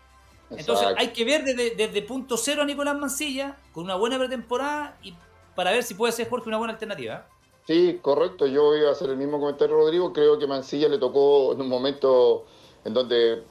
Entonces 0.49 0.87
hay 0.97 1.09
que 1.09 1.25
ver 1.25 1.43
desde, 1.43 1.75
desde, 1.75 2.01
punto 2.01 2.37
cero 2.37 2.61
a 2.61 2.65
Nicolás 2.65 2.95
Mancilla, 2.95 3.57
con 3.73 3.85
una 3.85 3.95
buena 3.95 4.17
pretemporada, 4.17 4.97
y 5.01 5.15
para 5.55 5.71
ver 5.71 5.83
si 5.83 5.93
puede 5.93 6.13
ser 6.13 6.29
Jorge 6.29 6.49
una 6.49 6.57
buena 6.57 6.73
alternativa. 6.73 7.25
Sí, 7.67 7.99
correcto. 8.01 8.47
Yo 8.47 8.65
voy 8.65 8.83
a 8.85 8.91
hacer 8.91 9.09
el 9.09 9.17
mismo 9.17 9.39
comentario, 9.39 9.75
Rodrigo. 9.75 10.11
Creo 10.11 10.39
que 10.39 10.47
Mancilla 10.47 10.89
le 10.89 10.97
tocó 10.97 11.53
en 11.53 11.61
un 11.61 11.69
momento 11.69 12.45
en 12.83 12.93
donde, 12.93 13.43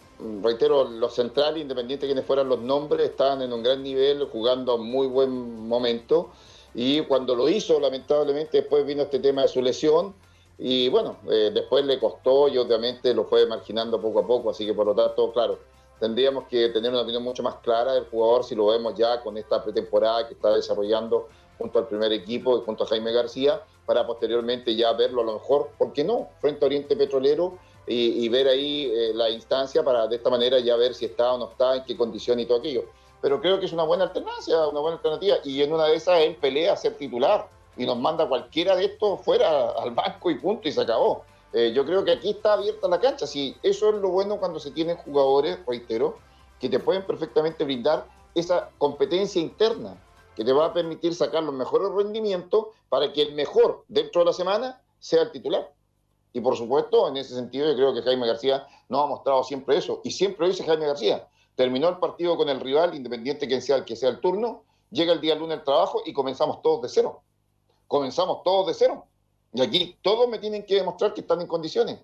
reitero, 0.43 0.85
los 0.85 1.15
centrales, 1.15 1.63
independientes 1.63 2.09
de 2.09 2.13
quienes 2.13 2.27
fueran 2.27 2.49
los 2.49 2.61
nombres, 2.61 3.09
estaban 3.11 3.43
en 3.43 3.53
un 3.53 3.63
gran 3.63 3.83
nivel, 3.83 4.25
jugando 4.27 4.73
a 4.73 4.77
muy 4.79 5.07
buen 5.07 5.69
momento. 5.69 6.31
Y 6.75 7.03
cuando 7.03 7.35
lo 7.35 7.49
hizo, 7.49 7.79
lamentablemente, 7.79 8.59
después 8.59 8.85
vino 8.85 9.03
este 9.03 9.21
tema 9.21 9.43
de 9.43 9.49
su 9.49 9.63
lesión. 9.63 10.15
Y 10.59 10.89
bueno, 10.89 11.19
eh, 11.31 11.51
después 11.55 11.85
le 11.85 11.99
costó 11.99 12.49
y 12.49 12.59
obviamente 12.59 13.15
lo 13.15 13.25
fue 13.25 13.47
marginando 13.47 14.01
poco 14.01 14.21
a 14.21 14.27
poco. 14.27 14.51
Así 14.51 14.67
que 14.67 14.75
por 14.75 14.87
lo 14.87 14.95
tanto, 14.95 15.33
claro, 15.33 15.59
tendríamos 16.01 16.45
que 16.49 16.69
tener 16.71 16.91
una 16.91 17.03
opinión 17.03 17.23
mucho 17.23 17.43
más 17.43 17.57
clara 17.57 17.95
del 17.95 18.05
jugador 18.07 18.45
si 18.45 18.55
lo 18.55 18.67
vemos 18.67 18.95
ya 18.95 19.23
con 19.23 19.39
esta 19.39 19.63
pretemporada 19.63 20.27
que 20.27 20.35
está 20.35 20.55
desarrollando 20.55 21.29
junto 21.61 21.79
al 21.79 21.87
primer 21.87 22.11
equipo 22.13 22.63
junto 22.63 22.85
a 22.85 22.87
Jaime 22.87 23.13
García, 23.13 23.63
para 23.85 24.07
posteriormente 24.07 24.75
ya 24.75 24.93
verlo 24.95 25.21
a 25.21 25.25
lo 25.27 25.35
mejor, 25.35 25.71
¿por 25.77 25.93
qué 25.93 26.03
no?, 26.03 26.29
frente 26.41 26.65
a 26.65 26.67
Oriente 26.67 26.97
Petrolero 26.97 27.59
y, 27.87 28.29
ver 28.29 28.47
ahí 28.47 28.91
eh, 28.95 29.11
la 29.15 29.31
instancia 29.31 29.83
para 29.83 30.07
de 30.07 30.17
esta 30.17 30.31
manera 30.31 30.61
ya 30.61 30.77
ver 30.77 30.95
si 30.95 31.07
está 31.07 31.33
o 31.33 31.39
no 31.39 31.51
está, 31.51 31.77
en 31.77 31.85
qué 31.85 31.97
condición 31.97 32.39
y 32.39 32.47
todo 32.47 32.59
aquello. 32.59 32.85
Pero 33.21 33.41
creo 33.41 33.59
que 33.59 33.67
es 33.67 33.73
una 33.73 33.83
buena 33.83 34.05
alternancia, 34.05 34.69
una 34.69 34.81
buena 34.81 34.97
alternativa, 34.97 35.37
y 35.45 35.61
en 35.61 35.73
una 35.73 35.87
de 35.87 35.97
esas 35.97 36.21
él 36.21 36.37
pelea 36.37 36.73
a 36.73 36.77
ser 36.77 36.97
titular 36.97 37.49
y 37.77 37.85
nos 37.85 37.99
manda 37.99 38.29
cualquiera 38.29 38.77
de 38.77 38.85
estos 38.87 39.21
fuera 39.23 39.71
al 39.83 39.91
banco 39.91 40.31
y 40.31 40.37
punto 40.39 40.69
y 40.69 40.73
se 40.73 40.81
acabó. 40.81 41.25
Eh, 41.53 41.73
yo 41.75 41.85
creo 41.85 42.05
que 42.05 42.13
aquí 42.13 42.31
está 42.31 42.53
abierta 42.53 42.87
la 42.87 43.01
cancha. 43.01 43.27
Sí, 43.27 43.57
eso 43.63 43.91
es 43.91 43.97
lo 43.97 44.09
bueno 44.11 44.39
cuando 44.39 44.61
se 44.61 44.71
tienen 44.71 44.97
jugadores, 44.97 45.59
reitero, 45.67 46.17
que 46.61 46.69
te 46.69 46.79
pueden 46.79 47.05
perfectamente 47.05 47.65
brindar 47.65 48.07
esa 48.35 48.71
competencia 48.79 49.43
interna 49.43 49.97
que 50.41 50.45
te 50.47 50.55
va 50.55 50.65
a 50.65 50.73
permitir 50.73 51.15
sacar 51.15 51.43
los 51.43 51.53
mejores 51.53 51.91
rendimientos 51.91 52.69
para 52.89 53.13
que 53.13 53.21
el 53.21 53.35
mejor 53.35 53.85
dentro 53.89 54.23
de 54.23 54.25
la 54.25 54.33
semana 54.33 54.81
sea 54.99 55.21
el 55.21 55.33
titular. 55.33 55.71
Y 56.33 56.41
por 56.41 56.57
supuesto, 56.57 57.07
en 57.09 57.19
ese 57.19 57.35
sentido, 57.35 57.69
yo 57.69 57.75
creo 57.77 57.93
que 57.93 58.01
Jaime 58.01 58.27
García 58.27 58.67
nos 58.89 59.05
ha 59.05 59.07
mostrado 59.07 59.45
siempre 59.45 59.77
eso. 59.77 60.01
Y 60.03 60.13
siempre 60.13 60.47
lo 60.47 60.51
dice 60.51 60.65
Jaime 60.65 60.87
García. 60.87 61.29
Terminó 61.57 61.91
el 61.91 61.99
partido 61.99 62.39
con 62.39 62.49
el 62.49 62.59
rival, 62.59 62.95
independiente 62.95 63.47
que 63.47 63.61
sea 63.61 63.77
el 63.77 63.85
que 63.85 63.97
sea 63.97 64.09
el 64.09 64.21
turno, 64.21 64.63
llega 64.89 65.13
el 65.13 65.21
día 65.21 65.35
lunes 65.35 65.59
el 65.59 65.65
trabajo 65.65 66.01
y 66.07 66.15
comenzamos 66.15 66.63
todos 66.63 66.81
de 66.81 66.89
cero. 66.89 67.21
Comenzamos 67.87 68.43
todos 68.43 68.69
de 68.69 68.73
cero. 68.73 69.05
Y 69.53 69.61
aquí 69.61 69.99
todos 70.01 70.27
me 70.27 70.39
tienen 70.39 70.65
que 70.65 70.77
demostrar 70.77 71.13
que 71.13 71.21
están 71.21 71.43
en 71.43 71.49
condiciones. 71.49 71.99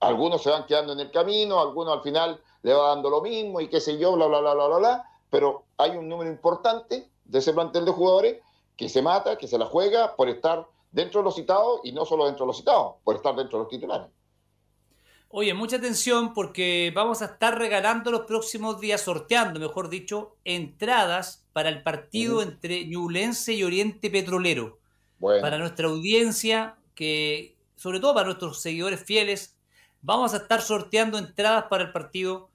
Algunos 0.00 0.42
se 0.42 0.48
van 0.48 0.64
quedando 0.64 0.94
en 0.94 1.00
el 1.00 1.10
camino, 1.10 1.60
algunos 1.60 1.92
al 1.92 2.02
final 2.02 2.40
le 2.62 2.72
va 2.72 2.88
dando 2.88 3.10
lo 3.10 3.20
mismo 3.20 3.60
y 3.60 3.68
qué 3.68 3.78
sé 3.78 3.98
yo, 3.98 4.12
bla, 4.12 4.26
bla, 4.26 4.40
bla, 4.40 4.54
bla, 4.54 4.66
bla, 4.68 4.78
bla. 4.78 5.10
Pero 5.28 5.64
hay 5.76 5.90
un 5.98 6.08
número 6.08 6.30
importante 6.30 7.10
de 7.24 7.38
ese 7.38 7.52
plantel 7.52 7.84
de 7.84 7.92
jugadores 7.92 8.42
que 8.76 8.88
se 8.88 9.02
mata, 9.02 9.38
que 9.38 9.48
se 9.48 9.58
la 9.58 9.66
juega 9.66 10.16
por 10.16 10.28
estar 10.28 10.66
dentro 10.90 11.20
de 11.20 11.24
los 11.24 11.34
citados 11.34 11.80
y 11.84 11.92
no 11.92 12.04
solo 12.04 12.26
dentro 12.26 12.44
de 12.44 12.48
los 12.48 12.56
citados, 12.56 12.96
por 13.04 13.16
estar 13.16 13.34
dentro 13.34 13.58
de 13.58 13.64
los 13.64 13.70
titulares. 13.70 14.08
Oye, 15.28 15.52
mucha 15.52 15.76
atención 15.76 16.32
porque 16.32 16.92
vamos 16.94 17.20
a 17.20 17.24
estar 17.24 17.58
regalando 17.58 18.12
los 18.12 18.20
próximos 18.20 18.78
días, 18.78 19.00
sorteando, 19.00 19.58
mejor 19.58 19.88
dicho, 19.88 20.36
entradas 20.44 21.44
para 21.52 21.70
el 21.70 21.82
partido 21.82 22.40
entre 22.40 22.86
Ñublense 22.86 23.52
y 23.52 23.64
Oriente 23.64 24.10
Petrolero. 24.10 24.78
Para 25.18 25.58
nuestra 25.58 25.88
audiencia, 25.88 26.76
que 26.94 27.56
sobre 27.74 27.98
todo 27.98 28.14
para 28.14 28.26
nuestros 28.26 28.60
seguidores 28.60 29.02
fieles, 29.02 29.56
vamos 30.02 30.34
a 30.34 30.36
estar 30.36 30.62
sorteando 30.62 31.18
entradas 31.18 31.64
para 31.64 31.82
el 31.82 31.92
partido 31.92 32.50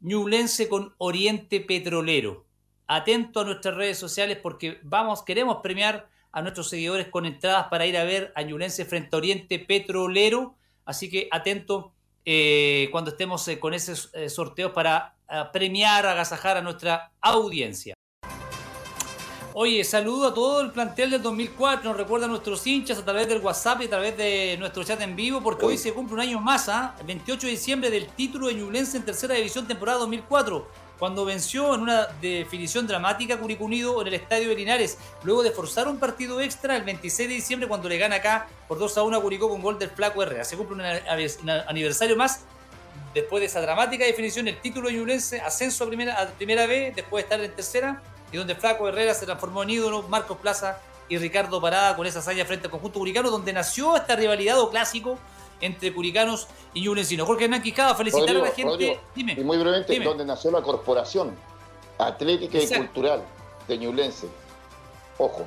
Ñublense 0.00 0.68
con 0.68 0.94
Oriente 0.98 1.60
Petrolero. 1.60 2.44
Atento 2.92 3.38
a 3.38 3.44
nuestras 3.44 3.76
redes 3.76 3.98
sociales 3.98 4.36
porque 4.42 4.80
vamos, 4.82 5.22
queremos 5.22 5.58
premiar 5.62 6.08
a 6.32 6.42
nuestros 6.42 6.68
seguidores 6.68 7.06
con 7.06 7.24
entradas 7.24 7.68
para 7.68 7.86
ir 7.86 7.96
a 7.96 8.02
ver 8.02 8.32
a 8.34 8.42
Ñublense 8.42 8.84
frente 8.84 9.14
a 9.14 9.18
Oriente 9.18 9.60
Petrolero. 9.60 10.56
Así 10.84 11.08
que 11.08 11.28
atento 11.30 11.92
eh, 12.24 12.88
cuando 12.90 13.12
estemos 13.12 13.46
eh, 13.46 13.60
con 13.60 13.74
esos 13.74 14.10
eh, 14.12 14.28
sorteos 14.28 14.72
para 14.72 15.14
premiar, 15.52 16.04
agasajar 16.04 16.56
a 16.56 16.62
nuestra 16.62 17.12
audiencia. 17.20 17.94
Oye, 19.52 19.84
saludo 19.84 20.28
a 20.28 20.34
todo 20.34 20.60
el 20.60 20.72
plantel 20.72 21.10
del 21.10 21.22
2004. 21.22 21.90
Nos 21.90 21.96
recuerda 21.96 22.26
a 22.26 22.28
nuestros 22.28 22.66
hinchas 22.66 22.98
a 22.98 23.04
través 23.04 23.28
del 23.28 23.40
WhatsApp 23.40 23.82
y 23.82 23.84
a 23.84 23.88
través 23.90 24.16
de 24.16 24.56
nuestro 24.58 24.82
chat 24.82 25.00
en 25.00 25.14
vivo, 25.14 25.40
porque 25.40 25.64
hoy 25.64 25.78
se 25.78 25.92
cumple 25.92 26.14
un 26.14 26.20
año 26.20 26.40
más, 26.40 26.68
¿ah? 26.68 26.96
el 26.98 27.06
28 27.06 27.46
de 27.46 27.52
diciembre, 27.52 27.90
del 27.90 28.08
título 28.08 28.48
de 28.48 28.54
Ñublense 28.54 28.96
en 28.96 29.04
tercera 29.04 29.34
división 29.34 29.68
temporada 29.68 29.98
2004, 29.98 30.68
cuando 31.00 31.24
venció 31.24 31.74
en 31.74 31.80
una 31.80 32.08
definición 32.20 32.86
dramática 32.86 33.38
Curicó 33.38 33.64
Unido 33.64 34.02
en 34.02 34.08
el 34.08 34.14
estadio 34.14 34.50
de 34.50 34.54
Linares, 34.54 34.98
luego 35.24 35.42
de 35.42 35.50
forzar 35.50 35.88
un 35.88 35.98
partido 35.98 36.42
extra 36.42 36.76
el 36.76 36.84
26 36.84 37.26
de 37.26 37.34
diciembre, 37.34 37.66
cuando 37.66 37.88
le 37.88 37.96
gana 37.96 38.16
acá 38.16 38.46
por 38.68 38.78
2 38.78 38.98
a 38.98 39.02
1 39.02 39.16
a 39.16 39.22
Curicó 39.22 39.48
con 39.48 39.62
gol 39.62 39.78
del 39.78 39.88
Flaco 39.88 40.22
Herrera. 40.22 40.44
Se 40.44 40.58
cumple 40.58 40.76
un 40.76 40.82
aniversario 41.66 42.16
más 42.16 42.42
después 43.14 43.40
de 43.40 43.46
esa 43.46 43.62
dramática 43.62 44.04
definición, 44.04 44.46
el 44.46 44.60
título 44.60 44.88
de 44.88 44.94
Ñublense, 44.96 45.40
ascenso 45.40 45.84
a 45.84 45.86
primera, 45.86 46.20
a 46.20 46.26
primera 46.26 46.66
B, 46.66 46.92
después 46.94 47.24
de 47.24 47.24
estar 47.24 47.40
en 47.40 47.56
tercera 47.56 48.02
y 48.30 48.36
donde 48.36 48.54
Flaco 48.54 48.86
Herrera 48.86 49.14
se 49.14 49.24
transformó 49.24 49.62
en 49.62 49.70
ídolo, 49.70 50.02
Marcos 50.02 50.36
Plaza 50.36 50.80
y 51.08 51.16
Ricardo 51.16 51.62
Parada 51.62 51.96
con 51.96 52.06
esa 52.06 52.18
hazaña 52.18 52.44
frente 52.44 52.66
al 52.66 52.70
conjunto 52.70 52.98
curicano, 52.98 53.30
donde 53.30 53.54
nació 53.54 53.96
esta 53.96 54.16
rivalidad 54.16 54.60
o 54.60 54.68
clásico 54.68 55.18
entre 55.60 55.92
curicanos 55.92 56.48
y 56.74 56.82
ñublencinos. 56.82 57.26
Jorge 57.26 57.44
Hernán 57.44 57.62
Quijada, 57.62 57.94
felicitar 57.94 58.36
a 58.36 58.40
la 58.40 58.50
gente. 58.50 59.00
dime, 59.14 59.34
y 59.38 59.44
muy 59.44 59.58
brevemente, 59.58 59.98
donde 60.00 60.24
nació 60.24 60.50
la 60.50 60.62
corporación 60.62 61.36
atlética 61.98 62.58
y 62.58 62.66
cultural 62.66 63.22
de 63.68 63.78
Ñublense. 63.78 64.28
Ojo. 65.18 65.46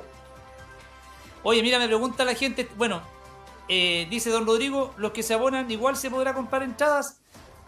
Oye, 1.42 1.62
mira, 1.62 1.78
me 1.78 1.86
pregunta 1.86 2.24
la 2.24 2.34
gente, 2.34 2.68
bueno, 2.76 3.02
eh, 3.68 4.06
dice 4.08 4.30
don 4.30 4.46
Rodrigo, 4.46 4.94
los 4.96 5.12
que 5.12 5.22
se 5.22 5.34
abonan 5.34 5.70
igual 5.70 5.96
se 5.96 6.10
podrá 6.10 6.32
comprar 6.32 6.62
entradas 6.62 7.20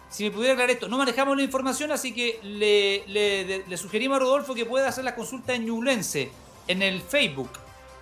si 0.08 0.24
me 0.24 0.30
pudiera 0.30 0.52
aclarar 0.54 0.70
esto, 0.70 0.88
no 0.88 0.98
manejamos 0.98 1.36
la 1.36 1.42
información, 1.42 1.90
así 1.90 2.14
que 2.14 2.38
le, 2.42 3.76
sugerimos 3.76 4.16
a 4.16 4.20
Rodolfo 4.20 4.54
que 4.54 4.64
pueda 4.64 4.88
hacer 4.88 5.04
la 5.04 5.14
consulta 5.14 5.54
en 5.54 5.66
Ñublense, 5.66 6.30
en 6.68 6.82
el 6.82 7.00
Facebook. 7.00 7.50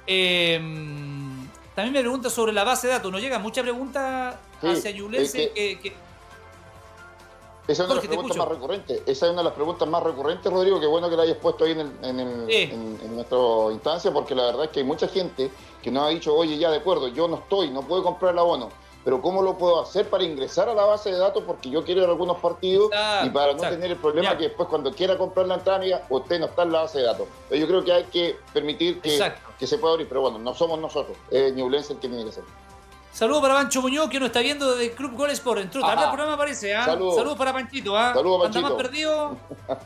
Em, 0.07 1.34
también 1.75 1.93
me 1.93 2.01
pregunta 2.01 2.31
sobre 2.31 2.53
la 2.53 2.65
base 2.65 2.87
de 2.87 2.95
datos. 2.95 3.11
Nos 3.11 3.21
llega 3.21 3.39
mucha 3.39 3.63
pregunta 3.63 4.41
hacia 4.63 4.91
Ñublense 4.93 5.53
esa 7.67 7.85
es 7.85 7.89
una 7.89 7.95
de 7.95 8.01
las 8.03 8.07
preguntas 8.07 8.37
más 8.37 8.49
recurrentes. 8.49 9.03
Esa 9.07 9.27
es 9.27 9.33
una 9.33 9.41
de 9.41 9.45
las 9.45 9.55
preguntas 9.55 9.89
más 9.89 10.03
recurrentes, 10.03 10.53
Rodrigo. 10.53 10.81
Qué 10.81 10.87
bueno 10.87 11.09
que 11.09 11.17
la 11.17 11.23
hayas 11.23 11.39
puesto 11.39 11.65
ahí 11.65 11.73
en, 11.73 11.81
en, 12.03 12.21
en, 12.51 13.15
nuestra 13.15 13.39
instancia, 13.73 14.13
porque 14.13 14.35
la 14.35 14.45
verdad 14.45 14.65
es 14.65 14.71
que 14.71 14.81
hay 14.81 14.87
mucha 14.87 15.09
gente 15.09 15.51
que 15.83 15.91
nos 15.91 16.05
ha 16.05 16.09
dicho, 16.09 16.35
oye, 16.35 16.59
ya 16.59 16.71
de 16.71 16.77
acuerdo, 16.77 17.09
yo 17.09 17.27
no 17.27 17.37
estoy, 17.37 17.71
no 17.71 17.81
puedo 17.83 18.03
comprar 18.03 18.33
el 18.33 18.39
abono 18.39 18.69
pero 19.05 19.21
¿cómo 19.21 19.43
lo 19.43 19.59
puedo 19.59 19.83
hacer 19.83 20.09
para 20.09 20.25
ingresar 20.25 20.69
a 20.69 20.75
la 20.75 20.85
base 20.85 21.13
de 21.13 21.19
datos? 21.19 21.45
Porque 21.47 21.69
yo 21.69 21.85
quiero 21.85 22.01
ir 22.01 22.07
a 22.07 22.11
algunos 22.11 22.39
partidos 22.39 22.91
y 23.23 23.29
para 23.29 23.53
no 23.53 23.61
tener 23.61 23.91
el 23.91 23.99
problema 23.99 24.37
que 24.37 24.45
después 24.45 24.67
cuando 24.69 24.93
quiera 24.93 25.19
comprar 25.19 25.47
la 25.47 25.57
entrada, 25.57 26.07
usted 26.09 26.41
no 26.41 26.47
está 26.47 26.63
en 26.63 26.73
la 26.73 26.81
base 26.81 26.99
de 26.99 27.05
datos. 27.05 27.29
yo 27.51 27.67
creo 27.67 27.85
que 27.85 27.93
hay 27.93 28.05
que 28.05 28.37
permitir 28.53 29.01
que, 29.01 29.21
que 29.59 29.67
se 29.67 29.79
pueda 29.79 29.95
abrir, 29.95 30.09
pero 30.09 30.21
bueno, 30.23 30.39
no 30.39 30.55
somos 30.55 30.79
nosotros, 30.79 31.17
es 31.31 31.55
Ñublense 31.55 31.95
el 31.95 31.99
que 31.99 32.09
tiene 32.09 32.25
que 32.25 32.33
ser. 32.33 32.45
Saludos 33.13 33.43
para 33.43 33.55
Pancho 33.55 33.81
Muñoz, 33.81 34.11
que 34.11 34.19
nos 34.19 34.27
está 34.27 34.41
viendo 34.41 34.75
desde 34.75 34.93
Club 34.93 35.13
Goles 35.17 35.39
por 35.39 35.57
Entró 35.61 35.81
tarde 35.81 36.03
el 36.03 36.11
programa 36.11 36.33
aparece, 36.33 36.75
¿ah? 36.75 36.85
Saludos. 36.85 37.39
para 37.39 37.53
Panchito, 37.53 37.97
¿ah? 37.97 38.13
Saludos, 38.13 38.43
Panchito. 38.43 38.67
Anda 38.67 38.71
más 38.71 38.83
perdido. 38.83 39.37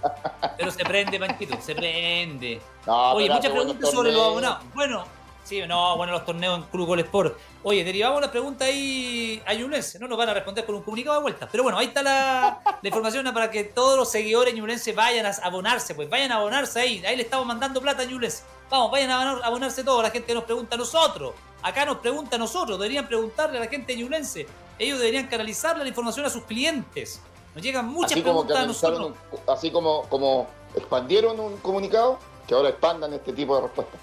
Pero 0.57 0.71
se 0.71 0.83
prende, 0.83 1.19
Panchito, 1.19 1.61
se 1.61 1.75
prende. 1.75 2.59
Oye, 2.87 3.29
muchas 3.29 3.53
preguntas 3.53 3.91
sobre 3.91 4.13
los 4.13 4.23
abonados. 4.23 4.65
Bueno, 4.75 5.05
Sí, 5.49 5.63
no, 5.67 5.97
bueno, 5.97 6.13
los 6.13 6.27
torneos 6.27 6.59
en 6.59 6.65
Club 6.65 6.87
Gol 6.87 7.01
Sport. 7.01 7.39
Oye, 7.63 7.83
derivamos 7.83 8.21
la 8.21 8.31
pregunta 8.31 8.67
ahí 8.67 9.43
a 9.47 9.55
Ñublense, 9.55 9.99
no 9.99 10.07
nos 10.07 10.19
van 10.19 10.29
a 10.29 10.35
responder 10.35 10.67
con 10.67 10.75
un 10.75 10.83
comunicado 10.83 11.17
de 11.17 11.23
vuelta. 11.23 11.49
Pero 11.51 11.63
bueno, 11.63 11.79
ahí 11.79 11.87
está 11.87 12.03
la, 12.03 12.61
información 12.83 13.25
para 13.33 13.51
que 13.51 13.65
todos 13.65 13.97
los 13.97 14.11
seguidores 14.11 14.55
ñublenses 14.55 14.95
vayan 14.95 15.25
a 15.25 15.31
abonarse, 15.43 15.95
pues 15.95 16.11
vayan 16.11 16.33
a 16.33 16.37
abonarse 16.37 16.81
ahí. 16.81 17.03
Ahí 17.07 17.17
le 17.17 17.23
estamos 17.23 17.47
mandando 17.47 17.81
plata 17.81 18.03
a 18.03 18.05
Ñublense. 18.05 18.43
Vamos, 18.71 18.91
vayan 18.91 19.11
a 19.11 19.31
abonarse 19.47 19.83
todos. 19.83 20.03
La 20.03 20.11
gente 20.11 20.35
nos 20.35 20.45
pregunta 20.45 20.75
a 20.75 20.79
nosotros. 20.79 21.35
Acá 21.63 21.85
nos 21.85 21.99
pregunta 21.99 22.37
a 22.37 22.39
nosotros. 22.39 22.79
Deberían 22.79 23.07
preguntarle 23.07 23.59
a 23.59 23.61
la 23.61 23.67
gente 23.67 23.93
de 23.93 23.99
Ñublense. 23.99 24.47
Ellos 24.79 24.99
deberían 24.99 25.27
canalizarle 25.27 25.83
la 25.83 25.89
información 25.89 26.27
a 26.27 26.31
sus 26.31 26.45
clientes. 26.45 27.21
Nos 27.55 27.63
llegan 27.65 27.89
muchas 27.89 28.21
preguntas 28.21 28.57
a 28.57 28.67
nosotros. 28.67 29.13
así 29.47 29.71
como, 29.71 30.03
como 30.09 30.47
expandieron 30.75 31.41
un 31.41 31.57
comunicado, 31.59 32.19
que 32.47 32.55
ahora 32.55 32.69
expandan 32.69 33.13
este 33.15 33.33
tipo 33.33 33.57
de 33.57 33.63
respuestas. 33.63 34.01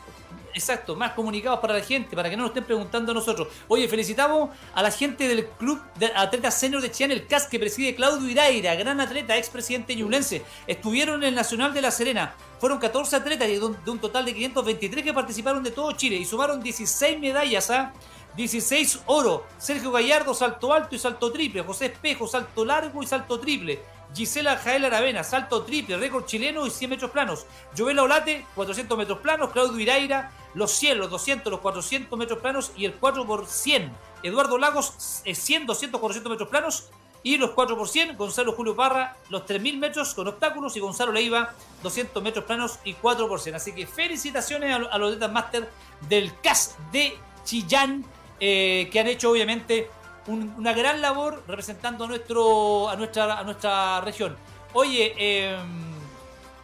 Exacto, 0.56 0.96
más 0.96 1.12
comunicados 1.12 1.60
para 1.60 1.74
la 1.74 1.82
gente, 1.82 2.16
para 2.16 2.30
que 2.30 2.38
no 2.38 2.44
nos 2.44 2.52
estén 2.52 2.64
preguntando 2.64 3.12
a 3.12 3.16
nosotros. 3.16 3.50
Oye, 3.68 3.90
felicitamos 3.90 4.52
a 4.74 4.82
la 4.82 4.90
gente 4.90 5.28
del 5.28 5.46
Club 5.48 5.82
de 6.00 6.06
Atletas 6.16 6.58
Senior 6.58 6.82
de 6.82 6.90
Chile, 6.90 7.14
el 7.14 7.28
CAS, 7.28 7.48
que 7.48 7.60
preside 7.60 7.94
Claudio 7.94 8.30
Iraira, 8.30 8.74
gran 8.76 9.02
atleta, 9.02 9.36
expresidente 9.36 9.94
ñublense. 9.98 10.44
Estuvieron 10.66 11.22
en 11.24 11.30
el 11.30 11.36
Nacional 11.36 11.74
de 11.74 11.82
La 11.82 11.92
Serena. 11.92 12.36
Fueron 12.62 12.80
14 12.80 13.18
atletas 13.18 13.50
de 13.50 13.60
un, 13.92 14.00
total 14.00 14.24
de 14.24 14.34
523 14.34 15.04
que 15.04 15.14
participaron 15.14 15.62
de 15.62 15.72
todo 15.72 15.92
Chile 15.92 16.16
y 16.16 16.24
sumaron 16.24 16.64
16 16.64 17.20
medallas 17.20 17.70
a... 17.70 17.92
16 18.38 19.04
oro. 19.06 19.46
Sergio 19.58 19.92
Gallardo, 19.92 20.34
salto 20.34 20.74
alto 20.74 20.94
y 20.96 21.00
salto 21.00 21.32
triple. 21.32 21.62
José 21.62 21.86
Espejo, 21.86 22.28
salto 22.28 22.66
largo 22.66 23.02
y 23.02 23.08
salto 23.08 23.40
triple. 23.40 23.82
Gisela 24.16 24.56
Jael 24.58 24.86
Aravena, 24.86 25.24
salto 25.24 25.64
triple, 25.64 25.98
récord 25.98 26.26
chileno 26.26 26.66
y 26.66 26.70
100 26.70 26.90
metros 26.90 27.12
planos. 27.12 27.46
Joel 27.78 28.00
Olate, 28.00 28.46
400 28.56 28.98
metros 28.98 29.20
planos. 29.20 29.52
Claudio 29.52 29.78
Iraira, 29.78 30.32
los 30.54 30.72
100, 30.72 31.00
los 31.00 31.10
200, 31.10 31.52
los 31.52 31.60
400 31.60 32.18
metros 32.18 32.40
planos 32.40 32.72
y 32.78 32.86
el 32.86 32.94
4 32.94 33.26
por 33.26 33.46
100. 33.46 33.92
Eduardo 34.24 34.58
Lagos, 34.58 34.94
100, 34.98 35.66
200, 35.66 36.00
400 36.00 36.30
metros 36.30 36.50
planos. 36.50 36.90
Y 37.24 37.38
los 37.38 37.52
4 37.52 37.76
por 37.76 37.90
100, 37.90 38.18
Gonzalo 38.18 38.54
Julio 38.54 38.76
Parra, 38.76 39.18
los 39.30 39.48
3.000 39.48 39.80
metros 39.80 40.14
con 40.14 40.28
obstáculos 40.28 40.78
y 40.78 40.80
Gonzalo 40.80 41.12
Leiva, 41.12 41.56
200 41.82 42.22
metros 42.22 42.46
planos 42.46 42.78
y 42.84 42.94
4 42.94 43.28
por 43.28 43.42
100. 43.42 43.56
Así 43.56 43.74
que 43.74 43.88
felicitaciones 43.88 44.76
a, 44.76 44.98
los 45.00 45.10
atletas 45.10 45.32
máster 45.32 45.70
del 46.08 46.40
CAS 46.42 46.76
de 46.92 47.18
Chillán, 47.44 48.06
eh, 48.40 48.90
que 48.92 49.00
han 49.00 49.08
hecho 49.08 49.32
obviamente 49.32 49.90
una 50.28 50.74
gran 50.74 51.02
labor 51.02 51.44
representando 51.48 52.06
a, 52.06 52.08
nuestro, 52.08 52.90
a, 52.90 52.96
nuestra, 52.96 53.40
a 53.40 53.44
nuestra 53.44 54.02
región. 54.02 54.36
Oye, 54.74 55.14
eh, 55.18 55.58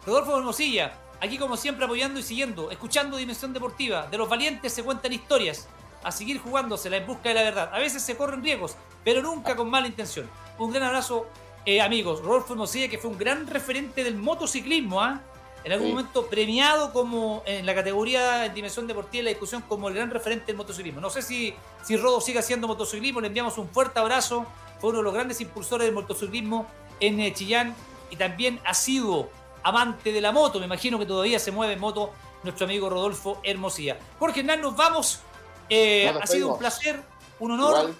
Rodolfo 0.04 0.36
Hermosilla, 0.36 0.98
aquí 1.20 1.38
como 1.38 1.56
siempre 1.56 1.84
apoyando 1.84 2.18
y 2.18 2.22
siguiendo, 2.22 2.70
escuchando 2.70 3.16
Dimensión 3.16 3.52
Deportiva. 3.52 4.06
De 4.08 4.18
los 4.18 4.28
valientes 4.28 4.72
se 4.72 4.82
cuentan 4.82 5.12
historias, 5.12 5.68
a 6.02 6.10
seguir 6.10 6.38
jugándosela 6.38 6.96
en 6.96 7.06
busca 7.06 7.28
de 7.28 7.36
la 7.36 7.42
verdad. 7.42 7.70
A 7.72 7.78
veces 7.78 8.02
se 8.02 8.16
corren 8.16 8.42
riesgos, 8.42 8.76
pero 9.04 9.22
nunca 9.22 9.54
con 9.54 9.70
mala 9.70 9.86
intención. 9.86 10.28
Un 10.58 10.72
gran 10.72 10.82
abrazo, 10.84 11.26
eh, 11.64 11.80
amigos. 11.80 12.20
Rodolfo 12.22 12.54
Hermosilla, 12.54 12.88
que 12.88 12.98
fue 12.98 13.10
un 13.10 13.18
gran 13.18 13.46
referente 13.46 14.02
del 14.02 14.16
motociclismo, 14.16 15.00
¿ah? 15.00 15.20
En 15.64 15.72
algún 15.72 15.90
momento 15.90 16.26
premiado 16.26 16.92
como 16.92 17.42
en 17.46 17.64
la 17.66 17.74
categoría 17.74 18.46
en 18.46 18.54
dimensión 18.54 18.86
deportiva 18.86 19.20
y 19.20 19.24
la 19.24 19.30
discusión 19.30 19.62
como 19.62 19.88
el 19.88 19.94
gran 19.94 20.10
referente 20.10 20.46
del 20.46 20.56
motociclismo. 20.56 21.00
No 21.00 21.10
sé 21.10 21.22
si, 21.22 21.54
si 21.82 21.96
Rodo 21.96 22.20
sigue 22.20 22.38
haciendo 22.38 22.66
motociclismo, 22.66 23.20
le 23.20 23.28
enviamos 23.28 23.58
un 23.58 23.68
fuerte 23.68 23.98
abrazo, 24.00 24.46
fue 24.80 24.90
uno 24.90 24.98
de 24.98 25.04
los 25.04 25.14
grandes 25.14 25.40
impulsores 25.40 25.86
del 25.86 25.94
motociclismo 25.94 26.66
en 27.00 27.20
eh, 27.20 27.32
Chillán 27.32 27.74
y 28.10 28.16
también 28.16 28.60
ha 28.64 28.74
sido 28.74 29.30
amante 29.62 30.12
de 30.12 30.20
la 30.20 30.32
moto, 30.32 30.58
me 30.58 30.66
imagino 30.66 30.98
que 30.98 31.06
todavía 31.06 31.38
se 31.38 31.52
mueve 31.52 31.74
en 31.74 31.80
moto 31.80 32.12
nuestro 32.42 32.66
amigo 32.66 32.90
Rodolfo 32.90 33.40
Hermosía. 33.44 33.98
Jorge 34.18 34.40
Hernán, 34.40 34.60
nos 34.60 34.76
vamos. 34.76 35.20
Eh, 35.68 36.08
ha 36.08 36.26
sido 36.26 36.52
un 36.52 36.58
placer, 36.58 37.00
un 37.38 37.52
honor. 37.52 37.94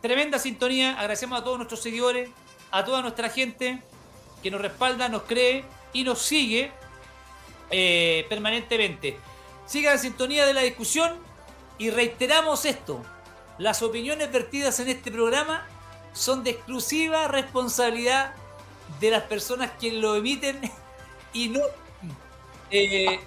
Tremenda 0.00 0.38
sintonía. 0.38 0.92
Agradecemos 0.92 1.40
a 1.40 1.44
todos 1.44 1.56
nuestros 1.56 1.80
seguidores, 1.80 2.30
a 2.70 2.84
toda 2.84 3.02
nuestra 3.02 3.28
gente 3.28 3.82
que 4.42 4.50
nos 4.50 4.60
respalda, 4.60 5.08
nos 5.08 5.22
cree 5.22 5.64
y 5.92 6.04
nos 6.04 6.20
sigue 6.20 6.72
eh, 7.70 8.26
permanentemente. 8.28 9.18
Siga 9.66 9.92
la 9.92 9.98
sintonía 9.98 10.46
de 10.46 10.54
la 10.54 10.62
discusión 10.62 11.16
y 11.76 11.90
reiteramos 11.90 12.64
esto. 12.64 13.02
Las 13.58 13.82
opiniones 13.82 14.30
vertidas 14.32 14.80
en 14.80 14.88
este 14.88 15.10
programa 15.10 15.66
son 16.12 16.44
de 16.44 16.50
exclusiva 16.50 17.28
responsabilidad 17.28 18.34
de 19.00 19.10
las 19.10 19.24
personas 19.24 19.72
que 19.78 19.92
lo 19.92 20.16
emiten 20.16 20.60
y 21.32 21.48
no 21.48 21.60
eh, 22.70 23.20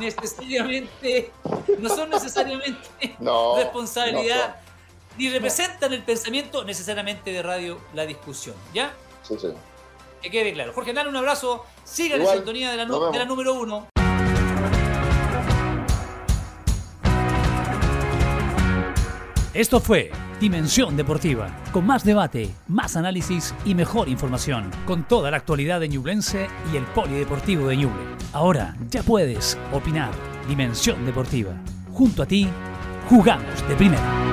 necesariamente, 0.00 1.32
no 1.78 1.88
son 1.88 2.10
necesariamente 2.10 3.16
responsabilidad 3.56 4.56
ni 5.16 5.30
representan 5.30 5.92
el 5.92 6.02
pensamiento 6.02 6.64
necesariamente 6.64 7.32
de 7.32 7.42
radio 7.42 7.80
la 7.92 8.04
discusión. 8.06 8.56
¿Ya? 8.72 8.92
Sí, 9.22 9.36
sí. 9.40 9.48
Que 10.24 10.30
quede 10.30 10.54
claro. 10.54 10.72
Jorge 10.72 10.94
Nano, 10.94 11.10
un 11.10 11.16
abrazo. 11.16 11.66
Siga 11.84 12.16
la 12.16 12.24
sintonía 12.24 12.70
de 12.70 12.78
la, 12.78 12.86
de 12.86 13.18
la 13.18 13.24
número 13.26 13.52
uno. 13.52 13.88
Esto 19.52 19.80
fue 19.80 20.10
Dimensión 20.40 20.96
Deportiva, 20.96 21.54
con 21.72 21.86
más 21.86 22.04
debate, 22.04 22.48
más 22.68 22.96
análisis 22.96 23.54
y 23.66 23.74
mejor 23.74 24.08
información, 24.08 24.70
con 24.86 25.06
toda 25.06 25.30
la 25.30 25.36
actualidad 25.36 25.78
de 25.78 25.90
Ñublense 25.90 26.48
y 26.72 26.78
el 26.78 26.84
Polideportivo 26.84 27.68
de 27.68 27.76
Ñuble. 27.76 28.16
Ahora 28.32 28.74
ya 28.88 29.02
puedes 29.02 29.58
opinar. 29.74 30.10
Dimensión 30.48 31.04
Deportiva. 31.04 31.52
Junto 31.92 32.22
a 32.22 32.26
ti, 32.26 32.48
jugamos 33.10 33.68
de 33.68 33.74
primera. 33.76 34.32